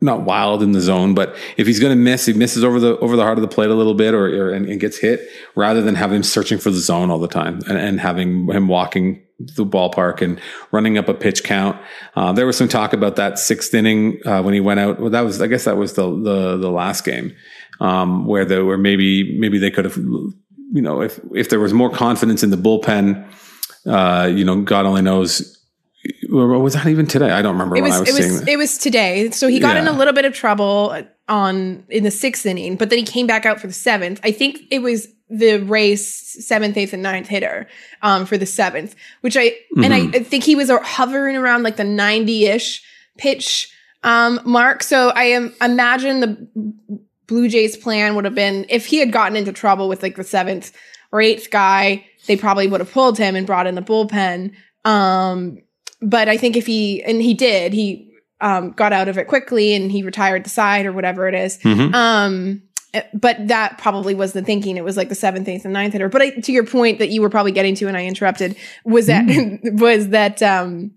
not 0.00 0.22
wild 0.22 0.62
in 0.62 0.72
the 0.72 0.80
zone, 0.80 1.14
but 1.14 1.34
if 1.56 1.66
he's 1.66 1.80
going 1.80 1.96
to 1.96 2.02
miss, 2.02 2.26
he 2.26 2.34
misses 2.34 2.62
over 2.62 2.78
the 2.78 2.98
over 2.98 3.16
the 3.16 3.22
heart 3.22 3.38
of 3.38 3.42
the 3.42 3.48
plate 3.48 3.70
a 3.70 3.74
little 3.74 3.94
bit, 3.94 4.12
or, 4.12 4.26
or 4.26 4.52
and, 4.52 4.68
and 4.68 4.78
gets 4.78 4.98
hit, 4.98 5.26
rather 5.54 5.80
than 5.80 5.94
have 5.94 6.12
him 6.12 6.22
searching 6.22 6.58
for 6.58 6.70
the 6.70 6.78
zone 6.78 7.10
all 7.10 7.18
the 7.18 7.28
time 7.28 7.60
and, 7.66 7.78
and 7.78 8.00
having 8.00 8.46
him 8.50 8.68
walking 8.68 9.22
the 9.38 9.64
ballpark 9.64 10.20
and 10.20 10.40
running 10.70 10.98
up 10.98 11.08
a 11.08 11.14
pitch 11.14 11.44
count. 11.44 11.80
Uh, 12.14 12.32
there 12.32 12.46
was 12.46 12.56
some 12.56 12.68
talk 12.68 12.92
about 12.92 13.16
that 13.16 13.38
sixth 13.38 13.72
inning 13.72 14.20
uh, 14.26 14.42
when 14.42 14.52
he 14.52 14.60
went 14.60 14.80
out. 14.80 15.00
Well, 15.00 15.10
that 15.10 15.22
was 15.22 15.40
I 15.40 15.46
guess 15.46 15.64
that 15.64 15.78
was 15.78 15.94
the 15.94 16.10
the 16.10 16.58
the 16.58 16.70
last 16.70 17.04
game 17.04 17.34
um, 17.80 18.26
where 18.26 18.44
the 18.44 18.64
where 18.64 18.78
maybe 18.78 19.38
maybe 19.38 19.58
they 19.58 19.70
could 19.70 19.86
have 19.86 19.96
you 19.96 20.82
know 20.82 21.00
if 21.00 21.18
if 21.34 21.48
there 21.48 21.60
was 21.60 21.72
more 21.72 21.90
confidence 21.90 22.42
in 22.42 22.50
the 22.50 22.56
bullpen, 22.56 23.26
uh, 23.86 24.26
you 24.26 24.44
know, 24.44 24.62
God 24.62 24.86
only 24.86 25.02
knows. 25.02 25.52
Was 26.30 26.74
that 26.74 26.86
even 26.86 27.06
today? 27.06 27.30
I 27.30 27.42
don't 27.42 27.54
remember 27.54 27.76
It 27.76 27.82
when 27.82 27.90
was, 27.90 27.96
I 27.96 28.00
was, 28.00 28.08
it 28.08 28.12
seeing 28.14 28.32
was 28.32 28.40
that. 28.40 28.48
it 28.48 28.56
was 28.56 28.78
today. 28.78 29.30
So 29.30 29.48
he 29.48 29.58
got 29.58 29.76
in 29.76 29.88
a 29.88 29.92
little 29.92 30.12
bit 30.12 30.24
of 30.24 30.34
trouble 30.34 31.02
on 31.28 31.84
in 31.88 32.04
the 32.04 32.10
sixth 32.10 32.46
inning, 32.46 32.76
but 32.76 32.90
then 32.90 32.98
he 32.98 33.04
came 33.04 33.26
back 33.26 33.44
out 33.44 33.60
for 33.60 33.66
the 33.66 33.72
seventh. 33.72 34.20
I 34.22 34.30
think 34.30 34.60
it 34.70 34.80
was 34.80 35.08
the 35.28 35.58
Rays' 35.58 36.46
seventh, 36.46 36.76
eighth, 36.76 36.92
and 36.92 37.02
ninth 37.02 37.26
hitter 37.26 37.66
um, 38.02 38.26
for 38.26 38.38
the 38.38 38.46
seventh, 38.46 38.94
which 39.22 39.36
I 39.36 39.54
and 39.82 39.92
I, 39.92 40.06
I 40.18 40.22
think 40.22 40.44
he 40.44 40.54
was 40.54 40.70
hovering 40.70 41.36
around 41.36 41.64
like 41.64 41.76
the 41.76 41.84
ninety 41.84 42.46
ish 42.46 42.84
pitch 43.18 43.68
um, 44.04 44.40
mark. 44.44 44.84
So 44.84 45.08
I 45.08 45.24
am 45.24 45.52
imagine 45.60 46.20
the 46.20 46.46
Blue 47.26 47.48
Jays 47.48 47.76
plan 47.76 48.14
would 48.14 48.24
have 48.24 48.36
been 48.36 48.66
if 48.68 48.86
he 48.86 48.98
had 48.98 49.10
gotten 49.10 49.36
into 49.36 49.52
trouble 49.52 49.88
with 49.88 50.02
like 50.04 50.14
the 50.14 50.22
seventh 50.22 50.72
or 51.10 51.20
eighth 51.20 51.50
guy, 51.50 52.06
they 52.26 52.36
probably 52.36 52.66
would 52.68 52.80
have 52.80 52.92
pulled 52.92 53.18
him 53.18 53.36
and 53.36 53.46
brought 53.46 53.66
in 53.66 53.74
the 53.74 53.82
bullpen. 53.82 54.52
Um, 54.84 55.58
but 56.00 56.28
I 56.28 56.36
think 56.36 56.56
if 56.56 56.66
he 56.66 57.02
and 57.02 57.22
he 57.22 57.34
did, 57.34 57.72
he 57.72 58.12
um, 58.40 58.72
got 58.72 58.92
out 58.92 59.08
of 59.08 59.18
it 59.18 59.28
quickly 59.28 59.74
and 59.74 59.90
he 59.90 60.02
retired 60.02 60.44
the 60.44 60.50
side 60.50 60.86
or 60.86 60.92
whatever 60.92 61.26
it 61.28 61.34
is. 61.34 61.58
Mhm. 61.58 61.94
Um, 61.94 62.62
but 63.14 63.48
that 63.48 63.78
probably 63.78 64.14
was 64.14 64.32
the 64.32 64.42
thinking. 64.42 64.76
It 64.76 64.84
was 64.84 64.96
like 64.96 65.08
the 65.08 65.14
seventh, 65.14 65.48
eighth, 65.48 65.64
and 65.64 65.72
ninth 65.72 65.92
hitter. 65.92 66.08
But 66.08 66.22
I, 66.22 66.30
to 66.30 66.52
your 66.52 66.64
point 66.64 66.98
that 66.98 67.10
you 67.10 67.20
were 67.20 67.30
probably 67.30 67.52
getting 67.52 67.74
to, 67.76 67.88
and 67.88 67.96
I 67.96 68.06
interrupted, 68.06 68.56
was 68.84 69.06
that 69.06 69.24
was 69.64 70.08
that 70.08 70.42
um, 70.42 70.92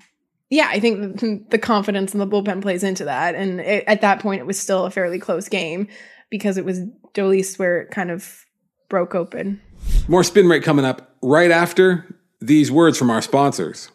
yeah, 0.50 0.68
I 0.70 0.80
think 0.80 1.20
the, 1.20 1.46
the 1.50 1.58
confidence 1.58 2.14
in 2.14 2.20
the 2.20 2.28
bullpen 2.28 2.62
plays 2.62 2.84
into 2.84 3.06
that. 3.06 3.36
And 3.36 3.60
it, 3.60 3.84
at 3.88 4.02
that 4.02 4.20
point, 4.20 4.42
it 4.42 4.46
was 4.46 4.60
still 4.60 4.86
a 4.86 4.92
fairly 4.92 5.20
close 5.20 5.48
game 5.48 5.88
because 6.30 6.58
it 6.58 6.66
was 6.66 6.82
Dolis 7.14 7.60
where 7.60 7.82
it 7.82 7.92
kind 7.92 8.12
of 8.12 8.46
broke 8.90 9.14
open. 9.16 9.62
More 10.08 10.24
spin 10.24 10.48
rate 10.48 10.64
coming 10.64 10.86
up 10.86 11.16
right 11.22 11.52
after 11.52 12.06
these 12.42 12.72
words 12.72 12.98
from 12.98 13.10
our 13.10 13.22
sponsors. 13.22 13.92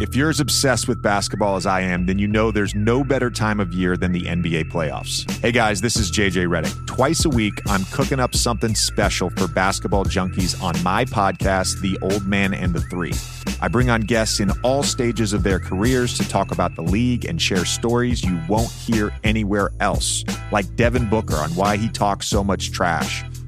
If 0.00 0.14
you're 0.14 0.30
as 0.30 0.38
obsessed 0.38 0.86
with 0.86 1.02
basketball 1.02 1.56
as 1.56 1.66
I 1.66 1.80
am, 1.80 2.06
then 2.06 2.20
you 2.20 2.28
know 2.28 2.52
there's 2.52 2.72
no 2.72 3.02
better 3.02 3.30
time 3.30 3.58
of 3.58 3.72
year 3.72 3.96
than 3.96 4.12
the 4.12 4.22
NBA 4.22 4.70
playoffs. 4.70 5.28
Hey 5.40 5.50
guys, 5.50 5.80
this 5.80 5.96
is 5.96 6.12
JJ 6.12 6.46
Redick. 6.46 6.86
Twice 6.86 7.24
a 7.24 7.28
week, 7.28 7.54
I'm 7.66 7.84
cooking 7.86 8.20
up 8.20 8.36
something 8.36 8.76
special 8.76 9.30
for 9.30 9.48
basketball 9.48 10.04
junkies 10.04 10.62
on 10.62 10.80
my 10.84 11.04
podcast, 11.04 11.80
The 11.80 11.98
Old 12.00 12.26
Man 12.26 12.54
and 12.54 12.72
the 12.72 12.80
Three. 12.82 13.12
I 13.60 13.66
bring 13.66 13.90
on 13.90 14.02
guests 14.02 14.38
in 14.38 14.52
all 14.62 14.84
stages 14.84 15.32
of 15.32 15.42
their 15.42 15.58
careers 15.58 16.16
to 16.18 16.28
talk 16.28 16.52
about 16.52 16.76
the 16.76 16.82
league 16.82 17.24
and 17.24 17.42
share 17.42 17.64
stories 17.64 18.22
you 18.22 18.40
won't 18.48 18.70
hear 18.70 19.12
anywhere 19.24 19.72
else, 19.80 20.22
like 20.52 20.76
Devin 20.76 21.08
Booker 21.10 21.34
on 21.34 21.50
why 21.56 21.76
he 21.76 21.88
talks 21.88 22.28
so 22.28 22.44
much 22.44 22.70
trash 22.70 23.24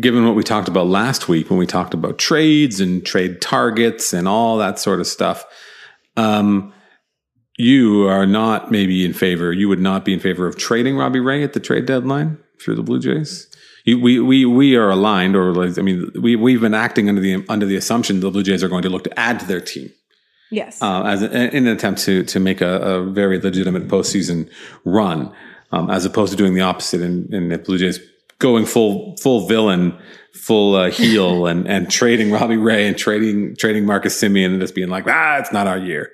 Given 0.00 0.26
what 0.26 0.34
we 0.34 0.42
talked 0.42 0.68
about 0.68 0.86
last 0.86 1.28
week 1.28 1.50
when 1.50 1.58
we 1.58 1.66
talked 1.66 1.94
about 1.94 2.18
trades 2.18 2.80
and 2.80 3.04
trade 3.04 3.40
targets 3.40 4.12
and 4.12 4.26
all 4.26 4.58
that 4.58 4.78
sort 4.78 5.00
of 5.00 5.06
stuff, 5.06 5.44
um, 6.16 6.72
you 7.58 8.06
are 8.08 8.26
not 8.26 8.70
maybe 8.70 9.04
in 9.04 9.12
favor. 9.12 9.52
You 9.52 9.68
would 9.68 9.80
not 9.80 10.04
be 10.04 10.12
in 10.12 10.20
favor 10.20 10.46
of 10.46 10.56
trading 10.56 10.96
Robbie 10.96 11.20
Ray 11.20 11.42
at 11.42 11.52
the 11.52 11.60
trade 11.60 11.86
deadline 11.86 12.38
for 12.58 12.74
the 12.74 12.82
Blue 12.82 13.00
Jays. 13.00 13.48
You, 13.84 14.00
we 14.00 14.18
we 14.18 14.44
we 14.44 14.76
are 14.76 14.90
aligned, 14.90 15.36
or 15.36 15.52
like, 15.52 15.78
I 15.78 15.82
mean, 15.82 16.10
we 16.20 16.34
we've 16.36 16.60
been 16.60 16.74
acting 16.74 17.08
under 17.08 17.20
the 17.20 17.44
under 17.48 17.66
the 17.66 17.76
assumption 17.76 18.20
the 18.20 18.30
Blue 18.30 18.42
Jays 18.42 18.62
are 18.64 18.68
going 18.68 18.82
to 18.82 18.90
look 18.90 19.04
to 19.04 19.18
add 19.18 19.40
to 19.40 19.46
their 19.46 19.60
team. 19.60 19.90
Yes. 20.50 20.80
Uh, 20.82 21.02
as 21.04 21.22
a, 21.22 21.56
in 21.56 21.66
an 21.66 21.76
attempt 21.76 22.00
to 22.02 22.24
to 22.24 22.40
make 22.40 22.60
a, 22.60 22.78
a 22.80 23.04
very 23.04 23.40
legitimate 23.40 23.88
postseason 23.88 24.50
run, 24.84 25.32
um, 25.70 25.90
as 25.90 26.04
opposed 26.04 26.32
to 26.32 26.36
doing 26.36 26.54
the 26.54 26.60
opposite. 26.60 27.00
And, 27.00 27.32
and 27.32 27.52
if 27.52 27.64
Blue 27.64 27.78
Jays 27.78 28.00
going 28.38 28.66
full 28.66 29.16
full 29.16 29.46
villain, 29.46 29.98
full 30.34 30.74
uh, 30.74 30.90
heel, 30.90 31.46
and 31.48 31.66
and 31.66 31.90
trading 31.90 32.30
Robbie 32.30 32.56
Ray 32.56 32.86
and 32.86 32.96
trading 32.96 33.56
trading 33.56 33.86
Marcus 33.86 34.20
Semien 34.20 34.46
and 34.46 34.60
just 34.60 34.74
being 34.74 34.88
like, 34.88 35.04
ah, 35.06 35.38
it's 35.38 35.52
not 35.52 35.66
our 35.66 35.78
year. 35.78 36.10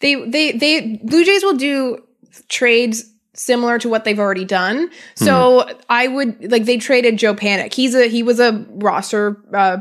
They 0.00 0.14
they 0.28 0.52
they 0.52 1.00
Blue 1.02 1.24
Jays 1.24 1.42
will 1.42 1.56
do 1.56 2.04
trades 2.48 3.04
similar 3.34 3.78
to 3.78 3.88
what 3.88 4.04
they've 4.04 4.18
already 4.18 4.44
done. 4.44 4.90
So 5.14 5.62
mm-hmm. 5.62 5.80
I 5.88 6.08
would 6.08 6.50
like 6.50 6.64
they 6.64 6.76
traded 6.76 7.16
Joe 7.16 7.34
Panik. 7.34 7.72
He's 7.72 7.94
a 7.94 8.08
he 8.08 8.22
was 8.22 8.40
a 8.40 8.66
roster 8.68 9.40
uh, 9.54 9.78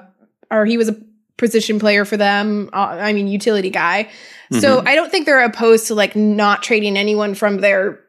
or 0.52 0.66
he 0.66 0.78
was 0.78 0.90
a 0.90 0.96
position 1.38 1.80
player 1.80 2.06
for 2.06 2.18
them. 2.18 2.70
Uh, 2.74 2.98
I 3.00 3.14
mean 3.14 3.28
utility 3.28 3.70
guy. 3.70 4.06
Mm-hmm. 4.52 4.60
So 4.60 4.84
I 4.86 4.96
don't 4.96 5.12
think 5.12 5.26
they're 5.26 5.44
opposed 5.44 5.88
to 5.88 5.96
like 5.96 6.16
not 6.16 6.64
trading 6.64 6.98
anyone 6.98 7.34
from 7.34 7.58
their 7.58 8.00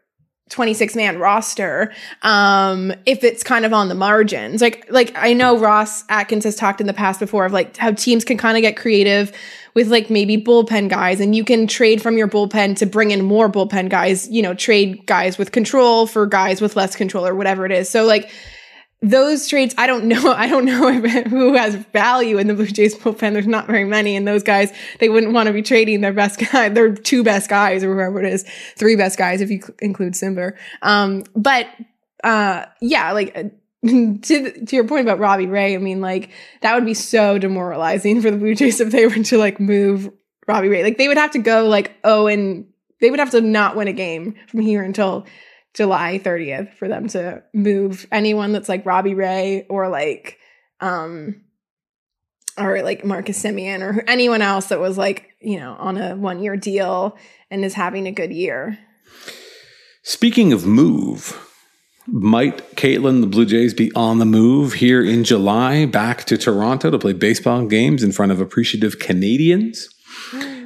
26 0.48 0.96
man 0.96 1.18
roster 1.18 1.92
um 2.22 2.92
if 3.06 3.22
it's 3.22 3.42
kind 3.42 3.64
of 3.64 3.72
on 3.72 3.88
the 3.88 3.94
margins. 3.94 4.60
Like 4.60 4.86
like 4.90 5.12
i 5.16 5.32
know 5.32 5.58
ross 5.58 6.04
atkins 6.08 6.44
has 6.44 6.56
talked 6.56 6.80
in 6.80 6.86
the 6.86 6.94
past 6.94 7.20
before 7.20 7.44
of 7.44 7.52
like 7.52 7.76
how 7.76 7.92
teams 7.92 8.24
can 8.24 8.36
kind 8.36 8.56
of 8.56 8.62
get 8.62 8.76
creative 8.76 9.32
with 9.74 9.88
like 9.88 10.10
maybe 10.10 10.36
bullpen 10.36 10.88
guys 10.88 11.20
and 11.20 11.36
you 11.36 11.44
can 11.44 11.66
trade 11.66 12.02
from 12.02 12.16
your 12.16 12.28
bullpen 12.28 12.76
to 12.76 12.86
bring 12.86 13.10
in 13.10 13.24
more 13.24 13.48
bullpen 13.48 13.88
guys 13.88 14.28
you 14.28 14.42
know 14.42 14.54
trade 14.54 15.04
guys 15.06 15.38
with 15.38 15.52
control 15.52 16.06
for 16.06 16.26
guys 16.26 16.60
with 16.60 16.76
less 16.76 16.96
control 16.96 17.26
or 17.26 17.34
whatever 17.34 17.66
it 17.66 17.72
is. 17.72 17.88
So 17.88 18.04
like 18.04 18.30
those 19.00 19.46
trades, 19.46 19.74
I 19.78 19.86
don't 19.86 20.06
know. 20.06 20.32
I 20.36 20.48
don't 20.48 20.64
know 20.64 20.92
who 20.92 21.54
has 21.54 21.74
value 21.76 22.38
in 22.38 22.48
the 22.48 22.54
Blue 22.54 22.66
Jays 22.66 22.96
bullpen. 22.96 23.32
There's 23.32 23.46
not 23.46 23.66
very 23.66 23.84
many, 23.84 24.16
and 24.16 24.26
those 24.26 24.42
guys 24.42 24.72
they 25.00 25.08
wouldn't 25.08 25.32
want 25.32 25.46
to 25.46 25.52
be 25.52 25.62
trading 25.62 26.00
their 26.00 26.12
best 26.12 26.38
guy, 26.52 26.68
their 26.68 26.94
two 26.94 27.22
best 27.22 27.48
guys, 27.48 27.84
or 27.84 27.94
whoever 27.94 28.22
it 28.22 28.32
is, 28.32 28.44
three 28.76 28.96
best 28.96 29.18
guys 29.18 29.40
if 29.40 29.50
you 29.50 29.60
include 29.80 30.14
Cimber. 30.14 30.56
Um, 30.82 31.24
but 31.34 31.66
uh, 32.24 32.66
yeah, 32.80 33.12
like. 33.12 33.54
to 33.86 34.66
to 34.66 34.74
your 34.74 34.88
point 34.88 35.02
about 35.02 35.20
Robbie 35.20 35.46
Ray, 35.46 35.76
I 35.76 35.78
mean, 35.78 36.00
like 36.00 36.30
that 36.62 36.74
would 36.74 36.84
be 36.84 36.94
so 36.94 37.38
demoralizing 37.38 38.20
for 38.20 38.28
the 38.28 38.36
Blue 38.36 38.56
Jays 38.56 38.80
if 38.80 38.90
they 38.90 39.06
were 39.06 39.22
to 39.22 39.38
like 39.38 39.60
move 39.60 40.10
Robbie 40.48 40.66
Ray. 40.66 40.82
Like 40.82 40.98
they 40.98 41.06
would 41.06 41.16
have 41.16 41.30
to 41.30 41.38
go 41.38 41.68
like 41.68 41.94
oh, 42.02 42.26
and 42.26 42.66
they 43.00 43.08
would 43.08 43.20
have 43.20 43.30
to 43.30 43.40
not 43.40 43.76
win 43.76 43.86
a 43.86 43.92
game 43.92 44.34
from 44.48 44.60
here 44.60 44.82
until 44.82 45.26
July 45.74 46.20
30th 46.22 46.74
for 46.74 46.88
them 46.88 47.08
to 47.08 47.42
move 47.52 48.06
anyone 48.10 48.52
that's 48.52 48.68
like 48.68 48.86
Robbie 48.86 49.14
Ray 49.14 49.66
or 49.68 49.88
like 49.88 50.38
um 50.80 51.42
or 52.56 52.82
like 52.82 53.04
Marcus 53.04 53.40
Semien 53.40 53.82
or 53.82 54.02
anyone 54.08 54.42
else 54.42 54.66
that 54.66 54.80
was 54.80 54.98
like, 54.98 55.30
you 55.40 55.60
know, 55.60 55.76
on 55.78 55.96
a 55.96 56.16
one 56.16 56.42
year 56.42 56.56
deal 56.56 57.16
and 57.50 57.64
is 57.64 57.74
having 57.74 58.06
a 58.06 58.12
good 58.12 58.32
year. 58.32 58.78
Speaking 60.02 60.52
of 60.52 60.66
move, 60.66 61.38
might 62.06 62.74
Kaitlyn, 62.74 63.20
the 63.20 63.26
Blue 63.26 63.46
Jays, 63.46 63.74
be 63.74 63.92
on 63.94 64.18
the 64.18 64.24
move 64.24 64.74
here 64.74 65.04
in 65.04 65.22
July 65.22 65.86
back 65.86 66.24
to 66.24 66.36
Toronto 66.36 66.90
to 66.90 66.98
play 66.98 67.12
baseball 67.12 67.66
games 67.66 68.02
in 68.02 68.10
front 68.10 68.32
of 68.32 68.40
appreciative 68.40 68.98
Canadians? 68.98 69.88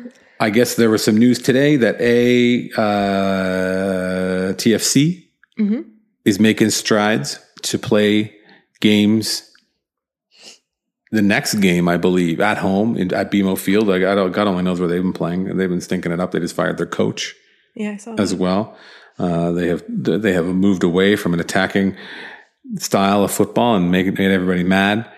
I 0.42 0.50
guess 0.50 0.74
there 0.74 0.90
was 0.90 1.04
some 1.04 1.16
news 1.16 1.38
today 1.38 1.76
that 1.76 2.00
a 2.00 2.68
uh, 2.76 4.52
TFC 4.54 5.28
mm-hmm. 5.56 5.82
is 6.24 6.40
making 6.40 6.70
strides 6.70 7.38
to 7.62 7.78
play 7.78 8.34
games. 8.80 9.48
The 11.12 11.22
next 11.22 11.54
game, 11.60 11.86
I 11.88 11.96
believe, 11.96 12.40
at 12.40 12.58
home 12.58 12.96
in, 12.96 13.14
at 13.14 13.30
BMO 13.30 13.56
Field. 13.56 13.86
Like, 13.86 14.02
I 14.02 14.16
don't, 14.16 14.32
God 14.32 14.48
only 14.48 14.64
knows 14.64 14.80
where 14.80 14.88
they've 14.88 15.00
been 15.00 15.12
playing. 15.12 15.56
They've 15.56 15.68
been 15.68 15.80
stinking 15.80 16.10
it 16.10 16.18
up. 16.18 16.32
They 16.32 16.40
just 16.40 16.56
fired 16.56 16.76
their 16.76 16.86
coach. 16.86 17.36
Yeah, 17.76 17.92
I 17.92 17.96
saw 17.98 18.16
as 18.18 18.30
that. 18.30 18.38
well. 18.38 18.76
Uh, 19.20 19.52
they 19.52 19.68
have 19.68 19.84
they 19.88 20.32
have 20.32 20.46
moved 20.46 20.82
away 20.82 21.14
from 21.14 21.34
an 21.34 21.40
attacking 21.40 21.96
style 22.78 23.22
of 23.22 23.30
football 23.30 23.76
and 23.76 23.92
made 23.92 24.18
made 24.18 24.32
everybody 24.32 24.64
mad. 24.64 25.08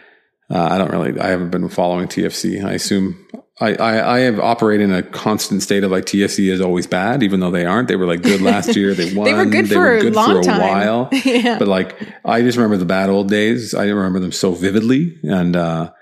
Uh, 0.51 0.69
I 0.71 0.79
don't 0.79 0.91
really. 0.91 1.19
I 1.19 1.29
haven't 1.29 1.51
been 1.51 1.69
following 1.69 2.07
TFC. 2.07 2.65
I 2.65 2.73
assume 2.73 3.27
I, 3.61 3.75
I, 3.77 4.17
I 4.17 4.19
have 4.21 4.41
operated 4.41 4.91
in 4.91 4.95
a 4.95 5.03
constant 5.03 5.63
state 5.63 5.85
of 5.85 5.93
like 5.93 6.05
TFC 6.05 6.51
is 6.51 6.61
always 6.61 6.87
bad, 6.87 7.23
even 7.23 7.39
though 7.39 7.53
they 7.53 7.65
aren't. 7.65 7.87
They 7.87 7.95
were 7.97 8.07
like 8.07 8.23
good 8.23 8.41
last 8.41 8.75
year. 8.75 8.95
They 8.95 9.15
won. 9.15 9.27
they 9.27 9.35
were 9.35 9.47
good 9.47 9.67
they 9.67 9.75
for 9.75 9.81
were 9.81 10.01
good 10.01 10.13
a 10.13 10.17
long 10.17 10.35
for 10.35 10.41
a 10.41 10.43
time. 10.43 10.61
while. 10.61 11.09
yeah. 11.25 11.59
But 11.59 11.69
like 11.69 11.97
I 12.25 12.43
just 12.43 12.59
remember 12.59 12.77
the 12.77 12.85
bad 12.85 13.11
old 13.11 13.29
days. 13.29 13.73
I 13.73 13.87
remember 13.87 14.19
them 14.19 14.33
so 14.33 14.53
vividly, 14.53 15.17
and 15.23 15.55
uh, 15.55 15.93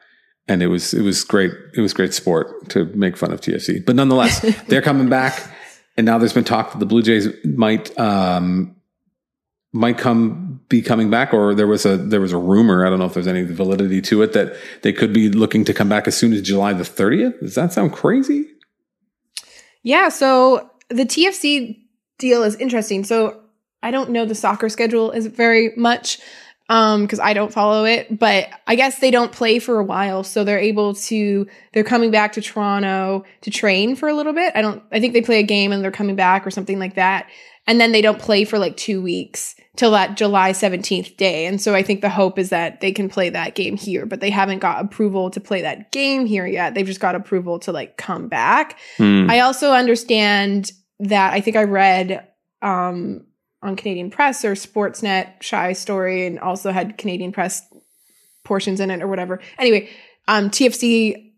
and 0.49 0.63
it 0.63 0.69
was 0.69 0.95
it 0.95 1.03
was 1.03 1.25
great. 1.25 1.53
It 1.77 1.81
was 1.83 1.93
great 1.93 2.15
sport 2.15 2.71
to 2.71 2.87
make 2.87 3.19
fun 3.19 3.33
of 3.33 3.41
TFC. 3.43 3.85
But 3.85 3.97
nonetheless, 3.97 4.41
they're 4.67 4.83
coming 4.83 5.11
back, 5.11 5.43
and 5.99 6.07
now 6.07 6.17
there's 6.17 6.33
been 6.33 6.45
talk 6.45 6.73
that 6.73 6.79
the 6.79 6.87
Blue 6.87 7.03
Jays 7.03 7.29
might 7.45 7.97
um, 7.99 8.77
might 9.73 9.97
come 9.97 10.61
be 10.69 10.83
coming 10.83 11.09
back 11.09 11.33
or 11.33 11.55
there 11.55 11.67
was 11.67 11.87
a 11.87 11.97
there 11.97 12.21
was 12.21 12.33
a 12.33 12.39
rumor 12.39 12.87
i 12.87 12.91
don't 12.91 12.99
know 12.99 13.07
if 13.07 13.15
there's 13.15 13.27
any 13.27 13.43
validity 13.43 14.01
to 14.03 14.23
it 14.23 14.35
that 14.35 14.55
they 14.83 14.93
could 14.93 15.13
be 15.13 15.31
looking 15.31 15.65
to 15.65 15.73
come 15.73 15.89
back 15.89 16.07
as 16.07 16.17
soon 16.17 16.33
as 16.33 16.43
july 16.43 16.73
the 16.73 16.85
30th 16.85 17.41
does 17.41 17.55
that 17.55 17.73
sound 17.73 17.93
crazy? 17.93 18.47
Yeah 19.83 20.11
so 20.11 20.71
the 20.89 21.05
tfc 21.05 21.79
deal 22.19 22.43
is 22.43 22.55
interesting. 22.57 23.03
So 23.05 23.41
i 23.83 23.91
don't 23.91 24.11
know 24.11 24.25
the 24.27 24.35
soccer 24.35 24.69
schedule 24.69 25.11
is 25.11 25.27
very 25.27 25.73
much 25.77 26.21
um 26.69 27.03
because 27.03 27.19
i 27.19 27.33
don't 27.33 27.53
follow 27.53 27.85
it 27.85 28.17
but 28.17 28.49
i 28.67 28.77
guess 28.77 29.01
they 29.01 29.11
don't 29.11 29.33
play 29.33 29.59
for 29.59 29.81
a 29.81 29.85
while 29.85 30.23
so 30.23 30.45
they're 30.45 30.59
able 30.59 30.95
to 30.95 31.47
they're 31.73 31.83
coming 31.83 32.11
back 32.11 32.33
to 32.35 32.41
toronto 32.41 33.25
to 33.41 33.51
train 33.51 33.97
for 33.97 34.09
a 34.09 34.15
little 34.15 34.33
bit. 34.35 34.53
I 34.55 34.63
don't 34.63 34.83
i 34.93 35.01
think 35.01 35.15
they 35.15 35.23
play 35.23 35.41
a 35.41 35.43
game 35.45 35.73
and 35.73 35.83
they're 35.83 35.91
coming 35.91 36.15
back 36.15 36.47
or 36.47 36.51
something 36.51 36.79
like 36.79 36.95
that 36.95 37.29
and 37.67 37.81
then 37.81 37.93
they 37.93 38.03
don't 38.03 38.19
play 38.19 38.45
for 38.45 38.59
like 38.59 38.77
two 38.77 39.01
weeks 39.01 39.55
till 39.77 39.93
that 39.93 40.17
July 40.17 40.53
17th 40.53 41.17
day. 41.17 41.47
And 41.47 41.61
so 41.61 41.75
I 41.75 41.83
think 41.83 42.01
the 42.01 42.11
hope 42.11 42.39
is 42.39 42.51
that 42.51 42.81
they 42.81 42.93
can 42.93 43.09
play 43.09 43.31
that 43.31 43.55
game 43.55 43.77
here, 43.77 44.05
but 44.05 44.21
they 44.21 44.31
haven't 44.31 44.59
got 44.59 44.85
approval 44.85 45.31
to 45.31 45.41
play 45.41 45.63
that 45.63 45.93
game 45.93 46.27
here 46.27 46.47
yet. 46.47 46.75
They've 46.75 46.87
just 46.87 47.01
got 47.01 47.15
approval 47.15 47.59
to 47.61 47.73
like 47.73 47.97
come 47.97 48.29
back. 48.29 48.79
Mm. 48.99 49.31
I 49.31 49.41
also 49.41 49.73
understand 49.73 50.73
that 51.01 51.33
I 51.33 51.41
think 51.41 51.57
I 51.57 51.65
read 51.65 52.27
um, 52.61 53.27
on 53.63 53.77
Canadian 53.77 54.11
Press 54.11 54.45
or 54.45 54.53
Sportsnet 54.53 55.41
Shi 55.41 55.75
story 55.75 56.27
and 56.27 56.39
also 56.39 56.73
had 56.73 56.99
Canadian 56.99 57.33
Press 57.33 57.63
portions 58.45 58.81
in 58.81 58.91
it 58.91 59.03
or 59.03 59.09
whatever. 59.09 59.41
Anyway, 59.59 59.89
um, 60.29 60.51
TFC 60.51 61.32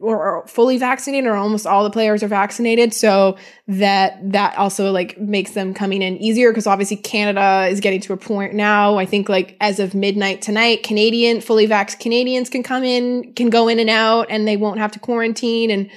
or, 0.00 0.46
fully 0.46 0.78
vaccinated 0.78 1.28
or 1.28 1.34
almost 1.34 1.66
all 1.66 1.84
the 1.84 1.90
players 1.90 2.22
are 2.22 2.28
vaccinated. 2.28 2.94
So 2.94 3.36
that 3.68 4.32
that 4.32 4.56
also 4.56 4.90
like 4.90 5.18
makes 5.18 5.52
them 5.52 5.74
coming 5.74 6.02
in 6.02 6.16
easier 6.18 6.50
because 6.50 6.66
obviously 6.66 6.96
canada 6.96 7.66
is 7.68 7.80
getting 7.80 8.00
to 8.00 8.12
a 8.12 8.16
point 8.16 8.54
now 8.54 8.96
i 8.96 9.04
think 9.04 9.28
like 9.28 9.56
as 9.60 9.80
of 9.80 9.92
midnight 9.92 10.40
tonight 10.40 10.84
canadian 10.84 11.40
fully 11.40 11.66
vax 11.66 11.98
canadians 11.98 12.48
can 12.48 12.62
come 12.62 12.84
in 12.84 13.32
can 13.34 13.50
go 13.50 13.66
in 13.66 13.80
and 13.80 13.90
out 13.90 14.26
and 14.30 14.46
they 14.46 14.56
won't 14.56 14.78
have 14.78 14.92
to 14.92 14.98
quarantine. 14.98 15.70
And 15.70 15.90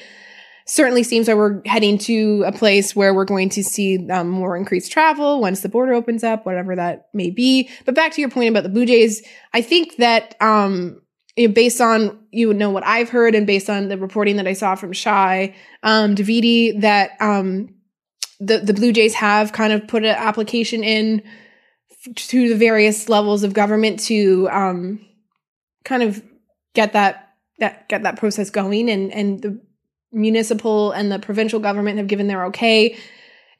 certainly 0.65 1.01
seems 1.01 1.27
like 1.27 1.35
we're 1.35 1.61
heading 1.65 1.97
to 1.97 2.43
a 2.45 2.51
place 2.51 2.95
where 2.95 3.13
we're 3.13 3.25
going 3.25 3.49
to 3.49 3.63
see 3.63 4.07
um, 4.11 4.29
more 4.29 4.55
increased 4.55 4.91
travel 4.91 5.41
once 5.41 5.61
the 5.61 5.69
border 5.69 5.93
opens 5.93 6.23
up 6.23 6.45
whatever 6.45 6.75
that 6.75 7.09
may 7.13 7.31
be. 7.31 7.69
But 7.85 7.95
back 7.95 8.13
to 8.13 8.21
your 8.21 8.29
point 8.29 8.49
about 8.49 8.63
the 8.63 8.69
blue 8.69 8.85
jays 8.85 9.23
i 9.53 9.61
think 9.61 9.97
that 9.97 10.35
um 10.41 11.01
you 11.39 11.47
know, 11.47 11.53
based 11.53 11.79
on 11.79 12.19
you 12.31 12.53
know 12.53 12.69
what 12.69 12.85
I've 12.85 13.07
heard 13.07 13.33
and 13.33 13.47
based 13.47 13.69
on 13.69 13.87
the 13.87 13.97
reporting 13.97 14.35
that 14.35 14.47
I 14.47 14.51
saw 14.51 14.75
from 14.75 14.91
Shi 14.91 15.55
um, 15.83 16.13
Davidi, 16.13 16.81
that 16.81 17.11
um, 17.21 17.73
the 18.41 18.57
the 18.57 18.73
Blue 18.73 18.91
Jays 18.91 19.13
have 19.13 19.53
kind 19.53 19.71
of 19.71 19.87
put 19.87 20.03
an 20.03 20.15
application 20.15 20.83
in 20.83 21.23
to 22.15 22.49
the 22.49 22.55
various 22.55 23.07
levels 23.07 23.43
of 23.43 23.53
government 23.53 24.01
to 24.01 24.49
um, 24.51 25.05
kind 25.85 26.03
of 26.03 26.21
get 26.75 26.91
that 26.91 27.29
that 27.59 27.87
get 27.87 28.03
that 28.03 28.17
process 28.17 28.49
going, 28.49 28.89
and 28.89 29.13
and 29.13 29.41
the 29.41 29.61
municipal 30.11 30.91
and 30.91 31.09
the 31.09 31.19
provincial 31.19 31.61
government 31.61 31.99
have 31.99 32.07
given 32.07 32.27
their 32.27 32.47
okay. 32.47 32.97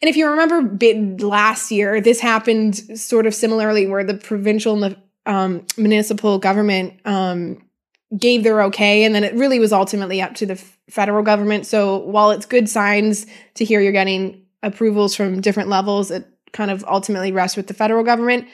And 0.02 0.10
if 0.10 0.18
you 0.18 0.28
remember 0.28 0.78
last 1.26 1.72
year, 1.72 2.02
this 2.02 2.20
happened 2.20 2.76
sort 3.00 3.26
of 3.26 3.34
similarly, 3.34 3.88
where 3.88 4.04
the 4.04 4.16
provincial 4.16 4.84
and 4.84 4.96
the 4.96 5.32
um, 5.32 5.66
municipal 5.78 6.40
government 6.40 7.00
um, 7.06 7.69
gave 8.18 8.44
their 8.44 8.64
okay, 8.64 9.04
and 9.04 9.14
then 9.14 9.24
it 9.24 9.34
really 9.36 9.60
was 9.60 9.72
ultimately 9.72 10.22
up 10.22 10.36
to 10.36 10.46
the 10.46 10.56
federal 10.90 11.24
government. 11.24 11.66
So 11.66 11.98
while 11.98 12.32
it's 12.32 12.46
good 12.46 12.68
signs 12.68 13.26
to 13.56 13.66
hear 13.66 13.82
you're 13.82 13.92
getting 13.92 14.46
approvals 14.64 15.16
from 15.16 15.42
different 15.42 15.70
levels, 15.70 16.12
it 16.12 16.28
kind 16.52 16.72
of 16.72 16.84
ultimately 16.88 17.32
rests 17.32 17.56
with 17.56 17.68
the 17.68 17.74
federal 17.74 18.04
government. 18.04 18.48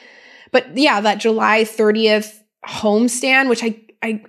But 0.52 0.76
yeah, 0.76 1.00
that 1.00 1.18
July 1.18 1.62
30th 1.64 2.38
homestand, 2.66 3.48
which 3.48 3.64
I 3.64 3.80
I 4.02 4.22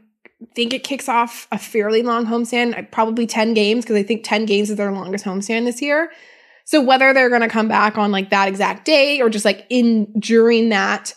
think 0.55 0.73
it 0.73 0.84
kicks 0.84 1.09
off 1.09 1.47
a 1.51 1.57
fairly 1.57 2.03
long 2.03 2.25
homestand, 2.25 2.78
uh, 2.78 2.84
probably 2.91 3.28
10 3.28 3.53
games, 3.53 3.84
because 3.84 3.97
I 3.97 4.03
think 4.03 4.23
10 4.23 4.45
games 4.45 4.69
is 4.69 4.78
their 4.78 4.91
longest 4.91 5.25
homestand 5.25 5.65
this 5.65 5.82
year. 5.82 6.11
So 6.65 6.82
whether 6.82 7.13
they're 7.13 7.30
going 7.30 7.41
to 7.41 7.47
come 7.47 7.67
back 7.67 7.97
on 7.97 8.11
like 8.11 8.30
that 8.30 8.47
exact 8.47 8.86
day 8.86 9.21
or 9.21 9.30
just 9.30 9.45
like 9.45 9.65
in 9.69 10.11
during 10.19 10.69
that 10.69 11.13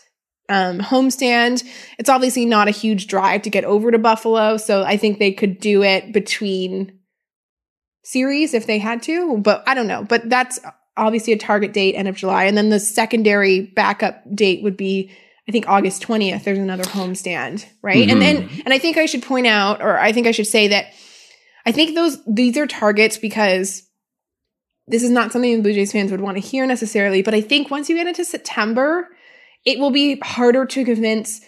um, 0.51 0.79
homestand, 0.79 1.63
it's 1.97 2.09
obviously 2.09 2.45
not 2.45 2.67
a 2.67 2.71
huge 2.71 3.07
drive 3.07 3.43
to 3.43 3.49
get 3.49 3.63
over 3.63 3.89
to 3.91 3.97
Buffalo. 3.97 4.57
So 4.57 4.83
I 4.83 4.97
think 4.97 5.17
they 5.17 5.31
could 5.31 5.59
do 5.59 5.81
it 5.81 6.11
between 6.11 6.99
series 8.03 8.53
if 8.53 8.67
they 8.67 8.79
had 8.79 9.01
to, 9.03 9.37
but 9.37 9.63
I 9.65 9.73
don't 9.73 9.87
know. 9.87 10.03
But 10.03 10.29
that's 10.29 10.59
obviously 10.97 11.33
a 11.33 11.37
target 11.37 11.73
date 11.73 11.95
end 11.95 12.07
of 12.07 12.15
July, 12.15 12.43
and 12.43 12.57
then 12.57 12.69
the 12.69 12.79
secondary 12.79 13.61
backup 13.61 14.23
date 14.35 14.63
would 14.63 14.77
be 14.77 15.11
I 15.49 15.51
think 15.51 15.67
August 15.67 16.03
20th, 16.03 16.43
there's 16.43 16.59
another 16.59 16.83
homestand, 16.83 17.65
right? 17.81 18.07
Mm-hmm. 18.07 18.11
And 18.11 18.21
then, 18.21 18.49
and 18.63 18.73
I 18.73 18.77
think 18.77 18.97
I 18.97 19.05
should 19.05 19.23
point 19.23 19.47
out, 19.47 19.81
or 19.81 19.99
I 19.99 20.11
think 20.11 20.27
I 20.27 20.31
should 20.31 20.47
say 20.47 20.69
that 20.69 20.93
I 21.65 21.71
think 21.71 21.95
those, 21.95 22.23
these 22.25 22.57
are 22.57 22.67
targets 22.67 23.17
because 23.17 23.83
this 24.87 25.03
is 25.03 25.09
not 25.09 25.31
something 25.31 25.57
the 25.57 25.61
Blue 25.61 25.73
Jays 25.73 25.91
fans 25.91 26.11
would 26.11 26.21
want 26.21 26.37
to 26.37 26.41
hear 26.41 26.65
necessarily. 26.65 27.21
But 27.21 27.33
I 27.33 27.41
think 27.41 27.71
once 27.71 27.89
you 27.89 27.95
get 27.95 28.07
into 28.07 28.23
September, 28.23 29.07
it 29.65 29.79
will 29.79 29.91
be 29.91 30.19
harder 30.19 30.65
to 30.65 30.85
convince 30.85 31.41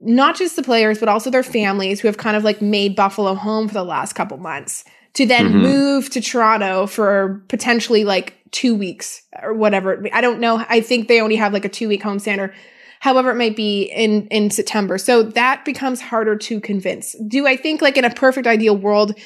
not 0.00 0.36
just 0.36 0.56
the 0.56 0.62
players, 0.62 0.98
but 0.98 1.08
also 1.08 1.30
their 1.30 1.42
families 1.42 2.00
who 2.00 2.08
have 2.08 2.18
kind 2.18 2.36
of 2.36 2.44
like 2.44 2.62
made 2.62 2.94
Buffalo 2.94 3.34
home 3.34 3.68
for 3.68 3.74
the 3.74 3.84
last 3.84 4.12
couple 4.14 4.36
months 4.36 4.84
to 5.14 5.26
then 5.26 5.48
mm-hmm. 5.48 5.58
move 5.58 6.10
to 6.10 6.20
Toronto 6.20 6.86
for 6.86 7.42
potentially 7.48 8.04
like 8.04 8.34
two 8.52 8.74
weeks 8.74 9.22
or 9.42 9.52
whatever. 9.52 10.06
I 10.12 10.20
don't 10.20 10.40
know. 10.40 10.64
I 10.68 10.80
think 10.80 11.08
they 11.08 11.20
only 11.20 11.36
have 11.36 11.52
like 11.52 11.64
a 11.64 11.68
two 11.68 11.88
week 11.88 12.02
homestand 12.02 12.38
or 12.38 12.54
however 13.00 13.30
it 13.30 13.36
might 13.36 13.56
be 13.56 13.84
in 13.84 14.28
in 14.28 14.50
September. 14.50 14.98
So 14.98 15.22
that 15.22 15.64
becomes 15.64 16.00
harder 16.00 16.36
to 16.36 16.60
convince. 16.60 17.16
Do 17.26 17.46
I 17.46 17.56
think 17.56 17.82
like 17.82 17.96
in 17.96 18.04
a 18.04 18.10
perfect 18.10 18.46
ideal 18.46 18.76
world 18.76 19.18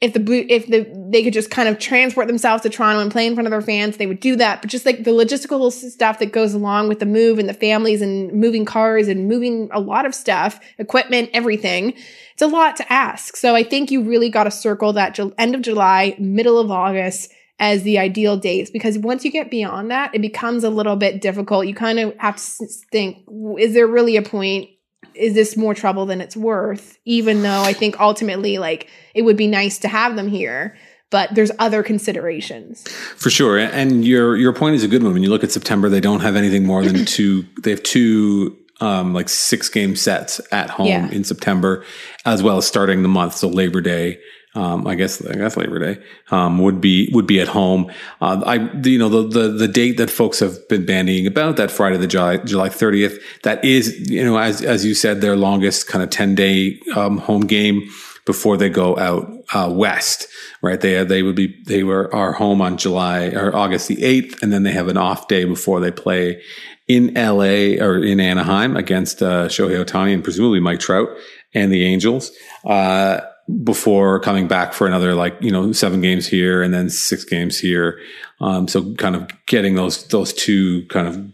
if 0.00 0.12
the 0.12 0.20
blue 0.20 0.46
if 0.48 0.68
the 0.68 0.86
they 1.10 1.24
could 1.24 1.32
just 1.32 1.50
kind 1.50 1.68
of 1.68 1.78
transport 1.78 2.28
themselves 2.28 2.62
to 2.62 2.70
Toronto 2.70 3.00
and 3.00 3.10
play 3.10 3.26
in 3.26 3.34
front 3.34 3.46
of 3.46 3.50
their 3.50 3.60
fans, 3.60 3.96
they 3.96 4.06
would 4.06 4.20
do 4.20 4.36
that. 4.36 4.62
But 4.62 4.70
just 4.70 4.86
like 4.86 5.04
the 5.04 5.10
logistical 5.10 5.72
stuff 5.72 6.20
that 6.20 6.32
goes 6.32 6.54
along 6.54 6.88
with 6.88 7.00
the 7.00 7.06
move 7.06 7.38
and 7.38 7.48
the 7.48 7.54
families 7.54 8.00
and 8.00 8.32
moving 8.32 8.64
cars 8.64 9.08
and 9.08 9.26
moving 9.26 9.68
a 9.72 9.80
lot 9.80 10.06
of 10.06 10.14
stuff, 10.14 10.60
equipment, 10.78 11.30
everything, 11.32 11.94
it's 12.32 12.42
a 12.42 12.46
lot 12.46 12.76
to 12.76 12.92
ask. 12.92 13.36
So 13.36 13.56
I 13.56 13.64
think 13.64 13.90
you 13.90 14.02
really 14.02 14.30
got 14.30 14.44
to 14.44 14.50
circle 14.52 14.92
that 14.92 15.18
end 15.36 15.54
of 15.54 15.62
July, 15.62 16.14
middle 16.18 16.58
of 16.58 16.70
August 16.70 17.32
as 17.60 17.82
the 17.82 17.98
ideal 17.98 18.36
dates 18.36 18.70
because 18.70 18.96
once 18.98 19.24
you 19.24 19.32
get 19.32 19.50
beyond 19.50 19.90
that, 19.90 20.14
it 20.14 20.22
becomes 20.22 20.62
a 20.62 20.70
little 20.70 20.94
bit 20.94 21.20
difficult. 21.20 21.66
You 21.66 21.74
kind 21.74 21.98
of 21.98 22.16
have 22.18 22.36
to 22.36 22.66
think, 22.92 23.24
is 23.58 23.74
there 23.74 23.88
really 23.88 24.16
a 24.16 24.22
point? 24.22 24.70
Is 25.14 25.34
this 25.34 25.56
more 25.56 25.74
trouble 25.74 26.06
than 26.06 26.20
it's 26.20 26.36
worth? 26.36 26.98
Even 27.04 27.42
though 27.42 27.62
I 27.62 27.72
think 27.72 27.98
ultimately, 28.00 28.58
like, 28.58 28.88
it 29.14 29.22
would 29.22 29.36
be 29.36 29.46
nice 29.46 29.78
to 29.78 29.88
have 29.88 30.16
them 30.16 30.28
here 30.28 30.76
but 31.10 31.34
there's 31.34 31.50
other 31.58 31.82
considerations. 31.82 32.86
For 33.16 33.30
sure. 33.30 33.58
And 33.58 34.04
your 34.04 34.36
your 34.36 34.52
point 34.52 34.76
is 34.76 34.84
a 34.84 34.88
good 34.88 35.02
one. 35.02 35.12
When 35.12 35.22
you 35.22 35.30
look 35.30 35.44
at 35.44 35.52
September, 35.52 35.88
they 35.88 36.00
don't 36.00 36.20
have 36.20 36.36
anything 36.36 36.66
more 36.66 36.84
than 36.84 37.04
two 37.06 37.46
they 37.62 37.70
have 37.70 37.82
two 37.82 38.56
um, 38.80 39.12
like 39.14 39.28
six 39.28 39.68
game 39.68 39.96
sets 39.96 40.40
at 40.52 40.70
home 40.70 40.86
yeah. 40.86 41.10
in 41.10 41.24
September, 41.24 41.84
as 42.24 42.42
well 42.42 42.58
as 42.58 42.66
starting 42.66 43.02
the 43.02 43.08
month. 43.08 43.34
So 43.34 43.48
Labor 43.48 43.80
Day, 43.80 44.20
um, 44.58 44.88
I 44.88 44.96
guess 44.96 45.24
I 45.24 45.34
guess 45.34 45.56
Labor 45.56 45.78
Day 45.78 46.02
um, 46.32 46.58
would 46.58 46.80
be 46.80 47.08
would 47.12 47.28
be 47.28 47.40
at 47.40 47.46
home. 47.46 47.92
Uh, 48.20 48.42
I 48.44 48.54
you 48.84 48.98
know 48.98 49.08
the, 49.08 49.28
the 49.28 49.48
the 49.50 49.68
date 49.68 49.98
that 49.98 50.10
folks 50.10 50.40
have 50.40 50.68
been 50.68 50.84
bandying 50.84 51.28
about 51.28 51.56
that 51.58 51.70
Friday 51.70 51.96
the 51.96 52.08
July 52.08 52.38
July 52.38 52.68
thirtieth 52.68 53.22
that 53.44 53.64
is 53.64 54.10
you 54.10 54.24
know 54.24 54.36
as 54.36 54.60
as 54.62 54.84
you 54.84 54.94
said 54.94 55.20
their 55.20 55.36
longest 55.36 55.86
kind 55.86 56.02
of 56.02 56.10
ten 56.10 56.34
day 56.34 56.80
um, 56.96 57.18
home 57.18 57.42
game 57.42 57.88
before 58.26 58.56
they 58.56 58.68
go 58.68 58.98
out 58.98 59.30
uh, 59.54 59.72
west. 59.72 60.26
Right, 60.60 60.80
they 60.80 61.04
they 61.04 61.22
would 61.22 61.36
be 61.36 61.62
they 61.66 61.84
were 61.84 62.12
are 62.12 62.32
home 62.32 62.60
on 62.60 62.78
July 62.78 63.28
or 63.28 63.54
August 63.54 63.86
the 63.86 64.02
eighth, 64.02 64.42
and 64.42 64.52
then 64.52 64.64
they 64.64 64.72
have 64.72 64.88
an 64.88 64.96
off 64.96 65.28
day 65.28 65.44
before 65.44 65.78
they 65.78 65.92
play 65.92 66.42
in 66.88 67.14
LA 67.14 67.78
or 67.80 68.02
in 68.02 68.18
Anaheim 68.18 68.76
against 68.76 69.22
uh, 69.22 69.46
Shohei 69.46 69.84
Ohtani 69.84 70.14
and 70.14 70.24
presumably 70.24 70.58
Mike 70.58 70.80
Trout 70.80 71.10
and 71.54 71.70
the 71.70 71.84
Angels. 71.84 72.32
Uh, 72.64 73.20
before 73.64 74.20
coming 74.20 74.46
back 74.46 74.72
for 74.72 74.86
another 74.86 75.14
like 75.14 75.36
you 75.40 75.50
know 75.50 75.72
seven 75.72 76.00
games 76.00 76.26
here 76.26 76.62
and 76.62 76.74
then 76.74 76.90
six 76.90 77.24
games 77.24 77.58
here 77.58 77.98
um, 78.40 78.68
so 78.68 78.94
kind 78.94 79.16
of 79.16 79.28
getting 79.46 79.74
those 79.74 80.06
those 80.08 80.32
two 80.34 80.84
kind 80.88 81.08
of 81.08 81.32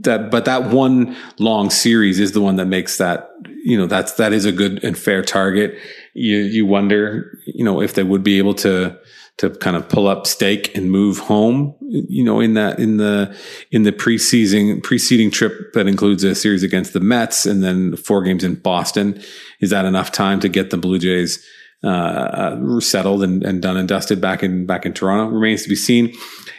that 0.00 0.30
but 0.30 0.44
that 0.44 0.70
one 0.70 1.16
long 1.38 1.68
series 1.68 2.20
is 2.20 2.32
the 2.32 2.40
one 2.40 2.56
that 2.56 2.66
makes 2.66 2.98
that 2.98 3.30
you 3.64 3.76
know 3.76 3.86
that's 3.86 4.12
that 4.12 4.32
is 4.32 4.44
a 4.44 4.52
good 4.52 4.82
and 4.84 4.96
fair 4.96 5.22
target 5.22 5.76
you 6.14 6.38
you 6.38 6.64
wonder 6.64 7.36
you 7.46 7.64
know 7.64 7.80
if 7.80 7.94
they 7.94 8.04
would 8.04 8.22
be 8.22 8.38
able 8.38 8.54
to 8.54 8.96
to 9.38 9.50
kind 9.50 9.76
of 9.76 9.88
pull 9.88 10.06
up 10.06 10.26
stake 10.26 10.74
and 10.74 10.90
move 10.90 11.18
home, 11.18 11.74
you 11.80 12.24
know, 12.24 12.40
in 12.40 12.54
that, 12.54 12.78
in 12.78 12.96
the, 12.96 13.36
in 13.70 13.82
the 13.82 13.92
preceding, 13.92 14.80
preceding 14.80 15.30
trip 15.30 15.74
that 15.74 15.86
includes 15.86 16.24
a 16.24 16.34
series 16.34 16.62
against 16.62 16.94
the 16.94 17.00
Mets 17.00 17.44
and 17.44 17.62
then 17.62 17.96
four 17.96 18.22
games 18.22 18.42
in 18.42 18.54
Boston. 18.54 19.20
Is 19.60 19.70
that 19.70 19.84
enough 19.84 20.10
time 20.10 20.40
to 20.40 20.48
get 20.48 20.70
the 20.70 20.78
Blue 20.78 20.98
Jays, 20.98 21.44
uh, 21.86 22.80
settled 22.80 23.22
and, 23.22 23.42
and 23.44 23.62
done 23.62 23.76
and 23.76 23.88
dusted 23.88 24.20
back 24.20 24.42
in, 24.42 24.66
back 24.66 24.84
in 24.84 24.92
Toronto? 24.92 25.32
Remains 25.32 25.62
to 25.62 25.68
be 25.68 25.76
seen. 25.76 26.14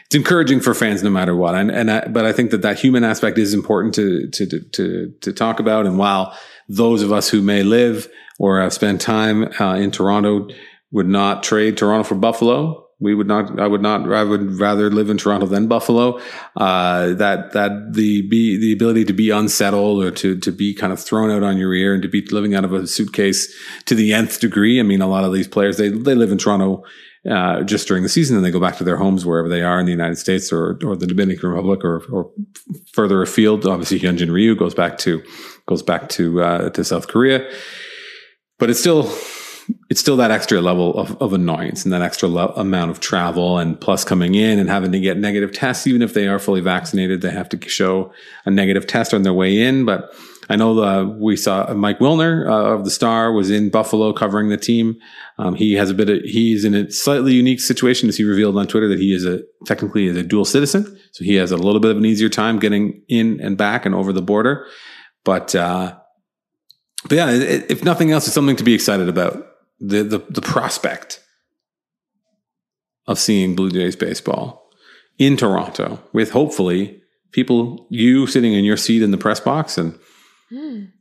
It's 0.05 0.15
encouraging 0.15 0.61
for 0.61 0.73
fans 0.73 1.03
no 1.03 1.09
matter 1.09 1.35
what. 1.35 1.55
And, 1.55 1.69
and 1.69 1.91
I, 1.91 2.07
but 2.07 2.25
I 2.25 2.31
think 2.31 2.51
that 2.51 2.61
that 2.61 2.79
human 2.79 3.03
aspect 3.03 3.37
is 3.37 3.53
important 3.53 3.93
to, 3.95 4.27
to, 4.29 4.45
to, 4.47 4.59
to, 4.61 5.13
to 5.21 5.33
talk 5.33 5.59
about. 5.59 5.85
And 5.85 5.97
while 5.97 6.37
those 6.69 7.03
of 7.03 7.11
us 7.11 7.29
who 7.29 7.41
may 7.41 7.63
live 7.63 8.07
or 8.39 8.61
have 8.61 8.73
spent 8.73 9.01
time 9.01 9.51
uh, 9.59 9.75
in 9.75 9.91
Toronto 9.91 10.47
would 10.91 11.07
not 11.07 11.43
trade 11.43 11.77
Toronto 11.77 12.03
for 12.03 12.15
Buffalo. 12.15 12.86
We 12.99 13.13
would 13.13 13.27
not. 13.27 13.59
I 13.59 13.67
would 13.67 13.81
not. 13.81 14.11
I 14.11 14.23
would 14.23 14.59
rather 14.59 14.89
live 14.89 15.11
in 15.11 15.17
Toronto 15.17 15.45
than 15.45 15.67
Buffalo. 15.67 16.19
Uh, 16.55 17.13
that 17.13 17.51
that 17.53 17.93
the 17.93 18.23
be 18.23 18.57
the 18.57 18.73
ability 18.73 19.05
to 19.05 19.13
be 19.13 19.29
unsettled 19.29 20.03
or 20.03 20.09
to 20.11 20.39
to 20.39 20.51
be 20.51 20.73
kind 20.73 20.91
of 20.91 20.99
thrown 20.99 21.29
out 21.29 21.43
on 21.43 21.57
your 21.57 21.75
ear 21.75 21.93
and 21.93 22.01
to 22.01 22.09
be 22.09 22.25
living 22.31 22.55
out 22.55 22.65
of 22.65 22.73
a 22.73 22.87
suitcase 22.87 23.53
to 23.85 23.93
the 23.93 24.13
nth 24.13 24.39
degree. 24.39 24.79
I 24.79 24.83
mean, 24.83 25.01
a 25.01 25.07
lot 25.07 25.25
of 25.25 25.31
these 25.31 25.47
players 25.47 25.77
they 25.77 25.89
they 25.89 26.15
live 26.15 26.31
in 26.31 26.39
Toronto 26.39 26.83
uh, 27.29 27.61
just 27.61 27.87
during 27.87 28.01
the 28.01 28.09
season 28.09 28.35
and 28.35 28.43
they 28.43 28.49
go 28.49 28.59
back 28.59 28.77
to 28.77 28.83
their 28.83 28.97
homes 28.97 29.27
wherever 29.27 29.49
they 29.49 29.61
are 29.61 29.79
in 29.79 29.85
the 29.85 29.91
United 29.91 30.17
States 30.17 30.51
or 30.51 30.79
or 30.83 30.95
the 30.95 31.05
Dominican 31.05 31.49
Republic 31.49 31.85
or 31.85 32.03
or 32.11 32.31
further 32.93 33.21
afield. 33.21 33.67
Obviously, 33.67 33.99
Hyunjin 33.99 34.31
Ryu 34.31 34.55
goes 34.55 34.73
back 34.73 34.97
to 34.99 35.21
goes 35.67 35.83
back 35.83 36.09
to 36.09 36.41
uh, 36.41 36.69
to 36.71 36.83
South 36.83 37.07
Korea, 37.07 37.47
but 38.57 38.71
it's 38.71 38.79
still 38.79 39.03
it's 39.89 39.99
still 39.99 40.17
that 40.17 40.31
extra 40.31 40.61
level 40.61 40.97
of, 40.97 41.21
of 41.21 41.33
annoyance 41.33 41.83
and 41.83 41.93
that 41.93 42.01
extra 42.01 42.27
lo- 42.27 42.53
amount 42.55 42.91
of 42.91 42.99
travel 42.99 43.57
and 43.57 43.79
plus 43.79 44.03
coming 44.03 44.35
in 44.35 44.59
and 44.59 44.69
having 44.69 44.91
to 44.91 44.99
get 44.99 45.17
negative 45.17 45.51
tests. 45.51 45.87
Even 45.87 46.01
if 46.01 46.13
they 46.13 46.27
are 46.27 46.39
fully 46.39 46.61
vaccinated 46.61 47.21
they 47.21 47.31
have 47.31 47.49
to 47.49 47.69
show 47.69 48.11
a 48.45 48.51
negative 48.51 48.87
test 48.87 49.13
on 49.13 49.23
their 49.23 49.33
way 49.33 49.61
in. 49.61 49.85
But 49.85 50.13
i 50.49 50.55
know 50.55 50.81
uh, 50.81 51.03
we 51.03 51.35
saw 51.35 51.73
mike 51.73 51.99
wilner 51.99 52.49
uh, 52.49 52.75
of 52.75 52.85
the 52.85 52.91
star 52.91 53.33
was 53.33 53.49
in 53.49 53.69
buffalo 53.69 54.13
covering 54.13 54.49
the 54.49 54.57
team. 54.57 54.95
Um, 55.37 55.55
he 55.55 55.73
has 55.73 55.89
a 55.89 55.93
bit 55.93 56.09
of 56.09 56.21
he's 56.23 56.63
in 56.63 56.73
a 56.73 56.89
slightly 56.89 57.33
unique 57.33 57.59
situation 57.59 58.07
as 58.07 58.17
he 58.17 58.23
revealed 58.23 58.57
on 58.57 58.67
twitter 58.67 58.87
that 58.87 58.99
he 58.99 59.13
is 59.13 59.25
a 59.25 59.41
technically 59.65 60.05
is 60.05 60.15
a 60.15 60.23
dual 60.23 60.45
citizen. 60.45 60.97
So 61.11 61.23
he 61.23 61.35
has 61.35 61.51
a 61.51 61.57
little 61.57 61.81
bit 61.81 61.91
of 61.91 61.97
an 61.97 62.05
easier 62.05 62.29
time 62.29 62.59
getting 62.59 63.01
in 63.09 63.41
and 63.41 63.57
back 63.57 63.85
and 63.85 63.93
over 63.93 64.13
the 64.13 64.21
border. 64.21 64.67
But 65.25 65.53
uh, 65.55 65.97
but 67.09 67.15
yeah, 67.15 67.29
if 67.31 67.83
nothing 67.83 68.11
else, 68.11 68.27
it's 68.27 68.33
something 68.33 68.55
to 68.55 68.63
be 68.63 68.73
excited 68.73 69.09
about 69.09 69.45
the, 69.79 70.03
the, 70.03 70.19
the 70.29 70.41
prospect 70.41 71.23
of 73.05 73.19
seeing 73.19 73.55
Blue 73.55 73.71
Jays 73.71 73.95
baseball 73.95 74.69
in 75.17 75.37
Toronto 75.37 76.01
with 76.13 76.31
hopefully 76.31 77.01
people, 77.31 77.87
you 77.89 78.27
sitting 78.27 78.53
in 78.53 78.65
your 78.65 78.77
seat 78.77 79.01
in 79.01 79.11
the 79.11 79.17
press 79.17 79.39
box 79.39 79.77
and 79.77 79.97
mm. 80.51 80.91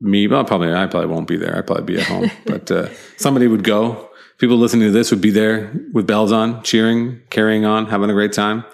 me, 0.00 0.26
well, 0.26 0.44
probably, 0.44 0.72
I 0.72 0.86
probably 0.86 1.08
won't 1.08 1.28
be 1.28 1.36
there. 1.36 1.56
I'd 1.56 1.66
probably 1.66 1.84
be 1.84 2.00
at 2.00 2.06
home, 2.06 2.30
but 2.46 2.70
uh, 2.70 2.88
somebody 3.16 3.46
would 3.46 3.64
go. 3.64 4.10
People 4.38 4.56
listening 4.56 4.88
to 4.88 4.92
this 4.92 5.10
would 5.10 5.20
be 5.20 5.30
there 5.30 5.72
with 5.92 6.06
bells 6.06 6.32
on, 6.32 6.62
cheering, 6.62 7.20
carrying 7.30 7.64
on, 7.64 7.86
having 7.86 8.10
a 8.10 8.14
great 8.14 8.32
time. 8.32 8.64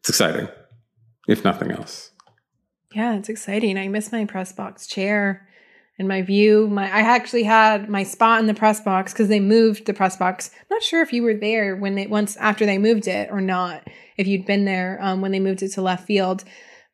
It's 0.00 0.08
exciting, 0.08 0.48
if 1.26 1.44
nothing 1.44 1.72
else. 1.72 2.12
Yeah, 2.94 3.16
it's 3.16 3.28
exciting. 3.28 3.76
I 3.76 3.88
miss 3.88 4.12
my 4.12 4.24
press 4.24 4.52
box 4.52 4.86
chair 4.86 5.45
and 5.98 6.08
my 6.08 6.22
view. 6.22 6.68
My 6.68 6.84
I 6.84 7.00
actually 7.00 7.44
had 7.44 7.88
my 7.88 8.02
spot 8.02 8.40
in 8.40 8.46
the 8.46 8.54
press 8.54 8.80
box 8.80 9.12
because 9.12 9.28
they 9.28 9.40
moved 9.40 9.86
the 9.86 9.94
press 9.94 10.16
box. 10.16 10.50
I'm 10.54 10.66
not 10.70 10.82
sure 10.82 11.02
if 11.02 11.12
you 11.12 11.22
were 11.22 11.34
there 11.34 11.76
when 11.76 11.94
they 11.94 12.06
once 12.06 12.36
after 12.36 12.66
they 12.66 12.78
moved 12.78 13.08
it 13.08 13.30
or 13.30 13.40
not. 13.40 13.86
If 14.16 14.26
you'd 14.26 14.46
been 14.46 14.64
there 14.64 14.98
um, 15.02 15.20
when 15.20 15.32
they 15.32 15.40
moved 15.40 15.62
it 15.62 15.72
to 15.72 15.82
left 15.82 16.06
field, 16.06 16.44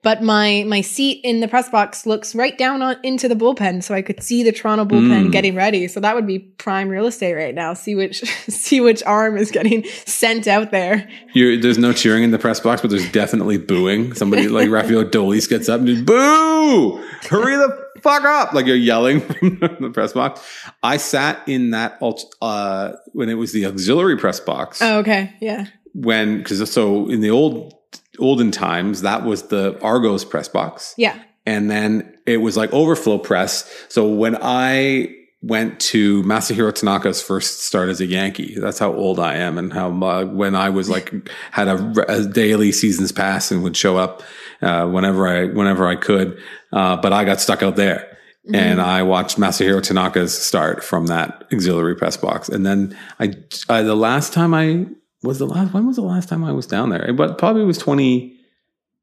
but 0.02 0.20
my 0.20 0.64
my 0.66 0.80
seat 0.80 1.20
in 1.22 1.38
the 1.38 1.46
press 1.46 1.68
box 1.68 2.06
looks 2.06 2.34
right 2.34 2.58
down 2.58 2.82
on 2.82 2.96
into 3.04 3.28
the 3.28 3.36
bullpen, 3.36 3.84
so 3.84 3.94
I 3.94 4.02
could 4.02 4.20
see 4.20 4.42
the 4.42 4.50
Toronto 4.50 4.84
bullpen 4.84 5.30
getting 5.30 5.54
ready. 5.54 5.86
So 5.86 6.00
that 6.00 6.16
would 6.16 6.26
be 6.26 6.40
prime 6.40 6.88
real 6.88 7.06
estate 7.06 7.34
right 7.34 7.54
now. 7.54 7.74
See 7.74 7.94
which 7.94 8.20
see 8.48 8.80
which 8.80 9.02
arm 9.04 9.38
is 9.38 9.52
getting 9.52 9.84
sent 10.04 10.48
out 10.48 10.72
there. 10.72 11.08
You're, 11.34 11.56
there's 11.56 11.78
no 11.78 11.92
cheering 11.92 12.24
in 12.24 12.32
the 12.32 12.38
press 12.38 12.58
box, 12.58 12.82
but 12.82 12.90
there's 12.90 13.10
definitely 13.12 13.58
booing. 13.58 14.14
Somebody 14.14 14.48
like 14.48 14.70
Rafael 14.70 15.04
Dolis 15.04 15.48
gets 15.48 15.68
up 15.68 15.78
and 15.78 15.86
just 15.86 16.04
boo! 16.04 16.96
Hurry 17.28 17.56
the 17.56 17.91
fuck 18.02 18.24
up! 18.24 18.52
Like 18.52 18.66
you're 18.66 18.76
yelling 18.76 19.20
from 19.20 19.58
the 19.58 19.90
press 19.92 20.12
box. 20.12 20.40
I 20.82 20.96
sat 20.96 21.42
in 21.48 21.70
that 21.70 21.98
uh, 22.40 22.92
when 23.12 23.28
it 23.28 23.34
was 23.34 23.52
the 23.52 23.66
auxiliary 23.66 24.16
press 24.16 24.40
box. 24.40 24.80
Oh, 24.82 24.98
okay, 24.98 25.34
yeah, 25.40 25.66
when 25.94 26.38
because 26.38 26.70
so 26.70 27.08
in 27.08 27.20
the 27.20 27.30
old 27.30 27.74
olden 28.18 28.50
times 28.50 29.02
that 29.02 29.24
was 29.24 29.44
the 29.44 29.78
Argos 29.80 30.24
press 30.24 30.48
box, 30.48 30.94
yeah. 30.96 31.22
and 31.46 31.70
then 31.70 32.16
it 32.26 32.38
was 32.38 32.56
like 32.56 32.72
overflow 32.72 33.18
press. 33.18 33.70
So 33.88 34.08
when 34.08 34.36
I 34.40 35.16
went 35.42 35.80
to 35.80 36.22
Masahiro 36.22 36.72
Tanaka's 36.72 37.20
first 37.20 37.62
start 37.62 37.88
as 37.88 38.00
a 38.00 38.06
Yankee, 38.06 38.54
that's 38.58 38.78
how 38.78 38.92
old 38.94 39.18
I 39.18 39.36
am, 39.36 39.58
and 39.58 39.72
how 39.72 39.88
uh, 39.90 40.24
when 40.24 40.54
I 40.54 40.70
was 40.70 40.88
like 40.88 41.12
had 41.50 41.68
a, 41.68 42.04
a 42.08 42.26
daily 42.26 42.72
seasons 42.72 43.12
pass 43.12 43.50
and 43.50 43.62
would 43.62 43.76
show 43.76 43.96
up 43.96 44.22
uh, 44.62 44.86
whenever 44.86 45.26
I 45.26 45.46
whenever 45.46 45.86
I 45.86 45.96
could, 45.96 46.40
uh, 46.72 46.96
but 46.96 47.12
I 47.12 47.24
got 47.24 47.40
stuck 47.40 47.62
out 47.62 47.76
there. 47.76 48.08
And 48.52 48.80
I 48.80 49.04
watched 49.04 49.38
Masahiro 49.38 49.80
Tanaka's 49.80 50.36
start 50.36 50.82
from 50.82 51.06
that 51.06 51.44
auxiliary 51.52 51.94
press 51.94 52.16
box, 52.16 52.48
and 52.48 52.66
then 52.66 52.98
I, 53.20 53.34
I 53.68 53.82
the 53.82 53.94
last 53.94 54.32
time 54.32 54.52
I 54.52 54.86
was 55.22 55.38
the 55.38 55.46
last 55.46 55.72
when 55.72 55.86
was 55.86 55.94
the 55.94 56.02
last 56.02 56.28
time 56.28 56.42
I 56.42 56.50
was 56.50 56.66
down 56.66 56.90
there? 56.90 57.12
But 57.12 57.38
probably 57.38 57.64
was 57.64 57.78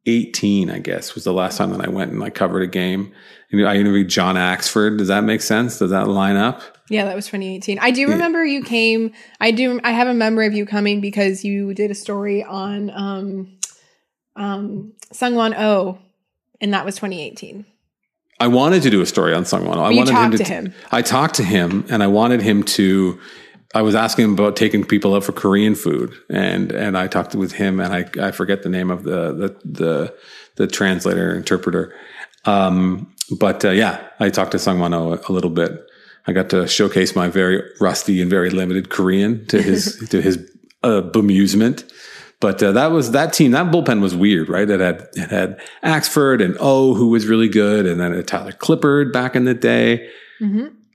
2018, 0.05 0.69
I 0.69 0.79
guess, 0.79 1.15
was 1.15 1.23
the 1.23 1.33
last 1.33 1.57
time 1.57 1.71
that 1.71 1.85
I 1.85 1.89
went 1.89 2.11
and 2.11 2.19
like 2.19 2.35
covered 2.35 2.61
a 2.61 2.67
game. 2.67 3.11
And 3.51 3.67
I 3.67 3.75
interviewed 3.75 4.09
John 4.09 4.35
Axford. 4.35 4.97
Does 4.97 5.07
that 5.07 5.23
make 5.23 5.41
sense? 5.41 5.79
Does 5.79 5.91
that 5.91 6.07
line 6.07 6.35
up? 6.35 6.61
Yeah, 6.89 7.05
that 7.05 7.15
was 7.15 7.25
2018. 7.25 7.79
I 7.79 7.91
do 7.91 8.07
remember 8.07 8.43
you 8.45 8.63
came. 8.63 9.13
I 9.39 9.51
do. 9.51 9.79
I 9.83 9.91
have 9.91 10.07
a 10.07 10.13
memory 10.13 10.47
of 10.47 10.53
you 10.53 10.65
coming 10.65 11.01
because 11.01 11.43
you 11.43 11.73
did 11.73 11.91
a 11.91 11.95
story 11.95 12.43
on 12.43 12.89
um, 12.91 13.57
um, 14.35 14.93
Seunghwan 15.13 15.55
Oh, 15.57 15.99
and 16.61 16.73
that 16.73 16.85
was 16.85 16.95
2018. 16.95 17.65
I 18.39 18.47
wanted 18.47 18.83
to 18.83 18.89
do 18.89 19.01
a 19.01 19.05
story 19.05 19.33
on 19.33 19.43
Seunghwan. 19.43 19.77
I 19.77 19.89
you 19.91 19.97
wanted 19.97 20.11
talked 20.11 20.23
him 20.25 20.31
to, 20.31 20.37
to 20.37 20.43
him. 20.43 20.73
I 20.91 21.01
talked 21.01 21.35
to 21.35 21.43
him, 21.43 21.85
and 21.89 22.01
I 22.01 22.07
wanted 22.07 22.41
him 22.41 22.63
to. 22.63 23.19
I 23.75 23.83
was 23.83 23.93
asking 23.93 24.25
him 24.25 24.33
about 24.33 24.55
taking 24.55 24.83
people 24.83 25.13
out 25.13 25.23
for 25.23 25.31
Korean 25.31 25.75
food, 25.75 26.13
and 26.29 26.71
and 26.71 26.97
I 26.97 27.07
talked 27.07 27.35
with 27.35 27.53
him, 27.53 27.79
and 27.79 27.93
I 27.93 28.27
I 28.27 28.31
forget 28.31 28.63
the 28.63 28.69
name 28.69 28.89
of 28.89 29.03
the 29.03 29.33
the 29.33 29.59
the, 29.63 30.15
the 30.55 30.67
translator 30.67 31.35
interpreter, 31.35 31.93
um, 32.45 33.13
but 33.39 33.63
uh, 33.63 33.69
yeah, 33.69 34.07
I 34.19 34.29
talked 34.29 34.51
to 34.51 34.57
Seunghwan 34.57 34.95
Oh 34.95 35.13
a, 35.13 35.31
a 35.31 35.31
little 35.31 35.51
bit. 35.51 35.85
I 36.25 36.31
got 36.31 36.49
to 36.49 36.67
showcase 36.67 37.15
my 37.15 37.27
very 37.27 37.63
rusty 37.79 38.21
and 38.21 38.29
very 38.29 38.49
limited 38.49 38.89
Korean 38.89 39.45
to 39.47 39.61
his 39.61 40.07
to 40.09 40.21
his 40.21 40.37
uh, 40.83 41.01
bemusement. 41.01 41.89
But 42.39 42.63
uh, 42.63 42.71
that 42.71 42.87
was 42.87 43.11
that 43.11 43.33
team. 43.33 43.51
That 43.51 43.67
bullpen 43.67 44.01
was 44.01 44.15
weird, 44.15 44.49
right? 44.49 44.69
It 44.69 44.79
had 44.79 45.07
it 45.13 45.29
had 45.29 45.59
Axford 45.83 46.43
and 46.43 46.57
O, 46.59 46.93
who 46.95 47.09
was 47.09 47.27
really 47.27 47.49
good, 47.49 47.85
and 47.85 47.99
then 47.99 48.23
Tyler 48.23 48.53
Clippard 48.53 49.11
back 49.11 49.35
in 49.35 49.43
the 49.43 49.53
day. 49.53 50.09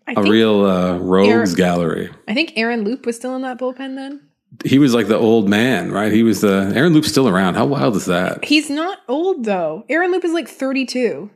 I 0.07 0.13
A 0.17 0.23
real 0.23 0.65
uh, 0.67 0.99
rogues 0.99 1.29
Aaron- 1.31 1.55
gallery. 1.55 2.11
I 2.29 2.35
think 2.35 2.53
Aaron 2.57 2.85
Loup 2.85 3.07
was 3.07 3.17
still 3.17 3.35
in 3.37 3.43
that 3.43 3.59
bullpen 3.59 3.95
then. 3.97 4.21
He 4.65 4.79
was 4.79 4.95
like 4.95 5.09
the 5.09 5.19
old 5.19 5.49
man, 5.49 5.91
right? 5.91 6.13
He 6.13 6.23
was 6.23 6.41
the 6.41 6.73
Aaron 6.77 6.93
Loup's 6.93 7.09
still 7.09 7.29
around. 7.29 7.55
How 7.55 7.65
wild 7.67 7.97
is 7.97 8.07
that? 8.07 8.45
He's 8.45 8.71
not 8.71 8.99
old 9.09 9.45
though. 9.45 9.85
Aaron 9.89 10.13
Loup 10.13 10.25
is 10.25 10.33
like 10.33 10.49
32. 10.49 11.29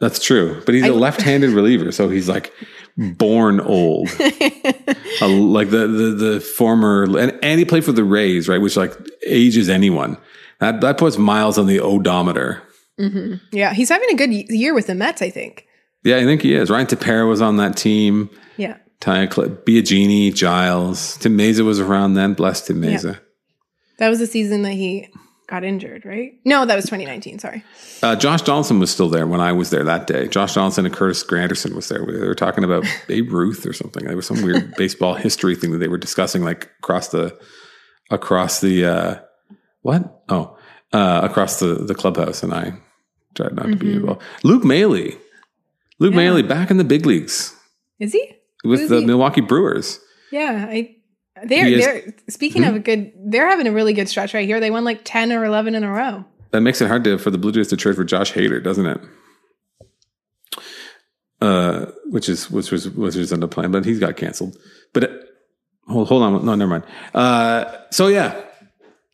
That's 0.00 0.18
true. 0.18 0.62
But 0.64 0.74
he's 0.74 0.84
a 0.84 0.86
I- 0.86 0.90
left-handed 1.06 1.50
reliever, 1.50 1.92
so 1.92 2.08
he's 2.08 2.28
like 2.28 2.52
born 2.96 3.60
old. 3.60 4.08
Uh, 5.20 5.28
like 5.28 5.68
the, 5.70 5.86
the 5.86 6.10
the 6.32 6.40
former 6.40 7.04
and, 7.04 7.38
and 7.42 7.58
he 7.58 7.64
played 7.66 7.84
for 7.84 7.92
the 7.92 8.02
Rays, 8.02 8.48
right? 8.48 8.60
Which 8.60 8.76
like 8.76 8.92
ages 9.26 9.68
anyone. 9.68 10.16
That 10.58 10.80
that 10.80 10.96
puts 10.98 11.18
miles 11.18 11.58
on 11.58 11.66
the 11.66 11.80
odometer. 11.80 12.62
Yeah, 13.52 13.74
he's 13.74 13.90
having 13.90 14.08
a 14.10 14.14
good 14.16 14.32
year 14.32 14.74
with 14.74 14.86
the 14.86 14.94
Mets. 14.94 15.20
I 15.22 15.28
think. 15.30 15.66
Yeah, 16.04 16.16
I 16.16 16.24
think 16.24 16.42
he 16.42 16.54
is. 16.54 16.70
Ryan 16.70 16.86
Tepera 16.86 17.28
was 17.28 17.40
on 17.40 17.56
that 17.58 17.76
team. 17.76 18.30
Yeah. 18.56 18.78
Ty 19.00 19.28
Cl- 19.28 19.48
Biagini, 19.48 20.34
Giles, 20.34 21.16
Tim 21.18 21.36
Mayza 21.36 21.64
was 21.64 21.80
around 21.80 22.14
then. 22.14 22.34
Bless 22.34 22.66
Tim 22.66 22.80
Mayza. 22.80 23.20
That 23.98 24.08
was 24.08 24.18
the 24.18 24.26
season 24.26 24.62
that 24.62 24.72
he 24.72 25.08
got 25.48 25.64
injured, 25.64 26.04
right? 26.04 26.32
No, 26.44 26.64
that 26.64 26.74
was 26.74 26.84
2019. 26.86 27.38
Sorry. 27.38 27.62
Uh, 28.02 28.16
Josh 28.16 28.42
Donaldson 28.42 28.78
was 28.80 28.90
still 28.90 29.08
there 29.08 29.26
when 29.26 29.40
I 29.40 29.52
was 29.52 29.70
there 29.70 29.84
that 29.84 30.06
day. 30.06 30.26
Josh 30.28 30.54
Donaldson 30.54 30.86
and 30.86 30.94
Curtis 30.94 31.22
Granderson 31.24 31.74
was 31.74 31.88
there. 31.88 31.98
They 32.04 32.26
were 32.26 32.34
talking 32.34 32.64
about 32.64 32.84
Babe 33.06 33.30
Ruth 33.30 33.66
or 33.66 33.72
something. 33.72 34.04
There 34.04 34.16
was 34.16 34.26
some 34.26 34.42
weird 34.42 34.74
baseball 34.76 35.14
history 35.14 35.54
thing 35.54 35.72
that 35.72 35.78
they 35.78 35.88
were 35.88 35.98
discussing, 35.98 36.42
like 36.42 36.70
across 36.78 37.08
the 37.08 37.38
across 38.10 38.60
the 38.60 38.86
uh, 38.86 39.14
what? 39.82 40.22
Oh, 40.28 40.56
uh, 40.92 41.20
across 41.22 41.60
the 41.60 41.74
the 41.74 41.94
clubhouse. 41.94 42.42
And 42.42 42.54
I 42.54 42.72
tried 43.34 43.54
not 43.54 43.66
to 43.66 43.76
be 43.76 43.92
involved. 43.92 44.22
Luke 44.42 44.64
Maile, 44.64 45.10
Luke. 46.02 46.12
Yeah. 46.12 46.16
Maile, 46.32 46.42
back 46.42 46.70
in 46.70 46.76
the 46.76 46.84
big 46.84 47.06
leagues 47.06 47.54
Is 47.98 48.12
he? 48.12 48.32
with 48.64 48.80
Who's 48.80 48.88
the 48.90 49.00
he? 49.00 49.06
Milwaukee 49.06 49.40
Brewers. 49.40 49.98
Yeah, 50.30 50.66
I. 50.68 50.96
They're 51.44 51.64
He 51.66 51.74
is- 51.74 51.84
they're 51.84 52.14
speaking 52.28 52.64
of 52.64 52.76
a 52.76 52.78
good. 52.78 53.12
They're 53.16 53.48
having 53.48 53.66
a 53.66 53.72
really 53.72 53.92
good 53.94 54.08
stretch 54.08 54.34
right 54.34 54.46
here. 54.46 54.60
They 54.60 54.70
won 54.70 54.84
like 54.84 55.00
10 55.04 55.32
or 55.32 55.44
11 55.44 55.74
in 55.74 55.82
a 55.82 55.90
row. 55.90 56.24
That 56.50 56.60
makes 56.60 56.80
it 56.82 56.88
hard 56.88 57.04
to, 57.04 57.16
for 57.18 57.30
the 57.30 57.38
Blue 57.38 57.50
Jays 57.52 57.68
to 57.68 57.76
trade 57.76 57.96
for 57.96 58.04
Josh 58.04 58.32
Hader, 58.32 58.62
doesn't 58.62 58.86
it? 58.86 59.00
Uh, 61.40 61.86
which 62.10 62.28
is 62.28 62.50
which 62.50 62.70
was 62.70 62.88
which 62.90 63.16
was 63.16 63.30
the 63.30 63.48
plan, 63.48 63.72
but 63.72 63.84
he's 63.84 63.98
got 63.98 64.16
canceled. 64.16 64.56
But 64.92 65.04
it, 65.04 65.10
hold 65.88 66.06
hold 66.08 66.22
on, 66.22 66.44
no, 66.46 66.54
never 66.54 66.70
mind. 66.70 66.84
Uh, 67.14 67.64
so 67.90 68.06
yeah, 68.06 68.40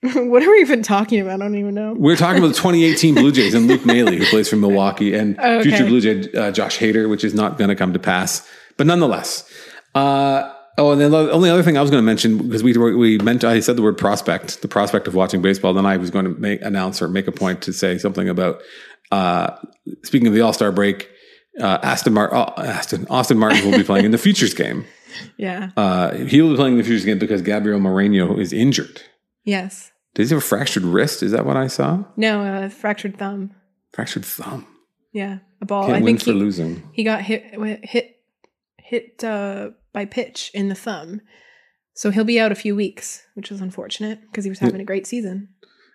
what 0.15 0.43
are 0.43 0.51
we 0.51 0.61
even 0.61 0.83
talking 0.83 1.21
about? 1.21 1.35
I 1.41 1.45
don't 1.45 1.57
even 1.57 1.75
know. 1.75 1.95
we're 1.99 2.17
talking 2.17 2.39
about 2.39 2.49
the 2.49 2.55
2018 2.55 3.15
Blue 3.15 3.33
Jays 3.33 3.55
and 3.55 3.67
Luke 3.67 3.85
Maile, 3.85 4.07
who 4.13 4.25
plays 4.27 4.49
for 4.49 4.57
Milwaukee, 4.57 5.15
and 5.15 5.39
Okay. 5.41 5.63
future 5.63 5.85
Blue 5.85 6.01
Jay 6.01 6.31
uh, 6.39 6.51
Josh 6.53 6.79
Hader, 6.79 7.09
which 7.11 7.25
is 7.25 7.35
not 7.35 7.59
going 7.59 7.69
to 7.69 7.75
come 7.77 7.93
to 7.93 7.99
pass, 7.99 8.49
but 8.77 8.87
nonetheless. 8.87 9.51
Uh, 9.97 10.53
oh, 10.77 10.93
and 10.93 11.01
then 11.01 11.11
the 11.11 11.31
only 11.33 11.51
other 11.51 11.63
thing 11.65 11.77
I 11.77 11.81
was 11.83 11.91
going 11.91 12.01
to 12.01 12.07
mention 12.07 12.39
because 12.39 12.63
we 12.63 12.73
we 12.77 13.19
meant 13.19 13.43
I 13.43 13.59
said 13.61 13.75
the 13.77 13.83
word 13.83 13.99
prospect, 13.99 14.63
the 14.63 14.69
prospect 14.69 15.09
of 15.09 15.15
watching 15.15 15.43
baseball. 15.43 15.75
Then 15.75 15.87
I 15.87 15.97
was 15.97 16.11
going 16.11 16.27
to 16.27 16.41
make 16.41 16.63
announce 16.63 17.03
or 17.03 17.09
make 17.09 17.27
a 17.27 17.33
point 17.33 17.63
to 17.63 17.73
say 17.73 17.99
something 17.99 18.29
about 18.29 18.63
uh, 19.11 19.57
speaking 20.05 20.29
of 20.29 20.35
the 20.35 20.43
All 20.43 20.53
Star 20.53 20.71
break. 20.71 21.11
Uh, 21.61 21.77
Aston 21.83 22.13
Martin, 22.13 22.39
Aston 22.65 23.07
Austin 23.11 23.37
Martin 23.37 23.69
will 23.69 23.77
be 23.77 23.83
playing 23.83 24.05
in 24.05 24.13
the 24.13 24.19
futures 24.29 24.55
game. 24.55 24.85
Yeah. 25.39 25.71
Uh, 25.77 26.15
he 26.15 26.41
will 26.41 26.51
be 26.51 26.57
playing 26.57 26.75
in 26.75 26.79
the 26.79 26.85
futures 26.85 27.05
game 27.05 27.19
because 27.19 27.43
Gabriel 27.43 27.81
Moreno 27.81 28.39
is 28.39 28.53
injured. 28.53 29.03
Yes. 29.49 29.93
Does 30.13 30.29
he 30.29 30.35
have 30.35 30.43
a 30.43 30.47
fractured 30.47 30.83
wrist? 30.83 31.23
Is 31.23 31.33
that 31.33 31.47
what 31.47 31.57
I 31.57 31.69
saw? 31.69 32.05
No, 32.19 32.65
a 32.65 32.69
fractured 32.69 33.17
thumb. 33.17 33.53
Fractured 33.95 34.27
thumb. 34.27 34.67
Yeah, 35.13 35.39
a 35.63 35.65
ball. 35.65 35.87
Can't 35.87 36.03
I 36.03 36.05
think 36.05 36.21
for 36.21 36.33
he, 36.33 36.39
losing. 36.39 36.83
he 36.93 37.03
got 37.03 37.23
hit 37.23 37.55
hit 37.83 38.21
hit 38.79 39.25
uh, 39.25 39.71
by 39.95 40.05
pitch 40.05 40.51
in 40.53 40.69
the 40.69 40.75
thumb, 40.75 41.23
so 41.95 42.11
he'll 42.11 42.25
be 42.25 42.39
out 42.39 42.53
a 42.53 42.57
few 42.57 42.77
weeks, 42.77 43.23
which 43.33 43.51
is 43.51 43.63
unfortunate 43.63 44.21
because 44.21 44.45
he 44.45 44.51
was 44.51 44.59
having 44.59 44.83
a 44.83 44.85
great 44.85 45.07
season. 45.07 45.49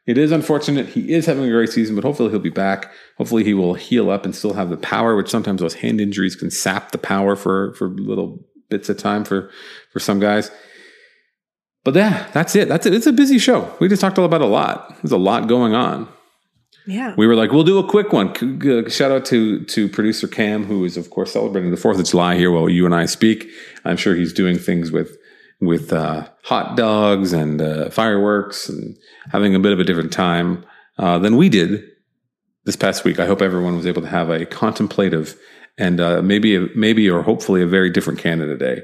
It 0.08 0.18
is 0.18 0.32
unfortunate. 0.32 0.88
He 0.88 1.14
is 1.14 1.28
having 1.28 1.46
a 1.46 1.52
great 1.52 1.70
season, 1.70 1.94
but 1.96 2.04
hopefully 2.04 2.32
he'll 2.32 2.40
be 2.40 2.50
back. 2.50 2.92
Hopefully 3.20 3.44
he 3.44 3.54
will 3.54 3.76
heal 3.76 4.10
up 4.10 4.26
and 4.26 4.36
still 4.36 4.54
have 4.54 4.72
the 4.72 4.78
power, 4.78 5.16
which 5.16 5.30
sometimes 5.30 5.62
those 5.62 5.76
hand 5.76 6.02
injuries 6.02 6.36
can 6.36 6.50
sap 6.50 6.92
the 6.92 6.98
power 6.98 7.36
for 7.36 7.76
for 7.76 7.90
little 7.90 8.44
bits 8.70 8.90
of 8.90 8.98
time 8.98 9.24
for 9.24 9.52
for 9.92 10.00
some 10.00 10.20
guys. 10.20 10.50
But 11.84 11.96
yeah, 11.96 12.28
that's 12.34 12.56
it. 12.56 12.70
That's 12.70 12.86
it. 12.86 12.94
It's 12.94 13.08
a 13.08 13.14
busy 13.14 13.38
show. 13.38 13.74
We 13.80 13.90
just 13.90 14.02
talked 14.02 14.18
all 14.18 14.26
about 14.26 14.42
a 14.42 14.46
lot. 14.46 14.96
There's 15.02 15.12
a 15.12 15.18
lot 15.18 15.48
going 15.48 15.74
on. 15.74 16.08
Yeah, 16.86 17.14
We 17.18 17.28
were 17.28 17.36
like, 17.36 17.54
we'll 17.54 17.64
do 17.64 17.80
a 17.80 17.88
quick 17.88 18.12
one. 18.12 18.34
Shout 18.90 19.12
out 19.12 19.24
to 19.26 19.64
to 19.64 19.88
producer 19.88 20.28
Cam, 20.28 20.66
who 20.66 20.84
is 20.84 20.98
of 20.98 21.10
course 21.10 21.32
celebrating 21.32 21.72
the 21.72 21.78
Fourth 21.78 21.98
of 21.98 22.06
July 22.06 22.36
here 22.36 22.52
while 22.52 22.68
you 22.68 22.86
and 22.86 22.94
I 22.94 23.06
speak. 23.06 23.50
I'm 23.86 23.96
sure 23.96 24.16
he's 24.16 24.34
doing 24.34 24.58
things 24.58 24.92
with 24.92 25.18
with 25.62 25.94
uh, 25.94 26.28
hot 26.44 26.76
dogs 26.76 27.32
and 27.32 27.62
uh, 27.62 27.90
fireworks 27.90 28.68
and 28.68 28.98
having 29.32 29.56
a 29.56 29.60
bit 29.60 29.72
of 29.72 29.80
a 29.80 29.86
different 29.86 30.12
time 30.12 30.66
uh, 30.98 31.18
than 31.20 31.38
we 31.38 31.48
did 31.48 31.86
this 32.66 32.76
past 32.76 33.06
week. 33.06 33.18
I 33.18 33.28
hope 33.28 33.42
everyone 33.42 33.78
was 33.78 33.88
able 33.88 34.02
to 34.02 34.10
have 34.10 34.30
a 34.30 34.46
contemplative 34.46 35.40
and 35.78 36.02
uh, 36.02 36.22
maybe 36.22 36.56
a, 36.56 36.68
maybe 36.76 37.10
or 37.10 37.24
hopefully 37.24 37.62
a 37.62 37.68
very 37.68 37.90
different 37.90 38.20
Canada 38.20 38.58
Day 38.58 38.82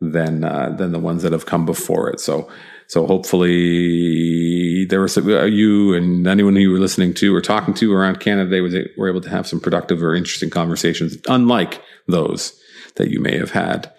than 0.00 0.44
uh, 0.44 0.74
than 0.76 0.92
the 0.92 0.98
ones 0.98 1.22
that 1.22 1.32
have 1.32 1.46
come 1.46 1.66
before 1.66 2.10
it. 2.10 2.20
So 2.20 2.48
so 2.88 3.06
hopefully 3.06 4.84
there 4.84 5.00
were 5.00 5.08
some, 5.08 5.28
uh, 5.28 5.44
you 5.44 5.92
and 5.94 6.26
anyone 6.26 6.54
who 6.54 6.62
you 6.62 6.70
were 6.70 6.78
listening 6.78 7.14
to 7.14 7.34
or 7.34 7.40
talking 7.40 7.74
to 7.74 7.92
around 7.92 8.20
Canada, 8.20 8.48
they 8.48 8.60
was, 8.60 8.76
were 8.96 9.08
able 9.08 9.20
to 9.22 9.30
have 9.30 9.46
some 9.46 9.60
productive 9.60 10.02
or 10.02 10.14
interesting 10.14 10.50
conversations, 10.50 11.16
unlike 11.26 11.82
those 12.06 12.58
that 12.94 13.10
you 13.10 13.18
may 13.20 13.36
have 13.36 13.50
had 13.50 13.92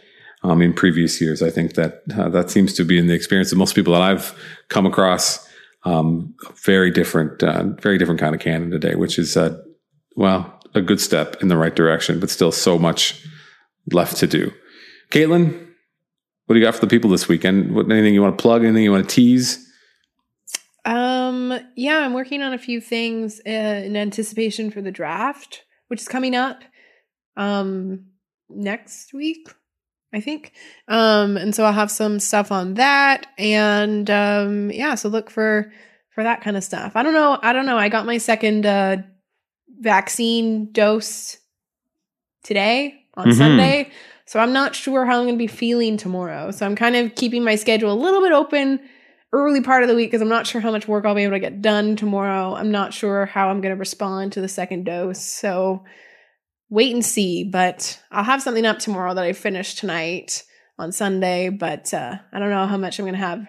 um, 0.43 0.61
in 0.61 0.73
previous 0.73 1.19
years. 1.19 1.43
I 1.43 1.49
think 1.49 1.73
that 1.73 2.03
uh, 2.17 2.29
that 2.29 2.49
seems 2.49 2.73
to 2.75 2.85
be 2.85 2.97
in 2.97 3.07
the 3.07 3.13
experience 3.13 3.51
of 3.51 3.57
most 3.57 3.75
people 3.75 3.93
that 3.93 4.01
I've 4.01 4.33
come 4.69 4.85
across. 4.85 5.45
Um, 5.83 6.33
very 6.65 6.91
different, 6.91 7.43
uh, 7.43 7.63
very 7.81 7.97
different 7.97 8.19
kind 8.19 8.35
of 8.35 8.41
Canada 8.41 8.79
Day, 8.79 8.95
which 8.95 9.19
is, 9.19 9.37
uh, 9.37 9.61
well, 10.15 10.59
a 10.73 10.81
good 10.81 10.99
step 10.99 11.41
in 11.41 11.47
the 11.47 11.57
right 11.57 11.75
direction, 11.75 12.19
but 12.19 12.29
still 12.29 12.51
so 12.51 12.77
much 12.77 13.25
left 13.91 14.17
to 14.17 14.27
do. 14.27 14.51
Kaitlyn, 15.11 15.66
what 16.47 16.53
do 16.55 16.59
you 16.59 16.65
got 16.65 16.73
for 16.75 16.81
the 16.81 16.87
people 16.87 17.09
this 17.09 17.27
weekend? 17.27 17.73
What, 17.75 17.89
anything 17.91 18.13
you 18.13 18.21
want 18.21 18.37
to 18.37 18.41
plug? 18.41 18.63
Anything 18.63 18.83
you 18.83 18.91
want 18.91 19.07
to 19.07 19.15
tease? 19.15 19.65
Um, 20.85 21.59
yeah, 21.75 21.99
I'm 21.99 22.13
working 22.13 22.41
on 22.41 22.53
a 22.53 22.57
few 22.57 22.79
things 22.81 23.41
uh, 23.45 23.49
in 23.49 23.95
anticipation 23.95 24.71
for 24.71 24.81
the 24.81 24.91
draft, 24.91 25.63
which 25.87 26.01
is 26.01 26.07
coming 26.07 26.35
up 26.35 26.61
um 27.35 28.05
next 28.49 29.13
week, 29.13 29.49
I 30.13 30.21
think. 30.21 30.53
Um, 30.87 31.37
and 31.37 31.53
so 31.53 31.65
I'll 31.65 31.73
have 31.73 31.91
some 31.91 32.19
stuff 32.19 32.51
on 32.51 32.75
that, 32.75 33.27
and 33.37 34.09
um, 34.09 34.71
yeah, 34.71 34.95
so 34.95 35.09
look 35.09 35.29
for 35.29 35.71
for 36.15 36.23
that 36.23 36.41
kind 36.41 36.55
of 36.57 36.63
stuff. 36.63 36.93
I 36.95 37.03
don't 37.03 37.13
know. 37.13 37.37
I 37.43 37.51
don't 37.53 37.65
know. 37.65 37.77
I 37.77 37.89
got 37.89 38.05
my 38.05 38.17
second 38.17 38.65
uh 38.65 38.97
vaccine 39.79 40.71
dose 40.71 41.37
today 42.43 43.03
on 43.15 43.27
Mhm. 43.27 43.37
Sunday. 43.37 43.91
So 44.27 44.39
I'm 44.39 44.51
not 44.51 44.75
sure 44.75 45.05
how 45.05 45.19
I'm 45.19 45.25
going 45.25 45.35
to 45.35 45.37
be 45.37 45.47
feeling 45.47 45.95
tomorrow. 45.95 46.51
So 46.51 46.65
I'm 46.65 46.75
kind 46.75 46.95
of 46.97 47.15
keeping 47.15 47.43
my 47.43 47.55
schedule 47.55 47.91
a 47.91 47.95
little 47.95 48.21
bit 48.21 48.33
open 48.33 48.81
early 49.31 49.61
part 49.61 49.83
of 49.83 49.89
the 49.89 49.95
week 49.95 50.11
because 50.11 50.21
I'm 50.21 50.29
not 50.29 50.45
sure 50.45 50.59
how 50.59 50.71
much 50.71 50.87
work 50.87 51.05
I'll 51.05 51.15
be 51.15 51.23
able 51.23 51.35
to 51.35 51.39
get 51.39 51.61
done 51.61 51.95
tomorrow. 51.95 52.53
I'm 52.53 52.69
not 52.69 52.93
sure 52.93 53.25
how 53.25 53.49
I'm 53.49 53.61
going 53.61 53.73
to 53.73 53.79
respond 53.79 54.33
to 54.33 54.41
the 54.41 54.49
second 54.49 54.83
dose. 54.83 55.21
So 55.21 55.85
wait 56.69 56.93
and 56.93 57.05
see. 57.05 57.45
But 57.45 58.01
I'll 58.11 58.25
have 58.25 58.41
something 58.41 58.65
up 58.65 58.79
tomorrow 58.79 59.13
that 59.13 59.23
I 59.23 59.31
finished 59.31 59.77
tonight 59.77 60.43
on 60.77 60.91
Sunday. 60.91 61.47
But 61.47 61.93
uh, 61.93 62.17
I 62.33 62.39
don't 62.39 62.49
know 62.49 62.67
how 62.67 62.77
much 62.77 62.99
I'm 62.99 63.05
going 63.05 63.13
to 63.13 63.19
have 63.19 63.47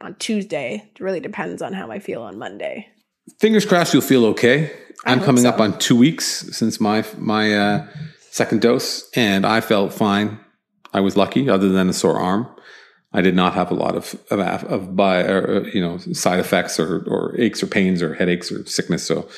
on 0.00 0.14
Tuesday. 0.20 0.88
It 0.94 1.00
really 1.00 1.20
depends 1.20 1.62
on 1.62 1.72
how 1.72 1.90
I 1.90 1.98
feel 1.98 2.22
on 2.22 2.38
Monday. 2.38 2.86
Fingers 3.40 3.66
crossed 3.66 3.92
you'll 3.92 4.02
feel 4.02 4.26
okay. 4.26 4.72
I 5.04 5.12
I'm 5.12 5.20
coming 5.20 5.42
so. 5.42 5.48
up 5.48 5.60
on 5.60 5.78
two 5.78 5.96
weeks 5.96 6.48
since 6.56 6.80
my 6.80 7.04
my 7.18 7.54
uh, 7.54 7.86
second 8.32 8.62
dose, 8.62 9.08
and 9.14 9.46
I 9.46 9.60
felt 9.60 9.92
fine. 9.92 10.40
I 10.92 11.00
was 11.00 11.16
lucky, 11.16 11.48
other 11.48 11.68
than 11.68 11.88
a 11.88 11.92
sore 11.92 12.18
arm. 12.18 12.48
I 13.12 13.20
did 13.20 13.34
not 13.34 13.52
have 13.52 13.70
a 13.70 13.74
lot 13.74 13.94
of 13.94 14.18
of, 14.30 14.40
of 14.40 14.96
by 14.96 15.22
or, 15.22 15.56
uh, 15.56 15.68
you 15.68 15.80
know 15.80 15.98
side 15.98 16.40
effects 16.40 16.80
or 16.80 17.04
or 17.06 17.38
aches 17.38 17.62
or 17.62 17.66
pains 17.66 18.02
or 18.02 18.14
headaches 18.14 18.50
or 18.50 18.64
sickness. 18.66 19.06
So 19.06 19.28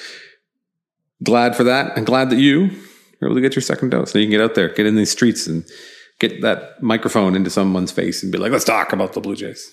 glad 1.22 1.56
for 1.56 1.64
that, 1.64 1.96
and 1.96 2.06
glad 2.06 2.30
that 2.30 2.38
you 2.38 2.70
were 3.20 3.28
able 3.28 3.34
to 3.34 3.40
get 3.40 3.56
your 3.56 3.62
second 3.62 3.90
dose. 3.90 4.12
So 4.12 4.18
you 4.18 4.26
can 4.26 4.30
get 4.30 4.40
out 4.40 4.54
there, 4.54 4.68
get 4.68 4.86
in 4.86 4.94
these 4.94 5.10
streets, 5.10 5.46
and 5.46 5.64
get 6.20 6.40
that 6.42 6.80
microphone 6.82 7.34
into 7.34 7.50
someone's 7.50 7.90
face 7.90 8.22
and 8.22 8.30
be 8.30 8.38
like, 8.38 8.52
"Let's 8.52 8.64
talk 8.64 8.92
about 8.92 9.12
the 9.12 9.20
Blue 9.20 9.34
Jays." 9.34 9.72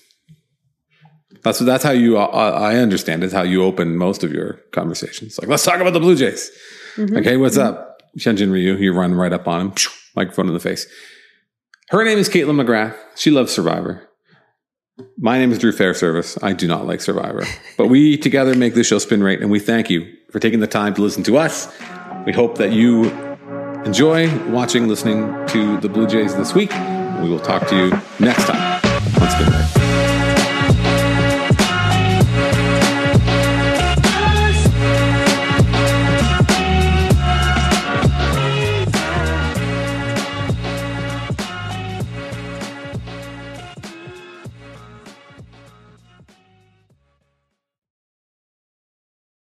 That's 1.44 1.60
that's 1.60 1.84
how 1.84 1.92
you 1.92 2.18
uh, 2.18 2.26
I 2.26 2.76
understand 2.76 3.22
is 3.22 3.32
how 3.32 3.42
you 3.42 3.62
open 3.62 3.96
most 3.96 4.24
of 4.24 4.32
your 4.32 4.54
conversations. 4.72 5.38
Like, 5.38 5.48
let's 5.48 5.64
talk 5.64 5.80
about 5.80 5.92
the 5.92 6.00
Blue 6.00 6.16
Jays. 6.16 6.50
Okay, 6.98 7.36
what's 7.36 7.56
up, 7.56 7.91
Hyunjin 8.18 8.52
Ryu? 8.52 8.76
You 8.76 8.92
run 8.92 9.14
right 9.14 9.32
up 9.32 9.48
on 9.48 9.60
him, 9.60 9.74
microphone 10.14 10.48
in 10.48 10.54
the 10.54 10.60
face. 10.60 10.86
Her 11.90 12.04
name 12.04 12.18
is 12.18 12.28
Kaitlyn 12.28 12.62
McGrath. 12.62 12.96
She 13.16 13.30
loves 13.30 13.52
Survivor. 13.52 14.08
My 15.18 15.38
name 15.38 15.52
is 15.52 15.58
Drew 15.58 15.72
Fairservice. 15.72 16.38
I 16.42 16.52
do 16.52 16.68
not 16.68 16.86
like 16.86 17.00
Survivor, 17.00 17.44
but 17.76 17.88
we 17.88 18.16
together 18.16 18.54
make 18.54 18.74
this 18.74 18.86
show 18.86 18.98
spin 18.98 19.22
rate, 19.22 19.40
and 19.40 19.50
we 19.50 19.58
thank 19.58 19.90
you 19.90 20.10
for 20.30 20.38
taking 20.38 20.60
the 20.60 20.66
time 20.66 20.94
to 20.94 21.02
listen 21.02 21.22
to 21.24 21.38
us. 21.38 21.72
We 22.24 22.32
hope 22.32 22.58
that 22.58 22.72
you 22.72 23.10
enjoy 23.84 24.30
watching, 24.50 24.88
listening 24.88 25.28
to 25.48 25.80
the 25.80 25.88
Blue 25.88 26.06
Jays 26.06 26.36
this 26.36 26.54
week. 26.54 26.72
We 27.20 27.28
will 27.28 27.40
talk 27.40 27.66
to 27.68 27.76
you 27.76 27.90
next 28.20 28.46
time 28.46 28.80
on 29.20 29.30
Spin 29.30 29.52
Rate. 29.52 29.61